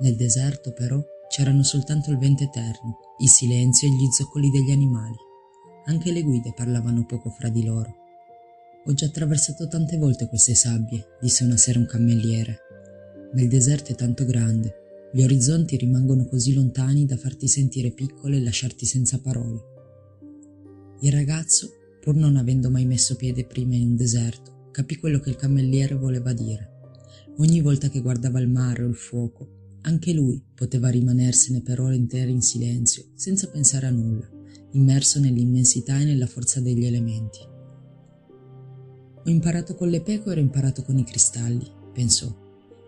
Nel 0.00 0.16
deserto, 0.16 0.72
però, 0.72 1.02
c'erano 1.28 1.62
soltanto 1.62 2.10
il 2.10 2.18
vento 2.18 2.42
eterno, 2.42 2.98
il 3.18 3.28
silenzio 3.28 3.88
e 3.88 3.92
gli 3.92 4.10
zoccoli 4.10 4.50
degli 4.50 4.70
animali. 4.70 5.16
Anche 5.86 6.12
le 6.12 6.22
guide 6.22 6.52
parlavano 6.54 7.04
poco 7.04 7.30
fra 7.30 7.48
di 7.48 7.64
loro. 7.64 7.94
Ho 8.86 8.92
già 8.92 9.06
attraversato 9.06 9.68
tante 9.68 9.96
volte 9.96 10.28
queste 10.28 10.54
sabbie, 10.54 11.16
disse 11.20 11.44
una 11.44 11.56
sera 11.56 11.78
un 11.78 11.86
cammelliere. 11.86 12.58
Ma 13.32 13.40
il 13.40 13.48
deserto 13.48 13.92
è 13.92 13.94
tanto 13.94 14.24
grande, 14.24 15.10
gli 15.12 15.22
orizzonti 15.22 15.76
rimangono 15.76 16.26
così 16.26 16.54
lontani 16.54 17.06
da 17.06 17.16
farti 17.16 17.46
sentire 17.46 17.92
piccolo 17.92 18.34
e 18.34 18.42
lasciarti 18.42 18.84
senza 18.84 19.20
parole. 19.20 19.72
Il 21.00 21.12
ragazzo, 21.12 21.70
pur 22.00 22.16
non 22.16 22.36
avendo 22.36 22.68
mai 22.70 22.84
messo 22.84 23.14
piede 23.14 23.44
prima 23.44 23.74
in 23.74 23.90
un 23.90 23.96
deserto, 23.96 24.70
capì 24.72 24.96
quello 24.96 25.20
che 25.20 25.30
il 25.30 25.36
cammelliere 25.36 25.94
voleva 25.94 26.32
dire. 26.32 26.70
Ogni 27.38 27.60
volta 27.60 27.88
che 27.88 28.00
guardava 28.00 28.40
il 28.40 28.48
mare 28.48 28.82
o 28.82 28.88
il 28.88 28.96
fuoco, 28.96 29.62
anche 29.86 30.12
lui 30.12 30.42
poteva 30.54 30.88
rimanersene 30.88 31.60
per 31.60 31.80
ore 31.80 31.96
intere 31.96 32.30
in 32.30 32.40
silenzio, 32.40 33.04
senza 33.14 33.48
pensare 33.48 33.86
a 33.86 33.90
nulla, 33.90 34.28
immerso 34.72 35.20
nell'immensità 35.20 35.98
e 36.00 36.04
nella 36.04 36.26
forza 36.26 36.60
degli 36.60 36.84
elementi. 36.84 37.38
Ho 39.26 39.30
imparato 39.30 39.74
con 39.74 39.88
le 39.88 40.00
pecore 40.00 40.40
ho 40.40 40.42
imparato 40.42 40.82
con 40.82 40.98
i 40.98 41.04
cristalli, 41.04 41.70
pensò. 41.92 42.42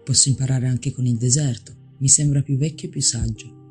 Posso 0.04 0.28
imparare 0.28 0.66
anche 0.66 0.92
con 0.92 1.04
il 1.06 1.16
deserto, 1.16 1.74
mi 1.98 2.08
sembra 2.08 2.42
più 2.42 2.56
vecchio 2.56 2.88
e 2.88 2.90
più 2.90 3.02
saggio. 3.02 3.64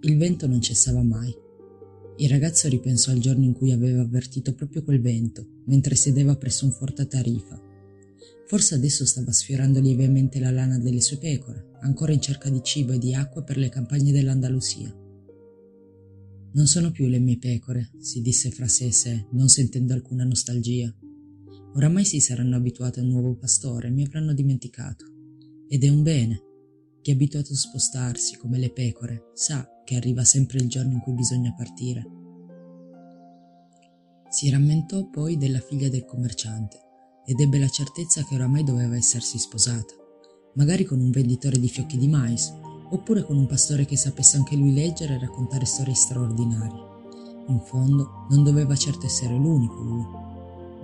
Il 0.00 0.18
vento 0.18 0.46
non 0.46 0.60
cessava 0.60 1.02
mai. 1.02 1.34
Il 2.16 2.28
ragazzo 2.28 2.68
ripensò 2.68 3.10
al 3.12 3.18
giorno 3.18 3.44
in 3.44 3.54
cui 3.54 3.72
aveva 3.72 4.02
avvertito 4.02 4.52
proprio 4.52 4.82
quel 4.82 5.00
vento, 5.00 5.62
mentre 5.66 5.94
sedeva 5.94 6.36
presso 6.36 6.64
un 6.64 6.72
forte 6.72 7.06
tarifa, 7.06 7.60
Forse 8.46 8.74
adesso 8.74 9.06
stava 9.06 9.32
sfiorando 9.32 9.80
lievemente 9.80 10.38
la 10.38 10.50
lana 10.50 10.78
delle 10.78 11.00
sue 11.00 11.16
pecore, 11.16 11.70
ancora 11.80 12.12
in 12.12 12.20
cerca 12.20 12.50
di 12.50 12.62
cibo 12.62 12.92
e 12.92 12.98
di 12.98 13.14
acqua 13.14 13.42
per 13.42 13.56
le 13.56 13.70
campagne 13.70 14.12
dell'Andalusia. 14.12 14.94
Non 16.52 16.66
sono 16.66 16.90
più 16.90 17.06
le 17.06 17.18
mie 17.18 17.38
pecore, 17.38 17.90
si 17.98 18.20
disse 18.20 18.50
fra 18.50 18.68
sé 18.68 18.86
e 18.86 18.92
sé, 18.92 19.26
non 19.32 19.48
sentendo 19.48 19.94
alcuna 19.94 20.24
nostalgia. 20.24 20.94
Oramai 21.74 22.04
si 22.04 22.20
saranno 22.20 22.56
abituate 22.56 23.00
a 23.00 23.02
un 23.02 23.08
nuovo 23.08 23.34
pastore 23.34 23.88
e 23.88 23.90
mi 23.90 24.04
avranno 24.04 24.34
dimenticato. 24.34 25.06
Ed 25.66 25.82
è 25.82 25.88
un 25.88 26.02
bene. 26.02 26.42
Chi 27.00 27.10
è 27.10 27.14
abituato 27.14 27.52
a 27.52 27.56
spostarsi 27.56 28.36
come 28.36 28.58
le 28.58 28.70
pecore 28.70 29.30
sa 29.32 29.66
che 29.84 29.96
arriva 29.96 30.22
sempre 30.22 30.58
il 30.58 30.68
giorno 30.68 30.92
in 30.92 31.00
cui 31.00 31.14
bisogna 31.14 31.52
partire. 31.54 32.04
Si 34.28 34.48
rammentò 34.50 35.08
poi 35.08 35.36
della 35.36 35.60
figlia 35.60 35.88
del 35.88 36.04
commerciante 36.04 36.83
ed 37.26 37.40
ebbe 37.40 37.58
la 37.58 37.68
certezza 37.68 38.22
che 38.24 38.34
oramai 38.34 38.64
doveva 38.64 38.96
essersi 38.96 39.38
sposata, 39.38 39.94
magari 40.54 40.84
con 40.84 41.00
un 41.00 41.10
venditore 41.10 41.58
di 41.58 41.68
fiocchi 41.68 41.96
di 41.96 42.08
mais, 42.08 42.52
oppure 42.90 43.24
con 43.24 43.36
un 43.36 43.46
pastore 43.46 43.86
che 43.86 43.96
sapesse 43.96 44.36
anche 44.36 44.56
lui 44.56 44.72
leggere 44.72 45.14
e 45.14 45.18
raccontare 45.18 45.64
storie 45.64 45.94
straordinarie. 45.94 46.92
In 47.48 47.60
fondo 47.60 48.26
non 48.30 48.42
doveva 48.44 48.74
certo 48.74 49.06
essere 49.06 49.36
l'unico 49.36 49.82
lui, 49.82 50.04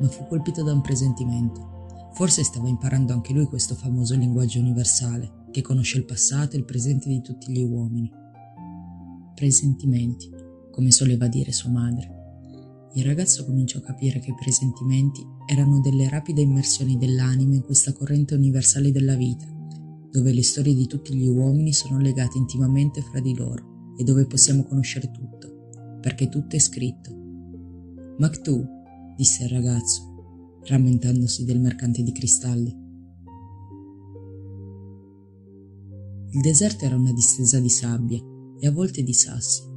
ma 0.01 0.09
fu 0.09 0.27
colpito 0.27 0.63
da 0.63 0.73
un 0.73 0.81
presentimento. 0.81 2.11
Forse 2.13 2.43
stava 2.43 2.69
imparando 2.69 3.13
anche 3.13 3.33
lui 3.33 3.47
questo 3.47 3.75
famoso 3.75 4.15
linguaggio 4.17 4.59
universale, 4.59 5.47
che 5.51 5.63
conosce 5.63 5.99
il 5.99 6.05
passato 6.05 6.57
e 6.57 6.59
il 6.59 6.65
presente 6.65 7.09
di 7.09 7.21
tutti 7.23 7.53
gli 7.53 7.63
uomini. 7.63 8.11
Presentimenti, 9.35 10.31
come 10.71 10.91
soleva 10.91 11.29
dire 11.29 11.53
sua 11.53 11.71
madre. 11.71 12.20
Il 12.95 13.05
ragazzo 13.05 13.45
cominciò 13.45 13.79
a 13.79 13.83
capire 13.83 14.19
che 14.19 14.31
i 14.31 14.35
presentimenti 14.35 15.25
erano 15.47 15.81
delle 15.81 16.09
rapide 16.09 16.41
immersioni 16.41 16.99
dell'anima 16.99 17.55
in 17.55 17.63
questa 17.63 17.93
corrente 17.93 18.35
universale 18.35 18.91
della 18.91 19.15
vita, 19.15 19.47
dove 20.11 20.33
le 20.33 20.43
storie 20.43 20.75
di 20.75 20.89
tutti 20.89 21.15
gli 21.15 21.29
uomini 21.29 21.73
sono 21.73 21.99
legate 21.99 22.37
intimamente 22.37 23.01
fra 23.01 23.21
di 23.21 23.37
loro 23.37 23.95
e 23.97 24.03
dove 24.03 24.27
possiamo 24.27 24.65
conoscere 24.65 25.09
tutto, 25.13 25.69
perché 26.01 26.29
tutto 26.29 26.57
è 26.57 26.59
scritto. 26.59 27.15
Maktu, 28.19 28.67
disse 29.17 29.45
il 29.45 29.51
ragazzo, 29.51 30.59
rammentandosi 30.65 31.45
del 31.45 31.61
mercante 31.61 32.03
di 32.03 32.11
cristalli. 32.11 32.77
Il 36.33 36.41
deserto 36.41 36.85
era 36.85 36.97
una 36.97 37.13
distesa 37.13 37.61
di 37.61 37.71
sabbia 37.71 38.21
e 38.59 38.67
a 38.67 38.73
volte 38.73 39.05
di 39.05 39.15
sassi 39.15 39.70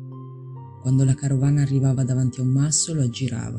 quando 0.84 1.06
la 1.06 1.16
carovana 1.16 1.62
arrivava 1.62 2.04
davanti 2.04 2.42
a 2.42 2.44
un 2.44 2.50
masso 2.50 2.94
lo 2.94 3.04
aggirava. 3.04 3.58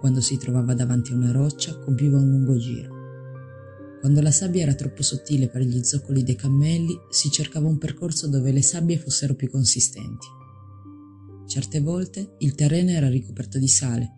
Quando 0.00 0.22
si 0.22 0.38
trovava 0.38 0.72
davanti 0.72 1.12
a 1.12 1.14
una 1.14 1.30
roccia 1.30 1.78
compiva 1.80 2.16
un 2.16 2.30
lungo 2.30 2.56
giro. 2.56 3.98
Quando 4.00 4.22
la 4.22 4.30
sabbia 4.30 4.62
era 4.62 4.74
troppo 4.74 5.02
sottile 5.02 5.48
per 5.48 5.60
gli 5.60 5.84
zoccoli 5.84 6.22
dei 6.22 6.34
cammelli, 6.34 6.94
si 7.10 7.30
cercava 7.30 7.68
un 7.68 7.76
percorso 7.76 8.26
dove 8.26 8.52
le 8.52 8.62
sabbie 8.62 8.96
fossero 8.96 9.34
più 9.34 9.50
consistenti. 9.50 10.26
Certe 11.46 11.80
volte 11.80 12.36
il 12.38 12.54
terreno 12.54 12.88
era 12.88 13.10
ricoperto 13.10 13.58
di 13.58 13.68
sale, 13.68 14.10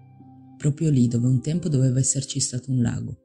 proprio 0.57 0.91
lì 0.91 1.09
dove 1.09 1.27
un 1.27 1.41
tempo 1.43 1.69
doveva 1.69 1.99
esserci 1.99 2.39
stato 2.39 2.71
un 2.71 2.83
lago. 2.83 3.19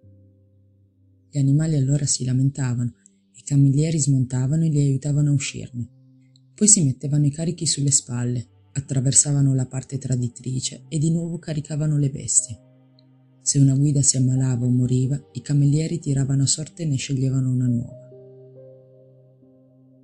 Gli 1.30 1.38
animali 1.38 1.76
allora 1.76 2.08
si 2.08 2.26
lamentavano, 2.26 2.94
i 3.36 3.44
cammellieri 3.44 4.00
smontavano 4.00 4.64
e 4.64 4.70
li 4.70 4.80
aiutavano 4.80 5.30
a 5.30 5.34
uscirne. 5.34 5.88
Poi 6.56 6.68
si 6.68 6.84
mettevano 6.84 7.28
i 7.28 7.32
carichi 7.32 7.68
sulle 7.68 7.92
spalle 7.92 8.48
attraversavano 8.74 9.54
la 9.54 9.66
parte 9.66 9.98
traditrice 9.98 10.84
e 10.88 10.98
di 10.98 11.12
nuovo 11.12 11.40
caricavano 11.40 11.98
le 11.98 12.10
bestie. 12.10 12.60
Se 13.42 13.60
una 13.60 13.76
guida 13.76 14.02
si 14.02 14.18
ammalava 14.18 14.66
o 14.66 14.70
moriva, 14.70 15.22
i 15.34 15.42
camerieri 15.42 16.00
tiravano 16.00 16.44
a 16.44 16.48
sorte 16.48 16.84
e 16.84 16.86
ne 16.86 16.96
sceglievano 16.96 17.52
una 17.52 17.68
nuova. 17.68 18.02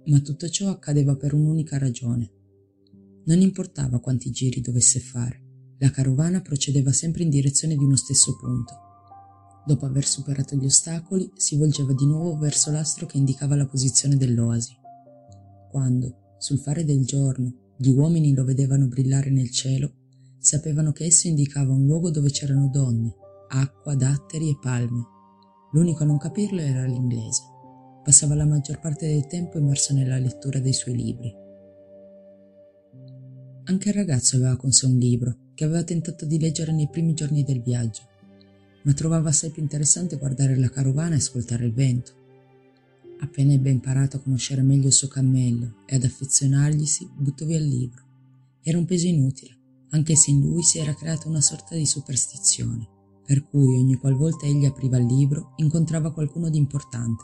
Ma 0.05 0.20
tutto 0.20 0.49
ciò 0.49 0.70
accadeva 0.70 1.15
per 1.15 1.34
un'unica 1.34 1.78
ragione. 1.78 2.32
Non 3.26 3.39
importava 3.41 3.99
quanti 3.99 4.32
giri 4.32 4.59
dovesse 4.59 4.99
fare, 4.99 5.43
la 5.78 5.91
carovana 5.91 6.41
procedeva 6.41 6.91
sempre 6.91 7.24
in 7.24 7.30
direzione 7.30 7.76
di 7.76 7.84
uno 7.84 7.95
stesso 7.95 8.36
punto. 8.36 8.74
Dopo 9.65 9.86
aver 9.86 10.05
superato 10.05 10.55
gli 10.55 10.65
ostacoli, 10.65 11.32
si 11.36 11.55
volgeva 11.57 11.93
di 11.93 12.05
nuovo 12.05 12.38
verso 12.38 12.72
l'astro 12.72 13.05
che 13.05 13.17
indicava 13.17 13.55
la 13.55 13.67
posizione 13.67 14.17
dell'oasi. 14.17 14.76
Quando, 15.72 16.36
sul 16.39 16.59
fare 16.59 16.84
del 16.84 17.05
giorno, 17.05 17.68
gli 17.82 17.92
uomini 17.92 18.34
lo 18.34 18.44
vedevano 18.44 18.88
brillare 18.88 19.30
nel 19.30 19.50
cielo, 19.52 19.94
sapevano 20.38 20.92
che 20.92 21.06
esso 21.06 21.30
indicava 21.30 21.72
un 21.72 21.86
luogo 21.86 22.12
dove 22.12 22.30
c'erano 22.30 22.68
donne, 22.68 23.16
acqua, 23.48 23.96
datteri 23.96 24.50
e 24.50 24.58
palme. 24.60 25.02
L'unico 25.72 26.04
a 26.04 26.06
non 26.06 26.18
capirlo 26.18 26.60
era 26.60 26.84
l'inglese. 26.84 27.42
Passava 28.04 28.36
la 28.36 28.46
maggior 28.46 28.82
parte 28.82 29.08
del 29.08 29.28
tempo 29.28 29.58
immerso 29.58 29.94
nella 29.94 30.18
lettura 30.18 30.60
dei 30.60 30.74
suoi 30.74 30.94
libri. 30.94 31.34
Anche 33.64 33.88
il 33.88 33.96
ragazzo 33.96 34.36
aveva 34.36 34.58
con 34.58 34.74
sé 34.74 34.86
un 34.86 34.98
libro, 34.98 35.38
che 35.56 35.64
aveva 35.64 35.84
tentato 35.84 36.26
di 36.26 36.38
leggere 36.38 36.74
nei 36.74 36.90
primi 36.90 37.14
giorni 37.14 37.46
del 37.46 37.62
viaggio, 37.62 38.02
ma 38.84 38.92
trovava 38.92 39.30
assai 39.30 39.52
più 39.52 39.62
interessante 39.62 40.18
guardare 40.18 40.58
la 40.58 40.70
carovana 40.70 41.14
e 41.14 41.20
ascoltare 41.20 41.66
il 41.66 41.74
vento. 41.74 42.18
Appena 43.20 43.53
ebbe 43.53 43.70
imparato 43.70 44.17
a 44.17 44.20
conoscere 44.20 44.61
meglio 44.61 44.88
il 44.88 44.93
suo 44.93 45.07
cammello 45.07 45.84
e 45.86 45.95
ad 45.95 46.03
affezionarglisi, 46.03 47.09
buttò 47.15 47.45
via 47.45 47.57
il 47.57 47.67
libro. 47.67 48.03
Era 48.61 48.78
un 48.78 48.86
peso 48.86 49.07
inutile, 49.07 49.57
anche 49.89 50.15
se 50.15 50.32
in 50.32 50.41
lui 50.41 50.63
si 50.63 50.80
era 50.80 50.93
creata 50.93 51.28
una 51.28 51.41
sorta 51.41 51.76
di 51.76 51.86
superstizione 51.86 52.97
per 53.30 53.47
cui 53.47 53.78
ogni 53.78 53.93
qualvolta 53.93 54.47
egli 54.47 54.65
apriva 54.65 54.97
il 54.97 55.05
libro 55.05 55.53
incontrava 55.57 56.11
qualcuno 56.11 56.49
di 56.49 56.57
importante. 56.57 57.24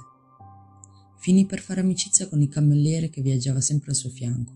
Finì 1.18 1.48
per 1.48 1.62
fare 1.62 1.82
amicizia 1.82 2.30
con 2.30 2.40
il 2.44 2.48
cammelliere 2.48 3.10
che 3.10 3.24
viaggiava 3.24 3.60
sempre 3.60 3.90
al 3.90 3.96
suo 3.96 4.12
fianco. 4.12 4.54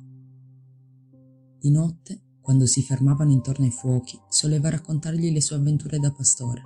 Di 1.60 1.72
notte, 1.72 2.22
quando 2.40 2.68
si 2.68 2.84
fermavano 2.84 3.32
intorno 3.32 3.66
ai 3.66 3.72
fuochi, 3.72 4.20
soleva 4.30 4.70
raccontargli 4.70 5.32
le 5.32 5.42
sue 5.42 5.56
avventure 5.56 5.98
da 5.98 6.12
pastore. 6.12 6.62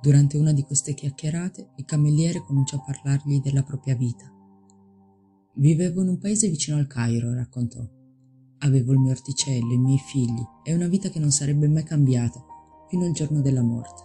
Durante 0.00 0.36
una 0.38 0.52
di 0.52 0.62
queste 0.62 0.94
chiacchierate, 0.94 1.70
il 1.76 1.84
cammelliere 1.84 2.44
cominciò 2.44 2.76
a 2.76 2.84
parlargli 2.84 3.40
della 3.40 3.64
propria 3.64 3.96
vita. 3.96 4.32
Vivevo 5.54 6.02
in 6.02 6.08
un 6.08 6.18
paese 6.18 6.48
vicino 6.48 6.76
al 6.76 6.86
Cairo, 6.86 7.34
raccontò. 7.34 7.84
Avevo 8.58 8.92
il 8.92 9.00
mio 9.00 9.10
orticello, 9.10 9.72
i 9.72 9.78
miei 9.78 9.98
figli 9.98 10.42
e 10.62 10.72
una 10.72 10.86
vita 10.86 11.08
che 11.08 11.18
non 11.18 11.32
sarebbe 11.32 11.66
mai 11.66 11.82
cambiata 11.82 12.44
fino 12.88 13.06
al 13.06 13.12
giorno 13.12 13.40
della 13.40 13.62
morte. 13.62 14.02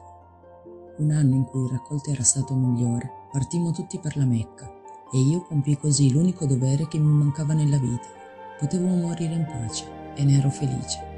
Un 0.98 1.12
anno 1.12 1.36
in 1.36 1.44
cui 1.44 1.64
il 1.64 1.72
raccolto 1.72 2.10
era 2.10 2.24
stato 2.24 2.56
migliore, 2.56 3.10
partimmo 3.32 3.72
tutti 3.72 4.00
per 4.00 4.18
la 4.18 4.26
Mecca 4.26 4.68
e 5.12 5.20
io 5.20 5.44
compii 5.44 5.78
così 5.78 6.12
l'unico 6.12 6.48
dovere 6.48 6.88
che 6.88 6.98
mi 6.98 7.12
mancava 7.12 7.54
nella 7.54 7.78
vita. 7.78 8.08
Potevo 8.60 8.88
morire 8.88 9.36
in 9.36 9.46
pace 9.46 9.86
e 10.16 10.24
ne 10.24 10.39
ero 10.39 10.50
felice. 10.50 11.12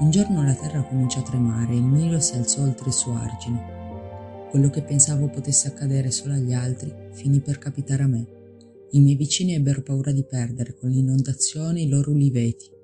Un 0.00 0.10
giorno 0.10 0.44
la 0.44 0.54
terra 0.54 0.82
cominciò 0.82 1.20
a 1.20 1.24
tremare 1.24 1.72
e 1.72 1.76
il 1.76 1.82
Nilo 1.82 2.20
si 2.20 2.34
alzò 2.34 2.62
oltre 2.62 2.88
il 2.88 2.94
suo 2.94 3.14
argine. 3.14 4.48
Quello 4.50 4.68
che 4.68 4.82
pensavo 4.82 5.28
potesse 5.28 5.68
accadere 5.68 6.10
solo 6.10 6.34
agli 6.34 6.52
altri 6.52 6.92
finì 7.12 7.40
per 7.40 7.58
capitare 7.58 8.02
a 8.02 8.06
me. 8.06 8.26
I 8.90 9.00
miei 9.00 9.16
vicini 9.16 9.54
ebbero 9.54 9.82
paura 9.82 10.10
di 10.10 10.24
perdere 10.24 10.74
con 10.74 10.90
l'inondazione 10.90 11.82
i 11.82 11.88
loro 11.88 12.10
uliveti 12.10 12.78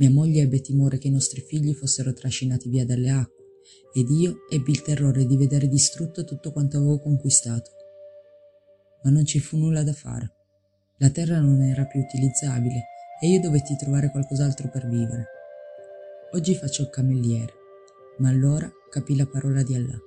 mia 0.00 0.10
moglie 0.10 0.40
ebbe 0.40 0.62
timore 0.62 0.96
che 0.96 1.08
i 1.08 1.10
nostri 1.10 1.42
figli 1.42 1.74
fossero 1.74 2.14
trascinati 2.14 2.70
via 2.70 2.86
dalle 2.86 3.10
acque 3.10 3.44
ed 3.92 4.08
io 4.08 4.46
ebbi 4.48 4.70
il 4.70 4.80
terrore 4.80 5.26
di 5.26 5.36
vedere 5.36 5.68
distrutto 5.68 6.24
tutto 6.24 6.52
quanto 6.52 6.78
avevo 6.78 6.98
conquistato. 7.00 7.70
Ma 9.02 9.10
non 9.10 9.26
ci 9.26 9.40
fu 9.40 9.58
nulla 9.58 9.82
da 9.82 9.92
fare. 9.92 10.32
La 10.96 11.10
terra 11.10 11.38
non 11.38 11.60
era 11.60 11.84
più 11.84 12.00
utilizzabile 12.00 12.84
e 13.20 13.28
io 13.28 13.40
dovetti 13.40 13.76
trovare 13.76 14.10
qualcos'altro 14.10 14.70
per 14.70 14.88
vivere. 14.88 15.39
Oggi 16.32 16.54
faccio 16.54 16.82
il 16.82 16.90
cammelliere, 16.90 17.52
ma 18.18 18.28
allora 18.28 18.70
capì 18.88 19.16
la 19.16 19.26
parola 19.26 19.64
di 19.64 19.74
Allah. 19.74 19.98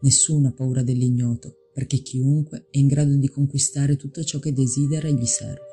Nessuno 0.00 0.48
ha 0.48 0.52
paura 0.52 0.82
dell'ignoto, 0.82 1.68
perché 1.72 1.98
chiunque 1.98 2.66
è 2.70 2.78
in 2.78 2.88
grado 2.88 3.14
di 3.14 3.28
conquistare 3.28 3.94
tutto 3.94 4.24
ciò 4.24 4.40
che 4.40 4.52
desidera 4.52 5.06
e 5.06 5.12
gli 5.12 5.26
serve. 5.26 5.66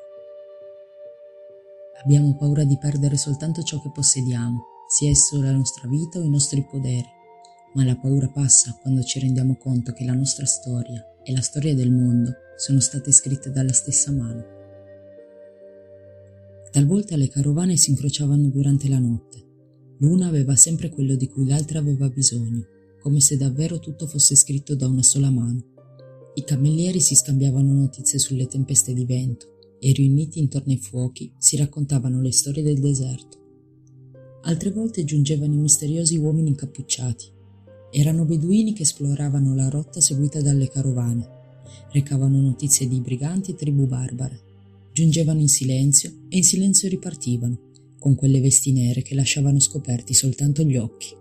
Abbiamo 2.00 2.36
paura 2.36 2.62
di 2.62 2.78
perdere 2.78 3.16
soltanto 3.16 3.64
ciò 3.64 3.82
che 3.82 3.90
possediamo, 3.92 4.66
sia 4.88 5.10
esso 5.10 5.42
la 5.42 5.50
nostra 5.50 5.88
vita 5.88 6.20
o 6.20 6.22
i 6.22 6.30
nostri 6.30 6.64
poderi, 6.64 7.08
ma 7.74 7.82
la 7.82 7.96
paura 7.96 8.28
passa 8.28 8.78
quando 8.80 9.02
ci 9.02 9.18
rendiamo 9.18 9.56
conto 9.56 9.90
che 9.90 10.04
la 10.04 10.14
nostra 10.14 10.46
storia 10.46 11.04
e 11.24 11.32
la 11.32 11.40
storia 11.40 11.74
del 11.74 11.90
mondo 11.90 12.32
sono 12.56 12.78
state 12.78 13.10
scritte 13.10 13.50
dalla 13.50 13.72
stessa 13.72 14.12
mano. 14.12 14.44
Talvolta 16.70 17.16
le 17.16 17.26
carovane 17.26 17.76
si 17.76 17.90
incrociavano 17.90 18.46
durante 18.46 18.88
la 18.88 19.00
notte. 19.00 19.45
L'una 19.98 20.26
aveva 20.26 20.56
sempre 20.56 20.90
quello 20.90 21.16
di 21.16 21.28
cui 21.28 21.46
l'altra 21.46 21.78
aveva 21.78 22.08
bisogno, 22.08 22.66
come 23.00 23.20
se 23.20 23.36
davvero 23.36 23.78
tutto 23.78 24.06
fosse 24.06 24.34
scritto 24.34 24.74
da 24.74 24.86
una 24.86 25.02
sola 25.02 25.30
mano. 25.30 25.74
I 26.34 26.44
cammellieri 26.44 27.00
si 27.00 27.14
scambiavano 27.14 27.72
notizie 27.72 28.18
sulle 28.18 28.46
tempeste 28.46 28.92
di 28.92 29.04
vento, 29.04 29.54
e 29.78 29.92
riuniti 29.92 30.38
intorno 30.38 30.72
ai 30.72 30.78
fuochi 30.78 31.30
si 31.38 31.56
raccontavano 31.56 32.20
le 32.20 32.32
storie 32.32 32.62
del 32.62 32.80
deserto. 32.80 33.44
Altre 34.42 34.70
volte 34.70 35.04
giungevano 35.04 35.54
i 35.54 35.58
misteriosi 35.58 36.16
uomini 36.16 36.48
incappucciati. 36.48 37.26
Erano 37.90 38.24
beduini 38.24 38.72
che 38.72 38.82
esploravano 38.82 39.54
la 39.54 39.68
rotta 39.68 40.00
seguita 40.00 40.40
dalle 40.40 40.68
carovane, 40.68 41.28
recavano 41.92 42.40
notizie 42.40 42.88
di 42.88 43.00
briganti 43.00 43.52
e 43.52 43.54
tribù 43.54 43.86
barbare, 43.86 44.40
giungevano 44.92 45.40
in 45.40 45.48
silenzio 45.48 46.12
e 46.28 46.38
in 46.38 46.44
silenzio 46.44 46.88
ripartivano, 46.88 47.58
con 48.06 48.14
quelle 48.14 48.38
vesti 48.38 48.70
nere 48.70 49.02
che 49.02 49.16
lasciavano 49.16 49.58
scoperti 49.58 50.14
soltanto 50.14 50.62
gli 50.62 50.76
occhi. 50.76 51.12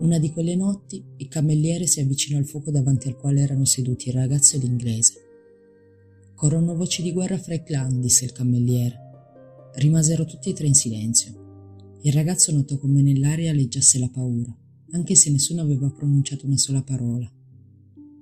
Una 0.00 0.18
di 0.18 0.32
quelle 0.32 0.56
notti 0.56 1.00
il 1.18 1.28
cammelliere 1.28 1.86
si 1.86 2.00
avvicinò 2.00 2.38
al 2.38 2.44
fuoco 2.44 2.72
davanti 2.72 3.06
al 3.06 3.14
quale 3.14 3.40
erano 3.40 3.64
seduti 3.64 4.08
il 4.08 4.14
ragazzo 4.14 4.56
e 4.56 4.58
l'inglese. 4.58 5.12
Corrono 6.34 6.74
voci 6.74 7.02
di 7.02 7.12
guerra 7.12 7.38
fra 7.38 7.54
i 7.54 7.62
clan, 7.62 8.00
disse 8.00 8.24
il 8.24 8.32
cammelliere. 8.32 8.98
Rimasero 9.74 10.24
tutti 10.24 10.50
e 10.50 10.54
tre 10.54 10.66
in 10.66 10.74
silenzio. 10.74 11.98
Il 12.02 12.14
ragazzo 12.14 12.50
notò 12.50 12.76
come 12.76 13.00
nell'aria 13.00 13.52
leggiasse 13.52 14.00
la 14.00 14.08
paura, 14.08 14.52
anche 14.90 15.14
se 15.14 15.30
nessuno 15.30 15.62
aveva 15.62 15.88
pronunciato 15.88 16.46
una 16.46 16.58
sola 16.58 16.82
parola. 16.82 17.32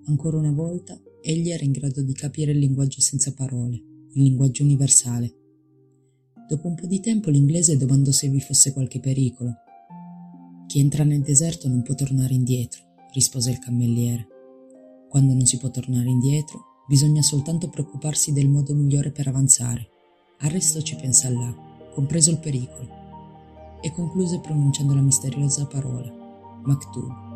Ancora 0.05 0.37
una 0.37 0.53
volta, 0.53 1.01
egli 1.23 1.49
era 1.49 1.65
in 1.65 1.73
grado 1.73 2.03
di 2.03 2.13
capire 2.13 2.53
il 2.53 2.59
linguaggio 2.59 3.01
senza 3.01 3.33
parole, 3.33 3.77
il 4.13 4.23
linguaggio 4.23 4.65
universale. 4.65 5.38
Dopo 6.49 6.67
un 6.67 6.75
po' 6.75 6.87
di 6.87 7.01
tempo 7.01 7.31
l'inglese 7.31 7.77
domandò 7.77 8.11
se 8.11 8.29
vi 8.29 8.41
fosse 8.41 8.73
qualche 8.73 9.01
pericolo. 9.01 9.55
Chi 10.67 10.81
entra 10.81 11.05
nel 11.05 11.21
deserto 11.21 11.69
non 11.69 11.83
può 11.83 11.95
tornare 11.95 12.35
indietro, 12.35 12.83
rispose 13.13 13.51
il 13.51 13.59
cammelliere. 13.59 14.27
Quando 15.09 15.35
non 15.35 15.47
si 15.47 15.59
può 15.59 15.71
tornare 15.71 16.09
indietro, 16.09 16.69
Bisogna 16.89 17.21
soltanto 17.21 17.69
preoccuparsi 17.69 18.33
del 18.33 18.49
modo 18.49 18.73
migliore 18.73 19.11
per 19.11 19.29
avanzare. 19.29 19.91
Al 20.39 20.49
resto 20.49 20.81
ci 20.81 20.97
pensa 20.97 21.29
Allah, 21.29 21.55
compreso 21.95 22.31
il 22.31 22.39
pericolo. 22.39 22.89
E 23.83 23.93
concluse 23.93 24.41
pronunciando 24.41 24.95
la 24.95 25.03
misteriosa 25.03 25.67
parola, 25.67 26.11
Maktub. 26.65 27.27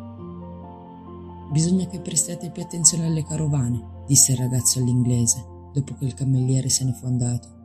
Bisogna 1.51 1.85
che 1.85 1.99
prestiate 1.99 2.49
più 2.49 2.63
attenzione 2.63 3.05
alle 3.05 3.23
carovane, 3.23 4.05
disse 4.07 4.31
il 4.31 4.39
ragazzo 4.39 4.79
all'inglese, 4.79 5.45
dopo 5.71 5.93
che 5.99 6.05
il 6.05 6.15
cammelliere 6.15 6.69
se 6.69 6.85
ne 6.85 6.93
fu 6.93 7.05
andato. 7.05 7.62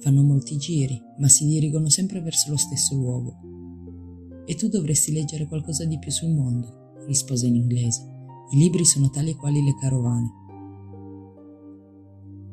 Fanno 0.00 0.22
molti 0.22 0.56
giri, 0.56 1.00
ma 1.18 1.28
si 1.28 1.46
dirigono 1.46 1.88
sempre 1.90 2.20
verso 2.22 2.50
lo 2.50 2.56
stesso 2.56 2.94
luogo. 2.94 4.44
E 4.46 4.54
tu 4.54 4.68
dovresti 4.68 5.12
leggere 5.12 5.46
qualcosa 5.46 5.84
di 5.84 5.98
più 5.98 6.10
sul 6.10 6.30
mondo, 6.30 6.94
rispose 7.06 7.46
in 7.46 7.56
inglese. 7.56 8.02
I 8.52 8.56
libri 8.56 8.84
sono 8.84 9.10
tali 9.10 9.30
e 9.30 9.36
quali 9.36 9.62
le 9.62 9.74
carovane. 9.78 10.30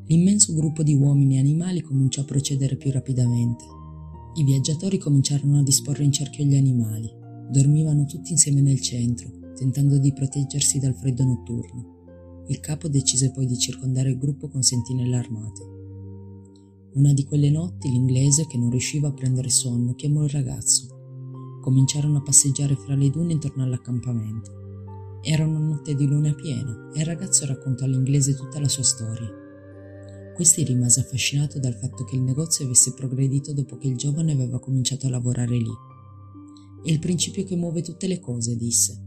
L'immenso 0.07 0.53
gruppo 0.53 0.83
di 0.83 0.93
uomini 0.93 1.35
e 1.35 1.39
animali 1.39 1.81
cominciò 1.81 2.21
a 2.21 2.25
procedere 2.25 2.75
più 2.75 2.91
rapidamente. 2.91 3.63
I 4.35 4.43
viaggiatori 4.43 4.97
cominciarono 4.97 5.59
a 5.59 5.63
disporre 5.63 6.03
in 6.03 6.11
cerchio 6.11 6.43
gli 6.43 6.55
animali. 6.55 7.09
Dormivano 7.49 8.05
tutti 8.05 8.31
insieme 8.31 8.61
nel 8.61 8.81
centro, 8.81 9.53
tentando 9.55 9.97
di 9.97 10.11
proteggersi 10.13 10.79
dal 10.79 10.95
freddo 10.95 11.23
notturno. 11.23 12.43
Il 12.47 12.59
capo 12.59 12.89
decise 12.89 13.31
poi 13.31 13.45
di 13.45 13.57
circondare 13.57 14.09
il 14.09 14.17
gruppo 14.17 14.49
con 14.49 14.61
sentinelle 14.61 15.15
armate. 15.15 15.76
Una 16.97 17.13
di 17.13 17.25
quelle 17.25 17.51
notti 17.51 17.91
l'inglese, 17.91 18.47
che 18.47 18.57
non 18.57 18.71
riusciva 18.71 19.09
a 19.09 19.13
prendere 19.13 19.51
sonno, 19.51 19.93
chiamò 19.93 20.23
il 20.23 20.31
ragazzo. 20.31 21.59
Cominciarono 21.61 22.17
a 22.17 22.23
passeggiare 22.23 22.75
fra 22.75 22.95
le 22.95 23.11
dune 23.11 23.33
intorno 23.33 23.61
all'accampamento. 23.61 25.19
Era 25.21 25.45
una 25.45 25.59
notte 25.59 25.93
di 25.93 26.07
luna 26.07 26.33
piena 26.33 26.89
e 26.95 27.01
il 27.01 27.05
ragazzo 27.05 27.45
raccontò 27.45 27.85
all'inglese 27.85 28.33
tutta 28.33 28.59
la 28.59 28.67
sua 28.67 28.81
storia. 28.81 29.29
Questi 30.33 30.63
rimase 30.63 31.01
affascinato 31.01 31.59
dal 31.59 31.75
fatto 31.75 32.03
che 32.03 32.15
il 32.15 32.23
negozio 32.23 32.65
avesse 32.65 32.95
progredito 32.95 33.53
dopo 33.53 33.77
che 33.77 33.87
il 33.87 33.95
giovane 33.95 34.31
aveva 34.31 34.59
cominciato 34.59 35.05
a 35.05 35.11
lavorare 35.11 35.55
lì. 35.55 35.73
È 36.83 36.89
il 36.89 36.97
principio 36.97 37.43
che 37.43 37.55
muove 37.55 37.83
tutte 37.83 38.07
le 38.07 38.19
cose, 38.19 38.55
disse. 38.55 38.99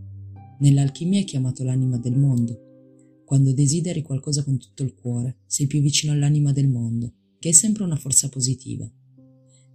Nell'alchimia 0.60 1.18
è 1.18 1.24
chiamato 1.24 1.64
l'anima 1.64 1.98
del 1.98 2.16
mondo. 2.16 3.24
Quando 3.24 3.52
desideri 3.52 4.02
qualcosa 4.02 4.44
con 4.44 4.58
tutto 4.58 4.84
il 4.84 4.94
cuore, 4.94 5.40
sei 5.46 5.66
più 5.66 5.80
vicino 5.80 6.12
all'anima 6.12 6.52
del 6.52 6.68
mondo, 6.68 7.14
che 7.40 7.48
è 7.48 7.52
sempre 7.52 7.82
una 7.82 7.96
forza 7.96 8.28
positiva. 8.28 8.88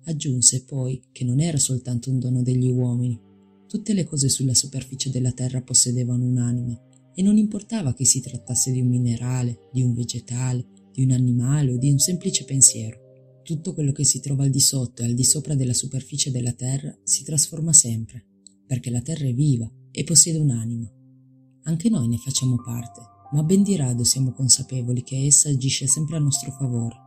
Aggiunse 0.06 0.64
poi 0.64 1.02
che 1.12 1.26
non 1.26 1.42
era 1.42 1.58
soltanto 1.58 2.12
un 2.12 2.20
dono 2.20 2.44
degli 2.44 2.70
uomini. 2.70 3.20
Tutte 3.68 3.94
le 3.94 4.04
cose 4.06 4.30
sulla 4.30 4.54
superficie 4.54 5.10
della 5.10 5.32
terra 5.32 5.64
possedevano 5.64 6.24
un'anima, 6.26 6.80
e 7.16 7.24
non 7.24 7.38
importava 7.38 7.94
che 7.94 8.06
si 8.06 8.20
trattasse 8.20 8.72
di 8.72 8.82
un 8.82 8.90
minerale, 8.90 9.70
di 9.72 9.82
un 9.82 9.94
vegetale, 9.94 10.66
di 10.92 11.04
un 11.04 11.12
animale 11.12 11.72
o 11.72 11.78
di 11.78 11.90
un 11.90 11.98
semplice 11.98 12.44
pensiero. 12.44 13.00
Tutto 13.42 13.74
quello 13.74 13.92
che 13.92 14.04
si 14.04 14.20
trova 14.20 14.44
al 14.44 14.50
di 14.50 14.60
sotto 14.60 15.02
e 15.02 15.06
al 15.06 15.14
di 15.14 15.24
sopra 15.24 15.56
della 15.56 15.74
superficie 15.74 16.30
della 16.30 16.54
terra 16.54 16.96
si 17.04 17.24
trasforma 17.24 17.74
sempre, 17.74 18.26
perché 18.68 18.90
la 18.90 19.02
terra 19.02 19.26
è 19.26 19.34
viva 19.34 19.72
e 19.92 20.04
possiede 20.04 20.38
un'anima. 20.38 20.92
Anche 21.64 21.90
noi 21.90 22.08
ne 22.10 22.18
facciamo 22.18 22.62
parte, 22.62 23.02
ma 23.32 23.42
ben 23.44 23.64
di 23.64 23.76
rado 23.76 24.04
siamo 24.04 24.34
consapevoli 24.34 25.02
che 25.02 25.26
essa 25.26 25.50
agisce 25.50 25.88
sempre 25.88 26.18
a 26.18 26.20
nostro 26.20 26.52
favore. 26.52 27.05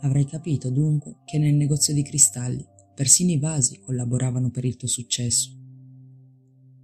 Avrai 0.00 0.26
capito 0.26 0.70
dunque 0.70 1.16
che 1.24 1.38
nel 1.38 1.54
negozio 1.54 1.94
di 1.94 2.02
cristalli 2.02 2.64
persino 2.94 3.30
i 3.30 3.38
vasi 3.38 3.80
collaboravano 3.80 4.50
per 4.50 4.64
il 4.64 4.76
tuo 4.76 4.88
successo. 4.88 5.50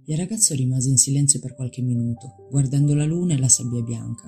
Il 0.05 0.17
ragazzo 0.17 0.53
rimase 0.55 0.89
in 0.89 0.97
silenzio 0.97 1.39
per 1.39 1.53
qualche 1.53 1.81
minuto, 1.81 2.47
guardando 2.49 2.95
la 2.95 3.05
luna 3.05 3.33
e 3.33 3.37
la 3.37 3.47
sabbia 3.47 3.81
bianca. 3.81 4.27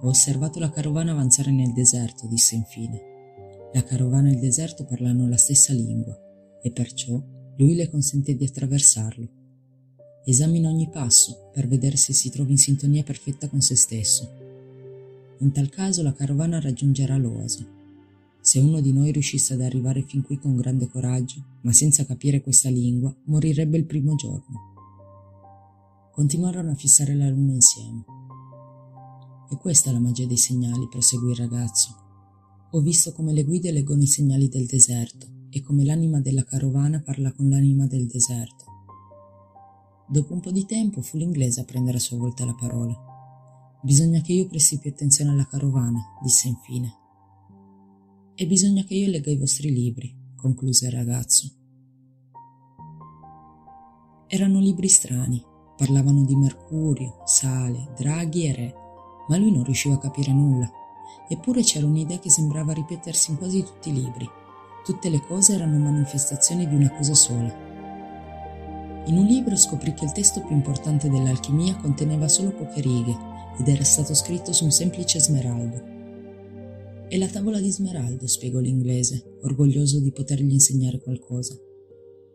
Ho 0.00 0.08
osservato 0.08 0.60
la 0.60 0.70
carovana 0.70 1.12
avanzare 1.12 1.50
nel 1.50 1.72
deserto, 1.72 2.26
disse 2.28 2.54
infine. 2.54 3.00
La 3.74 3.82
carovana 3.82 4.28
e 4.28 4.34
il 4.34 4.38
deserto 4.38 4.84
parlano 4.84 5.28
la 5.28 5.36
stessa 5.36 5.72
lingua, 5.72 6.16
e 6.62 6.70
perciò 6.70 7.20
lui 7.56 7.74
le 7.74 7.90
consente 7.90 8.36
di 8.36 8.44
attraversarlo. 8.44 9.28
Esamina 10.24 10.68
ogni 10.68 10.88
passo 10.88 11.50
per 11.52 11.66
vedere 11.66 11.96
se 11.96 12.12
si 12.12 12.30
trova 12.30 12.50
in 12.50 12.58
sintonia 12.58 13.02
perfetta 13.02 13.48
con 13.48 13.60
se 13.60 13.74
stesso. 13.74 14.37
In 15.38 15.52
tal 15.52 15.68
caso 15.68 16.02
la 16.02 16.12
carovana 16.12 16.60
raggiungerà 16.60 17.16
l'oasi 17.16 17.76
se 18.48 18.60
uno 18.60 18.80
di 18.80 18.94
noi 18.94 19.12
riuscisse 19.12 19.52
ad 19.52 19.60
arrivare 19.60 20.00
fin 20.00 20.22
qui 20.22 20.38
con 20.38 20.56
grande 20.56 20.88
coraggio, 20.88 21.44
ma 21.62 21.72
senza 21.72 22.06
capire 22.06 22.40
questa 22.40 22.70
lingua, 22.70 23.14
morirebbe 23.24 23.76
il 23.76 23.84
primo 23.84 24.14
giorno. 24.14 24.74
Continuarono 26.10 26.70
a 26.70 26.74
fissare 26.74 27.14
la 27.14 27.28
luna 27.28 27.52
insieme. 27.52 28.04
E 29.50 29.56
questa 29.56 29.90
è 29.90 29.92
la 29.92 29.98
magia 29.98 30.24
dei 30.24 30.38
segnali, 30.38 30.88
proseguì 30.88 31.32
il 31.32 31.36
ragazzo. 31.36 31.94
Ho 32.70 32.80
visto 32.80 33.12
come 33.12 33.34
le 33.34 33.44
guide 33.44 33.70
leggono 33.70 34.00
i 34.00 34.06
segnali 34.06 34.48
del 34.48 34.64
deserto 34.64 35.26
e 35.50 35.60
come 35.60 35.84
l'anima 35.84 36.20
della 36.20 36.44
carovana 36.44 37.02
parla 37.02 37.30
con 37.32 37.50
l'anima 37.50 37.86
del 37.86 38.06
deserto. 38.06 38.64
Dopo 40.08 40.32
un 40.32 40.40
po' 40.40 40.52
di 40.52 40.64
tempo 40.64 41.02
fu 41.02 41.18
l'inglese 41.18 41.60
a 41.60 41.64
prendere 41.64 41.98
a 41.98 42.00
sua 42.00 42.16
volta 42.16 42.46
la 42.46 42.54
parola. 42.54 43.07
Bisogna 43.82 44.20
che 44.20 44.32
io 44.32 44.46
presti 44.46 44.78
più 44.78 44.90
attenzione 44.90 45.30
alla 45.30 45.46
carovana, 45.46 46.00
disse 46.22 46.48
infine 46.48 47.06
e 48.40 48.46
bisogna 48.46 48.84
che 48.84 48.94
io 48.94 49.10
legga 49.10 49.32
i 49.32 49.36
vostri 49.36 49.68
libri, 49.68 50.16
concluse 50.36 50.86
il 50.86 50.92
ragazzo. 50.92 51.50
Erano 54.28 54.60
libri 54.60 54.86
strani, 54.86 55.42
parlavano 55.76 56.24
di 56.24 56.36
Mercurio, 56.36 57.22
sale, 57.24 57.92
draghi 57.98 58.46
e 58.46 58.54
re, 58.54 58.74
ma 59.26 59.36
lui 59.38 59.50
non 59.50 59.64
riusciva 59.64 59.96
a 59.96 59.98
capire 59.98 60.32
nulla. 60.32 60.70
Eppure 61.28 61.62
c'era 61.62 61.86
un'idea 61.86 62.20
che 62.20 62.30
sembrava 62.30 62.72
ripetersi 62.72 63.32
in 63.32 63.38
quasi 63.38 63.64
tutti 63.64 63.88
i 63.88 63.94
libri. 63.94 64.28
Tutte 64.84 65.08
le 65.08 65.20
cose 65.26 65.54
erano 65.54 65.76
manifestazioni 65.76 66.68
di 66.68 66.76
una 66.76 66.92
cosa 66.92 67.14
sola. 67.14 67.52
In 69.06 69.16
un 69.16 69.24
libro 69.24 69.56
scoprì 69.56 69.94
che 69.94 70.04
il 70.04 70.12
testo 70.12 70.42
più 70.42 70.54
importante 70.54 71.10
dell'alchimia 71.10 71.74
conteneva 71.74 72.28
solo 72.28 72.52
poche 72.52 72.80
righe 72.80 73.27
ed 73.58 73.68
era 73.68 73.84
stato 73.84 74.14
scritto 74.14 74.52
su 74.52 74.64
un 74.64 74.70
semplice 74.70 75.20
smeraldo. 75.20 75.96
È 77.08 77.16
la 77.16 77.28
tavola 77.28 77.58
di 77.58 77.70
smeraldo, 77.70 78.26
spiegò 78.26 78.58
l'inglese, 78.58 79.38
orgoglioso 79.42 79.98
di 79.98 80.12
potergli 80.12 80.52
insegnare 80.52 80.98
qualcosa. 80.98 81.56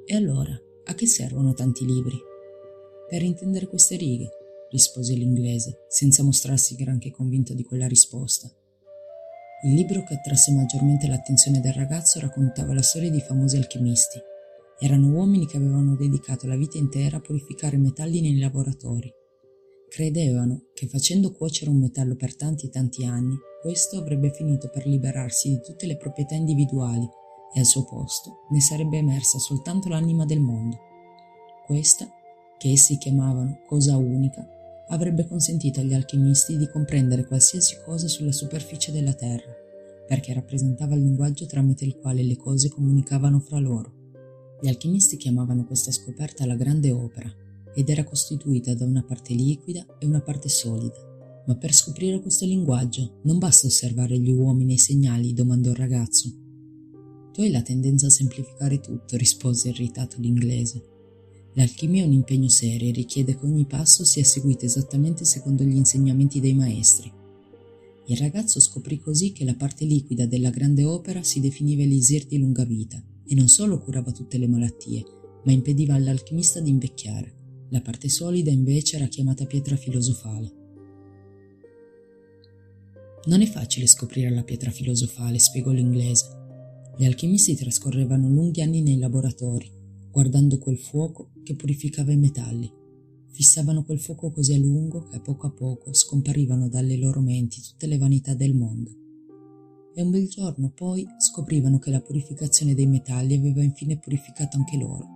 E 0.06 0.16
allora, 0.16 0.60
a 0.86 0.94
che 0.96 1.06
servono 1.06 1.54
tanti 1.54 1.86
libri? 1.86 2.18
Per 3.08 3.22
intendere 3.22 3.68
queste 3.68 3.96
righe, 3.96 4.30
rispose 4.70 5.14
l'inglese, 5.14 5.86
senza 5.88 6.24
mostrarsi 6.24 6.76
granché 6.76 7.12
convinto 7.12 7.54
di 7.54 7.64
quella 7.64 7.88
risposta. 7.88 8.52
Il 9.66 9.76
libro 9.76 10.04
che 10.04 10.16
attrasse 10.16 10.52
maggiormente 10.52 11.08
l'attenzione 11.08 11.62
del 11.62 11.74
ragazzo 11.74 12.20
raccontava 12.20 12.74
la 12.74 12.82
storia 12.82 13.10
di 13.10 13.22
famosi 13.22 13.56
alchimisti. 13.56 14.20
Erano 14.80 15.10
uomini 15.14 15.46
che 15.46 15.56
avevano 15.56 15.96
dedicato 15.96 16.48
la 16.48 16.58
vita 16.58 16.78
intera 16.78 17.18
a 17.18 17.22
purificare 17.22 17.78
metalli 17.78 18.20
nei 18.20 18.40
laboratori. 18.40 19.10
Credevano 19.94 20.70
che 20.74 20.88
facendo 20.88 21.32
cuocere 21.32 21.70
un 21.70 21.78
metallo 21.78 22.16
per 22.16 22.36
tanti 22.36 22.66
e 22.66 22.70
tanti 22.70 23.06
anni 23.06 23.38
questo 23.62 24.00
avrebbe 24.00 24.32
finito 24.32 24.68
per 24.68 24.88
liberarsi 24.88 25.50
di 25.50 25.62
tutte 25.62 25.86
le 25.86 25.98
proprietà 25.98 26.34
individuali 26.34 27.08
e 27.54 27.60
al 27.60 27.66
suo 27.68 27.84
posto 27.84 28.48
ne 28.50 28.60
sarebbe 28.60 28.98
emersa 28.98 29.38
soltanto 29.38 29.90
l'anima 29.90 30.26
del 30.26 30.40
mondo. 30.40 30.80
Questa, 31.68 32.10
che 32.58 32.72
essi 32.72 32.98
chiamavano 32.98 33.60
cosa 33.68 33.96
unica, 33.96 34.44
avrebbe 34.88 35.28
consentito 35.28 35.80
agli 35.80 35.94
alchimisti 35.94 36.58
di 36.58 36.68
comprendere 36.68 37.28
qualsiasi 37.28 37.78
cosa 37.86 38.08
sulla 38.08 38.32
superficie 38.32 38.92
della 38.92 39.14
Terra, 39.14 39.54
perché 40.08 40.34
rappresentava 40.34 40.96
il 40.96 41.04
linguaggio 41.04 41.46
tramite 41.46 41.86
il 41.86 41.98
quale 41.98 42.24
le 42.24 42.36
cose 42.36 42.68
comunicavano 42.68 43.40
fra 43.42 43.60
loro. 43.60 43.94
Gli 44.60 44.68
alchimisti 44.70 45.18
chiamavano 45.18 45.66
questa 45.66 45.92
scoperta 45.92 46.48
la 46.48 46.56
grande 46.56 46.90
opera 46.90 47.32
ed 47.74 47.90
era 47.90 48.04
costituita 48.04 48.74
da 48.74 48.86
una 48.86 49.04
parte 49.04 49.34
liquida 49.34 49.86
e 50.00 50.06
una 50.06 50.22
parte 50.22 50.50
solida 50.50 51.12
ma 51.46 51.56
per 51.56 51.74
scoprire 51.74 52.22
questo 52.22 52.46
linguaggio 52.46 53.20
non 53.24 53.38
basta 53.38 53.68
osservare 53.68 54.18
gli 54.18 54.32
uomini 54.32 54.72
e 54.72 54.76
i 54.76 54.80
segnali, 54.80 55.34
domandò 55.34 55.72
il 55.72 55.76
ragazzo. 55.76 56.32
Tu 57.34 57.42
hai 57.42 57.52
la 57.52 57.62
tendenza 57.62 58.08
a 58.08 58.12
semplificare 58.12 58.80
tutto, 58.80 59.18
rispose 59.18 59.70
irritato 59.70 60.18
l'inglese. 60.20 60.92
L'alchimia 61.56 62.04
è 62.04 62.06
un 62.06 62.14
impegno 62.14 62.48
serio 62.48 62.90
e 62.90 62.94
richiede 62.94 63.38
che 63.38 63.46
ogni 63.46 63.66
passo 63.66 64.06
sia 64.06 64.24
seguito 64.24 64.66
esattamente 64.66 65.26
secondo 65.26 65.64
gli 65.64 65.76
insegnamenti 65.76 66.40
dei 66.40 66.54
maestri. 66.54 67.12
Il 68.06 68.18
ragazzo 68.18 68.60
scoprì 68.60 69.00
così 69.00 69.32
che 69.32 69.46
la 69.46 69.56
parte 69.56 69.86
liquida 69.86 70.26
della 70.26 70.50
grande 70.50 70.84
opera 70.84 71.24
si 71.24 71.40
definiva 71.40 71.84
elisir 71.84 72.26
di 72.26 72.38
lunga 72.38 72.66
vita 72.66 73.02
e 73.26 73.36
non 73.36 73.48
solo 73.48 73.80
curava 73.80 74.12
tutte 74.12 74.38
le 74.38 74.48
malattie, 74.48 75.04
ma 75.46 75.52
impediva 75.52 75.96
all'alchimista 75.96 76.60
di 76.60 76.70
invecchiare. 76.70 77.43
La 77.74 77.82
parte 77.82 78.08
solida 78.08 78.52
invece 78.52 78.98
era 78.98 79.08
chiamata 79.08 79.48
pietra 79.48 79.76
filosofale. 79.76 80.52
Non 83.26 83.42
è 83.42 83.48
facile 83.48 83.88
scoprire 83.88 84.30
la 84.30 84.44
pietra 84.44 84.70
filosofale, 84.70 85.40
spiegò 85.40 85.72
l'inglese. 85.72 86.28
Gli 86.96 87.06
alchimisti 87.06 87.56
trascorrevano 87.56 88.30
lunghi 88.30 88.62
anni 88.62 88.84
nei 88.84 89.00
laboratori, 89.00 89.72
guardando 90.12 90.60
quel 90.60 90.78
fuoco 90.78 91.32
che 91.42 91.56
purificava 91.56 92.12
i 92.12 92.18
metalli. 92.18 92.72
Fissavano 93.32 93.84
quel 93.84 94.00
fuoco 94.00 94.30
così 94.30 94.54
a 94.54 94.60
lungo 94.60 95.06
che 95.06 95.16
a 95.16 95.22
poco 95.22 95.48
a 95.48 95.52
poco 95.52 95.96
scomparivano 95.96 96.70
dalle 96.70 96.98
loro 96.98 97.22
menti 97.22 97.60
tutte 97.60 97.88
le 97.88 97.98
vanità 97.98 98.36
del 98.36 98.54
mondo. 98.54 98.92
E 99.96 100.02
un 100.04 100.12
bel 100.12 100.28
giorno 100.28 100.70
poi 100.70 101.04
scoprivano 101.18 101.80
che 101.80 101.90
la 101.90 102.02
purificazione 102.02 102.76
dei 102.76 102.86
metalli 102.86 103.34
aveva 103.34 103.64
infine 103.64 103.98
purificato 103.98 104.58
anche 104.58 104.78
loro. 104.78 105.13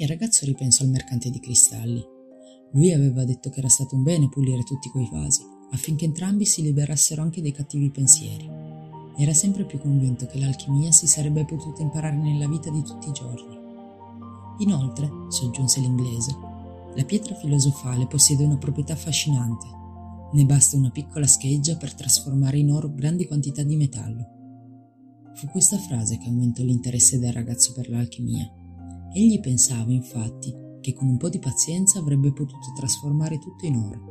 Il 0.00 0.08
ragazzo 0.08 0.46
ripensò 0.46 0.82
al 0.82 0.88
mercante 0.88 1.28
di 1.28 1.40
cristalli. 1.40 2.02
Lui 2.72 2.90
aveva 2.90 3.22
detto 3.26 3.50
che 3.50 3.58
era 3.58 3.68
stato 3.68 3.96
un 3.96 4.02
bene 4.02 4.30
pulire 4.30 4.62
tutti 4.62 4.88
quei 4.88 5.06
vasi, 5.12 5.42
affinché 5.72 6.06
entrambi 6.06 6.46
si 6.46 6.62
liberassero 6.62 7.20
anche 7.20 7.42
dei 7.42 7.52
cattivi 7.52 7.90
pensieri. 7.90 8.48
Era 9.18 9.34
sempre 9.34 9.66
più 9.66 9.78
convinto 9.78 10.24
che 10.24 10.38
l'alchimia 10.38 10.90
si 10.90 11.06
sarebbe 11.06 11.44
potuta 11.44 11.82
imparare 11.82 12.16
nella 12.16 12.48
vita 12.48 12.70
di 12.70 12.82
tutti 12.82 13.10
i 13.10 13.12
giorni. 13.12 13.58
Inoltre, 14.60 15.10
soggiunse 15.28 15.80
l'inglese, 15.80 16.34
la 16.94 17.04
pietra 17.04 17.34
filosofale 17.34 18.06
possiede 18.06 18.44
una 18.44 18.56
proprietà 18.56 18.94
affascinante. 18.94 19.66
Ne 20.32 20.44
basta 20.46 20.78
una 20.78 20.90
piccola 20.90 21.26
scheggia 21.26 21.76
per 21.76 21.92
trasformare 21.92 22.56
in 22.56 22.72
oro 22.72 22.90
grandi 22.90 23.26
quantità 23.26 23.62
di 23.62 23.76
metallo. 23.76 25.32
Fu 25.34 25.46
questa 25.48 25.76
frase 25.76 26.16
che 26.16 26.28
aumentò 26.28 26.62
l'interesse 26.62 27.18
del 27.18 27.34
ragazzo 27.34 27.74
per 27.74 27.90
l'alchimia. 27.90 28.50
Egli 29.12 29.40
pensava, 29.40 29.90
infatti, 29.90 30.54
che 30.80 30.92
con 30.94 31.08
un 31.08 31.16
po' 31.16 31.28
di 31.28 31.38
pazienza 31.38 31.98
avrebbe 31.98 32.32
potuto 32.32 32.72
trasformare 32.76 33.38
tutto 33.38 33.66
in 33.66 33.76
oro 33.76 34.10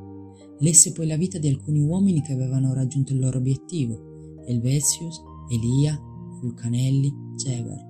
lesse 0.59 0.91
poi 0.91 1.07
la 1.07 1.17
vita 1.17 1.37
di 1.37 1.47
alcuni 1.47 1.79
uomini 1.79 2.21
che 2.21 2.33
avevano 2.33 2.73
raggiunto 2.73 3.13
il 3.13 3.19
loro 3.19 3.37
obiettivo, 3.37 4.41
Elvesius, 4.45 5.21
Elia, 5.49 5.97
Vulcanelli, 6.41 7.13
Geber. 7.35 7.87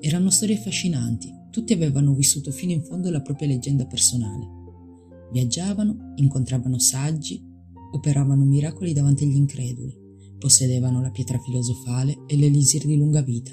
Erano 0.00 0.30
storie 0.30 0.56
affascinanti, 0.56 1.32
tutti 1.50 1.72
avevano 1.72 2.14
vissuto 2.14 2.50
fino 2.50 2.72
in 2.72 2.82
fondo 2.82 3.10
la 3.10 3.22
propria 3.22 3.48
leggenda 3.48 3.86
personale. 3.86 4.46
Viaggiavano, 5.32 6.12
incontravano 6.16 6.78
saggi 6.78 7.54
operavano 7.92 8.44
miracoli 8.44 8.92
davanti 8.92 9.24
agli 9.24 9.36
increduli, 9.36 9.96
possedevano 10.38 11.00
la 11.00 11.10
pietra 11.10 11.38
filosofale 11.38 12.24
e 12.26 12.36
l'elisir 12.36 12.84
di 12.84 12.96
lunga 12.96 13.22
vita. 13.22 13.52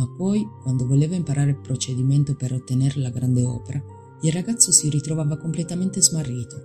Ma 0.00 0.08
poi, 0.08 0.48
quando 0.62 0.86
voleva 0.86 1.14
imparare 1.14 1.50
il 1.50 1.60
procedimento 1.60 2.34
per 2.34 2.54
ottenere 2.54 2.98
la 3.00 3.10
grande 3.10 3.44
opera, 3.44 3.84
il 4.22 4.32
ragazzo 4.32 4.72
si 4.72 4.88
ritrovava 4.88 5.36
completamente 5.36 6.00
smarrito. 6.00 6.56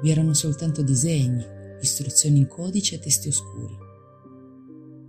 Vi 0.00 0.08
erano 0.08 0.34
soltanto 0.34 0.82
disegni, 0.82 1.44
istruzioni 1.80 2.38
in 2.38 2.46
codice 2.46 2.94
e 2.94 2.98
testi 3.00 3.26
oscuri. 3.26 3.74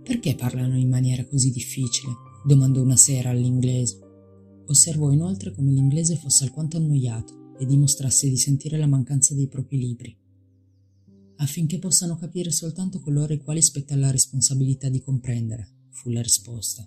Perché 0.02 0.34
parlano 0.34 0.76
in 0.76 0.88
maniera 0.88 1.24
così 1.24 1.52
difficile? 1.52 2.12
domandò 2.44 2.82
una 2.82 2.96
sera 2.96 3.30
all'inglese. 3.30 4.00
Osservò 4.66 5.12
inoltre 5.12 5.52
come 5.52 5.70
l'inglese 5.70 6.16
fosse 6.16 6.42
alquanto 6.42 6.78
annoiato 6.78 7.54
e 7.60 7.64
dimostrasse 7.64 8.28
di 8.28 8.36
sentire 8.36 8.76
la 8.76 8.88
mancanza 8.88 9.34
dei 9.34 9.46
propri 9.46 9.78
libri 9.78 10.16
affinché 11.40 11.78
possano 11.78 12.16
capire 12.16 12.50
soltanto 12.50 12.98
coloro 12.98 13.32
ai 13.32 13.38
quali 13.38 13.62
spetta 13.62 13.94
la 13.94 14.10
responsabilità 14.10 14.88
di 14.88 15.00
comprendere, 15.00 15.68
fu 15.90 16.10
la 16.10 16.20
risposta. 16.20 16.84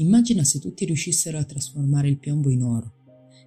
Immagina 0.00 0.44
se 0.44 0.58
tutti 0.58 0.84
riuscissero 0.84 1.38
a 1.38 1.44
trasformare 1.44 2.08
il 2.08 2.18
piombo 2.18 2.50
in 2.50 2.62
oro. 2.62 2.92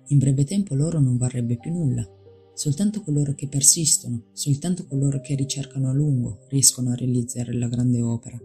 In 0.07 0.19
breve 0.19 0.43
tempo 0.43 0.75
l'oro 0.75 0.99
non 0.99 1.17
varrebbe 1.17 1.57
più 1.57 1.71
nulla. 1.71 2.07
Soltanto 2.53 3.01
coloro 3.01 3.33
che 3.33 3.47
persistono, 3.47 4.25
soltanto 4.33 4.85
coloro 4.85 5.19
che 5.21 5.35
ricercano 5.35 5.89
a 5.89 5.93
lungo, 5.93 6.45
riescono 6.49 6.91
a 6.91 6.95
realizzare 6.95 7.53
la 7.53 7.67
grande 7.67 8.01
opera. 8.01 8.39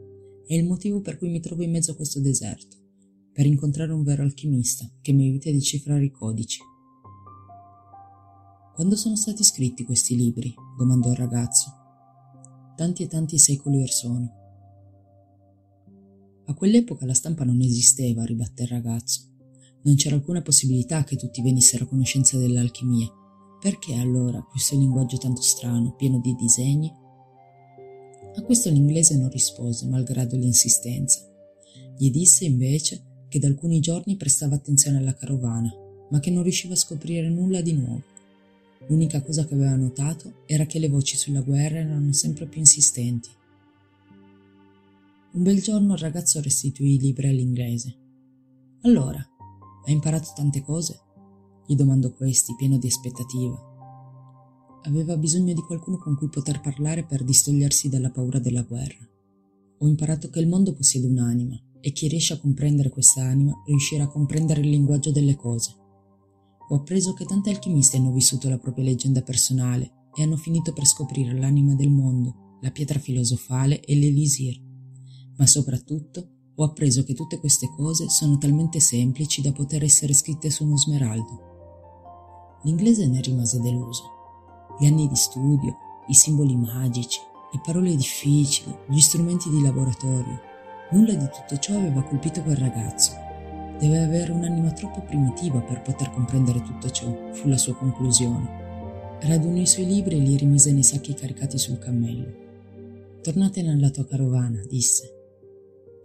È 0.46 0.54
il 0.54 0.64
motivo 0.64 1.00
per 1.00 1.18
cui 1.18 1.28
mi 1.28 1.40
trovo 1.40 1.62
in 1.62 1.70
mezzo 1.70 1.92
a 1.92 1.94
questo 1.94 2.20
deserto, 2.20 2.76
per 3.32 3.44
incontrare 3.44 3.92
un 3.92 4.02
vero 4.02 4.22
alchimista 4.22 4.90
che 5.02 5.12
mi 5.12 5.24
aiuti 5.24 5.50
a 5.50 5.52
decifrare 5.52 6.06
i 6.06 6.10
codici, 6.10 6.60
quando 8.78 8.94
sono 8.94 9.16
stati 9.16 9.42
scritti 9.42 9.82
questi 9.82 10.14
libri? 10.14 10.54
domandò 10.76 11.10
il 11.10 11.16
ragazzo. 11.16 11.72
Tanti 12.76 13.02
e 13.02 13.08
tanti 13.08 13.36
secoli 13.36 13.82
or 13.82 13.90
sono. 13.90 14.37
Quell'epoca 16.58 17.06
la 17.06 17.14
stampa 17.14 17.44
non 17.44 17.60
esisteva, 17.60 18.24
ribatte 18.24 18.64
il 18.64 18.68
ragazzo. 18.70 19.20
Non 19.82 19.94
c'era 19.94 20.16
alcuna 20.16 20.42
possibilità 20.42 21.04
che 21.04 21.14
tutti 21.14 21.40
venissero 21.40 21.84
a 21.84 21.86
conoscenza 21.86 22.36
dell'alchimia. 22.36 23.06
Perché 23.60 23.94
allora 23.94 24.42
questo 24.42 24.76
linguaggio 24.76 25.18
tanto 25.18 25.40
strano, 25.40 25.94
pieno 25.94 26.18
di 26.18 26.34
disegni? 26.34 26.92
A 28.34 28.42
questo 28.42 28.70
l'inglese 28.70 29.16
non 29.16 29.30
rispose, 29.30 29.86
malgrado 29.86 30.34
l'insistenza. 30.34 31.20
Gli 31.96 32.10
disse 32.10 32.44
invece 32.44 33.04
che 33.28 33.38
da 33.38 33.46
alcuni 33.46 33.78
giorni 33.78 34.16
prestava 34.16 34.56
attenzione 34.56 34.98
alla 34.98 35.14
carovana, 35.14 35.72
ma 36.10 36.18
che 36.18 36.32
non 36.32 36.42
riusciva 36.42 36.74
a 36.74 36.76
scoprire 36.76 37.30
nulla 37.30 37.60
di 37.60 37.74
nuovo. 37.74 38.02
L'unica 38.88 39.22
cosa 39.22 39.46
che 39.46 39.54
aveva 39.54 39.76
notato 39.76 40.42
era 40.44 40.66
che 40.66 40.80
le 40.80 40.88
voci 40.88 41.16
sulla 41.16 41.40
guerra 41.40 41.78
erano 41.78 42.12
sempre 42.12 42.46
più 42.46 42.58
insistenti. 42.58 43.28
Un 45.38 45.44
bel 45.44 45.62
giorno 45.62 45.92
il 45.92 46.00
ragazzo 46.00 46.40
restituì 46.40 46.94
i 46.94 46.98
libri 46.98 47.28
all'inglese. 47.28 47.96
Allora, 48.82 49.24
hai 49.86 49.92
imparato 49.92 50.32
tante 50.34 50.62
cose? 50.62 50.98
gli 51.64 51.76
domandò 51.76 52.12
questi, 52.12 52.56
pieno 52.56 52.76
di 52.76 52.88
aspettativa. 52.88 53.56
Aveva 54.82 55.16
bisogno 55.16 55.54
di 55.54 55.60
qualcuno 55.60 55.96
con 55.98 56.16
cui 56.16 56.28
poter 56.28 56.60
parlare 56.60 57.06
per 57.06 57.22
distogliersi 57.22 57.88
dalla 57.88 58.10
paura 58.10 58.40
della 58.40 58.62
guerra. 58.62 59.08
Ho 59.78 59.86
imparato 59.86 60.28
che 60.28 60.40
il 60.40 60.48
mondo 60.48 60.74
possiede 60.74 61.06
un'anima 61.06 61.56
e 61.78 61.92
chi 61.92 62.08
riesce 62.08 62.32
a 62.32 62.40
comprendere 62.40 62.90
questa 62.90 63.22
anima 63.22 63.52
riuscirà 63.64 64.02
a 64.02 64.08
comprendere 64.08 64.62
il 64.62 64.70
linguaggio 64.70 65.12
delle 65.12 65.36
cose 65.36 65.72
ho 66.70 66.74
appreso 66.74 67.14
che 67.14 67.24
tanti 67.24 67.48
alchimisti 67.48 67.96
hanno 67.96 68.12
vissuto 68.12 68.50
la 68.50 68.58
propria 68.58 68.84
leggenda 68.84 69.22
personale 69.22 70.08
e 70.14 70.22
hanno 70.22 70.36
finito 70.36 70.74
per 70.74 70.84
scoprire 70.84 71.32
l'anima 71.32 71.74
del 71.74 71.88
mondo, 71.88 72.58
la 72.60 72.70
pietra 72.70 72.98
filosofale 72.98 73.80
e 73.80 73.94
l'elisir. 73.94 74.67
Ma 75.38 75.46
soprattutto 75.46 76.28
ho 76.54 76.64
appreso 76.64 77.02
che 77.02 77.14
tutte 77.14 77.40
queste 77.40 77.68
cose 77.76 78.08
sono 78.08 78.38
talmente 78.38 78.78
semplici 78.78 79.40
da 79.40 79.50
poter 79.52 79.82
essere 79.82 80.12
scritte 80.12 80.50
su 80.50 80.64
uno 80.64 80.76
smeraldo. 80.76 82.60
L'inglese 82.62 83.06
ne 83.06 83.20
rimase 83.20 83.60
deluso. 83.60 84.02
Gli 84.78 84.86
anni 84.86 85.08
di 85.08 85.16
studio, 85.16 85.76
i 86.08 86.14
simboli 86.14 86.56
magici, 86.56 87.20
le 87.52 87.60
parole 87.64 87.96
difficili, 87.96 88.76
gli 88.88 89.00
strumenti 89.00 89.50
di 89.50 89.62
laboratorio, 89.62 90.40
nulla 90.92 91.14
di 91.14 91.26
tutto 91.26 91.58
ciò 91.58 91.76
aveva 91.76 92.02
colpito 92.02 92.42
quel 92.42 92.56
ragazzo 92.56 93.26
Deve 93.78 94.02
avere 94.02 94.32
un'anima 94.32 94.72
troppo 94.72 95.02
primitiva 95.02 95.60
per 95.60 95.82
poter 95.82 96.10
comprendere 96.10 96.62
tutto 96.62 96.90
ciò, 96.90 97.30
fu 97.30 97.48
la 97.48 97.56
sua 97.56 97.76
conclusione. 97.76 99.16
Radunò 99.20 99.60
i 99.60 99.66
suoi 99.66 99.86
libri 99.86 100.16
e 100.16 100.18
li 100.18 100.36
rimise 100.36 100.72
nei 100.72 100.82
sacchi 100.82 101.14
caricati 101.14 101.58
sul 101.58 101.78
cammello. 101.78 102.26
Tornate 103.22 103.62
nella 103.62 103.90
tua 103.90 104.04
carovana, 104.04 104.60
disse. 104.68 105.17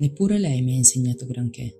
Neppure 0.04 0.38
lei 0.38 0.62
mi 0.62 0.74
ha 0.74 0.78
insegnato 0.78 1.26
granché. 1.26 1.80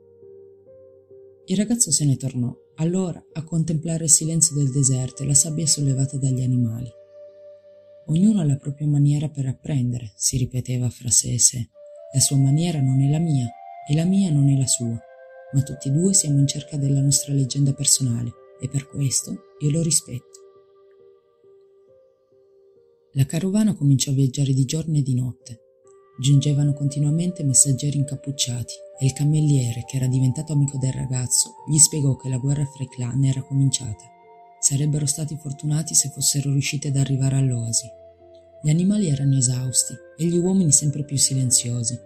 Il 1.46 1.58
ragazzo 1.58 1.92
se 1.92 2.06
ne 2.06 2.16
tornò, 2.16 2.56
allora, 2.76 3.22
a 3.34 3.44
contemplare 3.44 4.06
il 4.06 4.10
silenzio 4.10 4.56
del 4.56 4.72
deserto 4.72 5.24
e 5.24 5.26
la 5.26 5.34
sabbia 5.34 5.68
sollevata 5.68 6.16
dagli 6.16 6.42
animali. 6.42 6.90
Ognuno 8.08 8.40
ha 8.40 8.46
la 8.46 8.56
propria 8.56 8.88
maniera 8.88 9.28
per 9.28 9.48
apprendere, 9.48 10.14
si 10.16 10.38
ripeteva 10.38 10.90
fra 10.90 11.10
sé 11.10 11.34
e 11.34 11.40
sé. 11.40 11.68
La 12.14 12.22
sua 12.22 12.38
maniera 12.38 12.80
non 12.80 13.02
è 13.02 13.10
la 13.10 13.20
mia 13.20 13.48
e 13.90 13.94
la 13.94 14.06
mia 14.06 14.32
non 14.32 14.48
è 14.48 14.56
la 14.56 14.68
sua 14.68 14.98
ma 15.54 15.62
tutti 15.62 15.88
e 15.88 15.92
due 15.92 16.14
siamo 16.14 16.40
in 16.40 16.48
cerca 16.48 16.78
della 16.78 17.00
nostra 17.00 17.34
leggenda 17.34 17.74
personale 17.74 18.32
e 18.60 18.68
per 18.68 18.88
questo 18.88 19.56
io 19.60 19.70
lo 19.70 19.82
rispetto. 19.82 20.42
La 23.14 23.26
carovana 23.26 23.76
cominciò 23.76 24.12
a 24.12 24.16
viaggiare 24.16 24.54
di 24.54 24.66
giorno 24.66 24.98
e 24.98 25.04
di 25.04 25.14
notte. 25.14 25.63
Giungevano 26.20 26.74
continuamente 26.74 27.44
messaggeri 27.44 27.98
incappucciati 27.98 28.74
e 29.00 29.06
il 29.06 29.14
cammelliere, 29.14 29.84
che 29.86 29.98
era 29.98 30.08
diventato 30.08 30.54
amico 30.54 30.78
del 30.78 30.94
ragazzo, 30.94 31.56
gli 31.68 31.78
spiegò 31.78 32.16
che 32.16 32.30
la 32.30 32.38
guerra 32.38 32.66
fra 32.66 32.84
i 32.84 32.88
clan 32.88 33.24
era 33.24 33.42
cominciata. 33.42 34.06
Sarebbero 34.60 35.06
stati 35.06 35.36
fortunati 35.36 35.94
se 35.94 36.10
fossero 36.10 36.52
riusciti 36.52 36.88
ad 36.88 36.96
arrivare 36.96 37.38
all'oasi. 37.38 37.88
Gli 38.62 38.70
animali 38.70 39.10
erano 39.10 39.38
esausti 39.38 39.94
e 40.18 40.26
gli 40.26 40.38
uomini 40.38 40.72
sempre 40.72 41.04
più 41.04 41.18
silenziosi. 41.18 42.00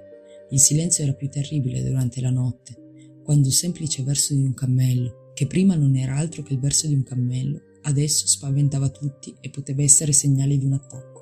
Il 0.49 0.60
silenzio 0.60 1.03
era 1.03 1.14
più 1.14 1.30
terribile 1.30 1.84
durante 1.84 2.22
la 2.22 2.32
notte 2.32 2.86
quando 3.28 3.49
il 3.49 3.53
semplice 3.53 4.03
verso 4.03 4.34
di 4.34 4.41
un 4.41 4.53
cammello, 4.53 5.34
che 5.34 5.47
prima 5.47 5.76
non 5.76 5.97
era 5.97 6.16
altro 6.16 6.43
che 6.43 6.53
il 6.53 6.62
verso 6.62 6.88
di 6.88 6.93
un 6.93 7.03
cammello, 7.03 7.60
adesso 7.82 8.26
spaventava 8.26 8.88
tutti 8.88 9.36
e 9.41 9.49
poteva 9.49 9.82
essere 9.82 10.14
segnale 10.14 10.58
di 10.58 10.64
un 10.64 10.72
attacco. 10.72 11.16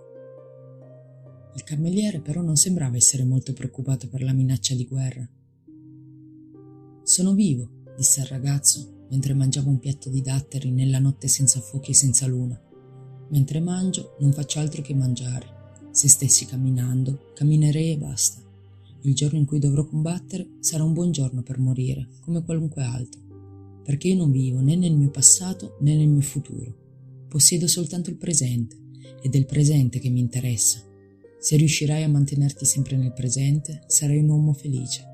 Il 1.55 1.63
cammelliere 1.63 2.19
però 2.19 2.41
non 2.41 2.57
sembrava 2.57 2.97
essere 2.97 3.23
molto 3.23 3.53
preoccupato 3.53 4.07
per 4.07 4.21
la 4.21 4.33
minaccia 4.33 4.75
di 4.75 4.85
guerra. 4.85 5.27
Sono 7.03 7.33
vivo, 7.33 7.69
disse 7.95 8.19
il 8.21 8.27
ragazzo 8.27 9.05
mentre 9.09 9.33
mangiava 9.33 9.69
un 9.69 9.79
piatto 9.79 10.09
di 10.09 10.21
datteri 10.21 10.71
nella 10.71 10.99
notte 10.99 11.27
senza 11.27 11.59
fuochi 11.61 11.91
e 11.91 11.93
senza 11.93 12.25
luna. 12.25 12.59
Mentre 13.29 13.59
mangio 13.59 14.15
non 14.19 14.33
faccio 14.33 14.59
altro 14.59 14.81
che 14.81 14.93
mangiare. 14.93 15.53
Se 15.91 16.09
stessi 16.09 16.45
camminando, 16.45 17.31
camminerei 17.33 17.91
e 17.91 17.97
basta. 17.97 18.41
Il 19.01 19.13
giorno 19.13 19.37
in 19.37 19.45
cui 19.45 19.59
dovrò 19.59 19.85
combattere 19.85 20.57
sarà 20.59 20.83
un 20.83 20.93
buon 20.93 21.11
giorno 21.11 21.41
per 21.41 21.59
morire, 21.59 22.09
come 22.21 22.43
qualunque 22.43 22.83
altro, 22.83 23.21
perché 23.83 24.09
io 24.09 24.15
non 24.15 24.31
vivo 24.31 24.59
né 24.59 24.75
nel 24.75 24.95
mio 24.95 25.11
passato 25.11 25.77
né 25.81 25.95
nel 25.95 26.09
mio 26.09 26.21
futuro. 26.21 26.75
Possiedo 27.29 27.67
soltanto 27.67 28.09
il 28.09 28.17
presente 28.17 28.75
ed 29.21 29.35
è 29.35 29.37
il 29.37 29.45
presente 29.45 29.99
che 29.99 30.09
mi 30.09 30.19
interessa. 30.19 30.83
Se 31.45 31.57
riuscirai 31.57 32.01
a 32.01 32.09
mantenerti 32.09 32.65
sempre 32.65 32.97
nel 32.97 33.13
presente, 33.13 33.83
sarai 33.85 34.17
un 34.17 34.29
uomo 34.29 34.53
felice. 34.53 35.05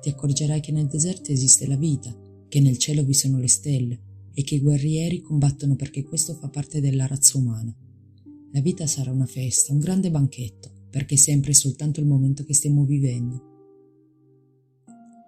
Ti 0.00 0.10
accorgerai 0.10 0.60
che 0.60 0.70
nel 0.70 0.86
deserto 0.86 1.32
esiste 1.32 1.66
la 1.66 1.74
vita, 1.74 2.16
che 2.46 2.60
nel 2.60 2.78
cielo 2.78 3.02
vi 3.02 3.14
sono 3.14 3.40
le 3.40 3.48
stelle 3.48 4.00
e 4.32 4.44
che 4.44 4.54
i 4.54 4.60
guerrieri 4.60 5.20
combattono 5.20 5.74
perché 5.74 6.04
questo 6.04 6.34
fa 6.34 6.48
parte 6.48 6.80
della 6.80 7.08
razza 7.08 7.36
umana. 7.36 7.76
La 8.52 8.60
vita 8.60 8.86
sarà 8.86 9.10
una 9.10 9.26
festa, 9.26 9.72
un 9.72 9.80
grande 9.80 10.08
banchetto 10.08 10.70
perché 10.88 11.16
è 11.16 11.18
sempre 11.18 11.52
soltanto 11.52 11.98
il 11.98 12.06
momento 12.06 12.44
che 12.44 12.54
stiamo 12.54 12.84
vivendo. 12.84 13.42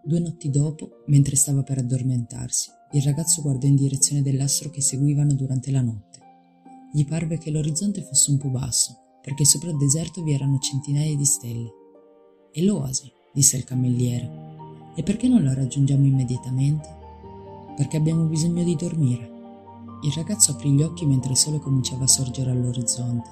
Due 0.04 0.20
notti 0.20 0.50
dopo, 0.50 1.02
mentre 1.08 1.34
stava 1.34 1.64
per 1.64 1.78
addormentarsi, 1.78 2.70
il 2.92 3.02
ragazzo 3.02 3.42
guardò 3.42 3.66
in 3.66 3.74
direzione 3.74 4.22
dell'astro 4.22 4.70
che 4.70 4.82
seguivano 4.82 5.34
durante 5.34 5.72
la 5.72 5.82
notte. 5.82 6.20
Gli 6.94 7.04
parve 7.04 7.38
che 7.38 7.50
l'orizzonte 7.50 8.02
fosse 8.02 8.30
un 8.30 8.38
po' 8.38 8.50
basso, 8.50 9.07
perché 9.22 9.44
sopra 9.44 9.70
il 9.70 9.76
deserto 9.76 10.22
vi 10.22 10.32
erano 10.32 10.58
centinaia 10.58 11.14
di 11.16 11.24
stelle. 11.24 11.72
E 12.52 12.64
l'oasi, 12.64 13.10
disse 13.32 13.56
il 13.56 13.64
cammelliere. 13.64 14.46
E 14.94 15.02
perché 15.02 15.28
non 15.28 15.44
la 15.44 15.54
raggiungiamo 15.54 16.04
immediatamente? 16.04 16.88
Perché 17.76 17.96
abbiamo 17.96 18.24
bisogno 18.24 18.64
di 18.64 18.74
dormire. 18.74 19.36
Il 20.02 20.12
ragazzo 20.12 20.52
aprì 20.52 20.72
gli 20.72 20.82
occhi 20.82 21.06
mentre 21.06 21.32
il 21.32 21.36
sole 21.36 21.58
cominciava 21.58 22.04
a 22.04 22.08
sorgere 22.08 22.50
all'orizzonte. 22.50 23.30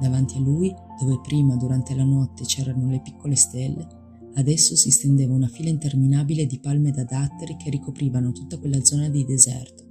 Davanti 0.00 0.36
a 0.36 0.40
lui, 0.40 0.74
dove 0.98 1.20
prima 1.22 1.56
durante 1.56 1.94
la 1.94 2.04
notte 2.04 2.44
c'erano 2.44 2.88
le 2.88 3.00
piccole 3.00 3.36
stelle, 3.36 3.86
adesso 4.34 4.74
si 4.74 4.90
stendeva 4.90 5.34
una 5.34 5.48
fila 5.48 5.68
interminabile 5.68 6.46
di 6.46 6.58
palme 6.58 6.90
da 6.90 7.04
datteri 7.04 7.56
che 7.56 7.70
ricoprivano 7.70 8.32
tutta 8.32 8.58
quella 8.58 8.82
zona 8.84 9.08
di 9.08 9.24
deserto. 9.24 9.84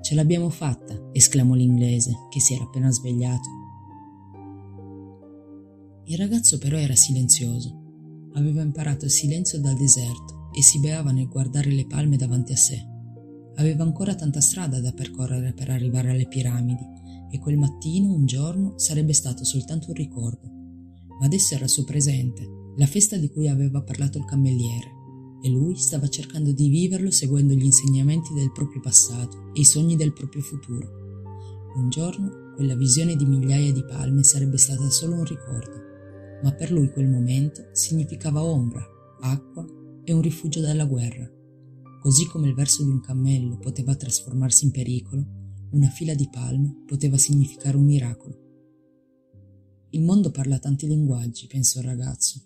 Ce 0.00 0.14
l'abbiamo 0.14 0.48
fatta, 0.48 1.10
esclamò 1.12 1.54
l'inglese, 1.54 2.12
che 2.30 2.40
si 2.40 2.54
era 2.54 2.64
appena 2.64 2.90
svegliato. 2.90 3.61
Il 6.12 6.18
ragazzo 6.18 6.58
però 6.58 6.76
era 6.76 6.94
silenzioso. 6.94 8.28
Aveva 8.34 8.60
imparato 8.60 9.06
il 9.06 9.10
silenzio 9.10 9.58
dal 9.58 9.78
deserto 9.78 10.50
e 10.54 10.60
si 10.60 10.78
beava 10.78 11.10
nel 11.10 11.26
guardare 11.26 11.70
le 11.70 11.86
palme 11.86 12.18
davanti 12.18 12.52
a 12.52 12.56
sé. 12.56 12.86
Aveva 13.54 13.82
ancora 13.82 14.14
tanta 14.14 14.42
strada 14.42 14.78
da 14.78 14.92
percorrere 14.92 15.54
per 15.54 15.70
arrivare 15.70 16.10
alle 16.10 16.28
piramidi 16.28 16.84
e 17.30 17.38
quel 17.38 17.56
mattino, 17.56 18.12
un 18.12 18.26
giorno, 18.26 18.74
sarebbe 18.76 19.14
stato 19.14 19.42
soltanto 19.44 19.88
un 19.88 19.94
ricordo. 19.94 20.50
Ma 21.18 21.24
adesso 21.24 21.54
era 21.54 21.64
il 21.64 21.70
suo 21.70 21.84
presente, 21.84 22.46
la 22.76 22.84
festa 22.84 23.16
di 23.16 23.30
cui 23.30 23.48
aveva 23.48 23.80
parlato 23.80 24.18
il 24.18 24.26
cammelliere, 24.26 24.90
e 25.42 25.48
lui 25.48 25.76
stava 25.76 26.08
cercando 26.08 26.52
di 26.52 26.68
viverlo 26.68 27.10
seguendo 27.10 27.54
gli 27.54 27.64
insegnamenti 27.64 28.34
del 28.34 28.52
proprio 28.52 28.82
passato 28.82 29.50
e 29.54 29.60
i 29.60 29.64
sogni 29.64 29.96
del 29.96 30.12
proprio 30.12 30.42
futuro. 30.42 30.90
Un 31.76 31.88
giorno 31.88 32.52
quella 32.54 32.76
visione 32.76 33.16
di 33.16 33.24
migliaia 33.24 33.72
di 33.72 33.82
palme 33.82 34.22
sarebbe 34.24 34.58
stata 34.58 34.90
solo 34.90 35.14
un 35.14 35.24
ricordo, 35.24 35.81
ma 36.42 36.52
per 36.52 36.70
lui 36.70 36.90
quel 36.90 37.08
momento 37.08 37.68
significava 37.72 38.42
ombra, 38.42 38.84
acqua 39.20 39.64
e 40.04 40.12
un 40.12 40.20
rifugio 40.20 40.60
dalla 40.60 40.84
guerra. 40.84 41.30
Così 42.00 42.26
come 42.26 42.48
il 42.48 42.54
verso 42.54 42.82
di 42.82 42.90
un 42.90 43.00
cammello 43.00 43.58
poteva 43.58 43.94
trasformarsi 43.94 44.64
in 44.64 44.70
pericolo, 44.72 45.24
una 45.70 45.88
fila 45.88 46.14
di 46.14 46.28
palme 46.30 46.82
poteva 46.86 47.16
significare 47.16 47.76
un 47.76 47.84
miracolo. 47.84 48.40
Il 49.90 50.02
mondo 50.02 50.30
parla 50.30 50.58
tanti 50.58 50.86
linguaggi, 50.86 51.46
pensò 51.46 51.80
il 51.80 51.86
ragazzo, 51.86 52.40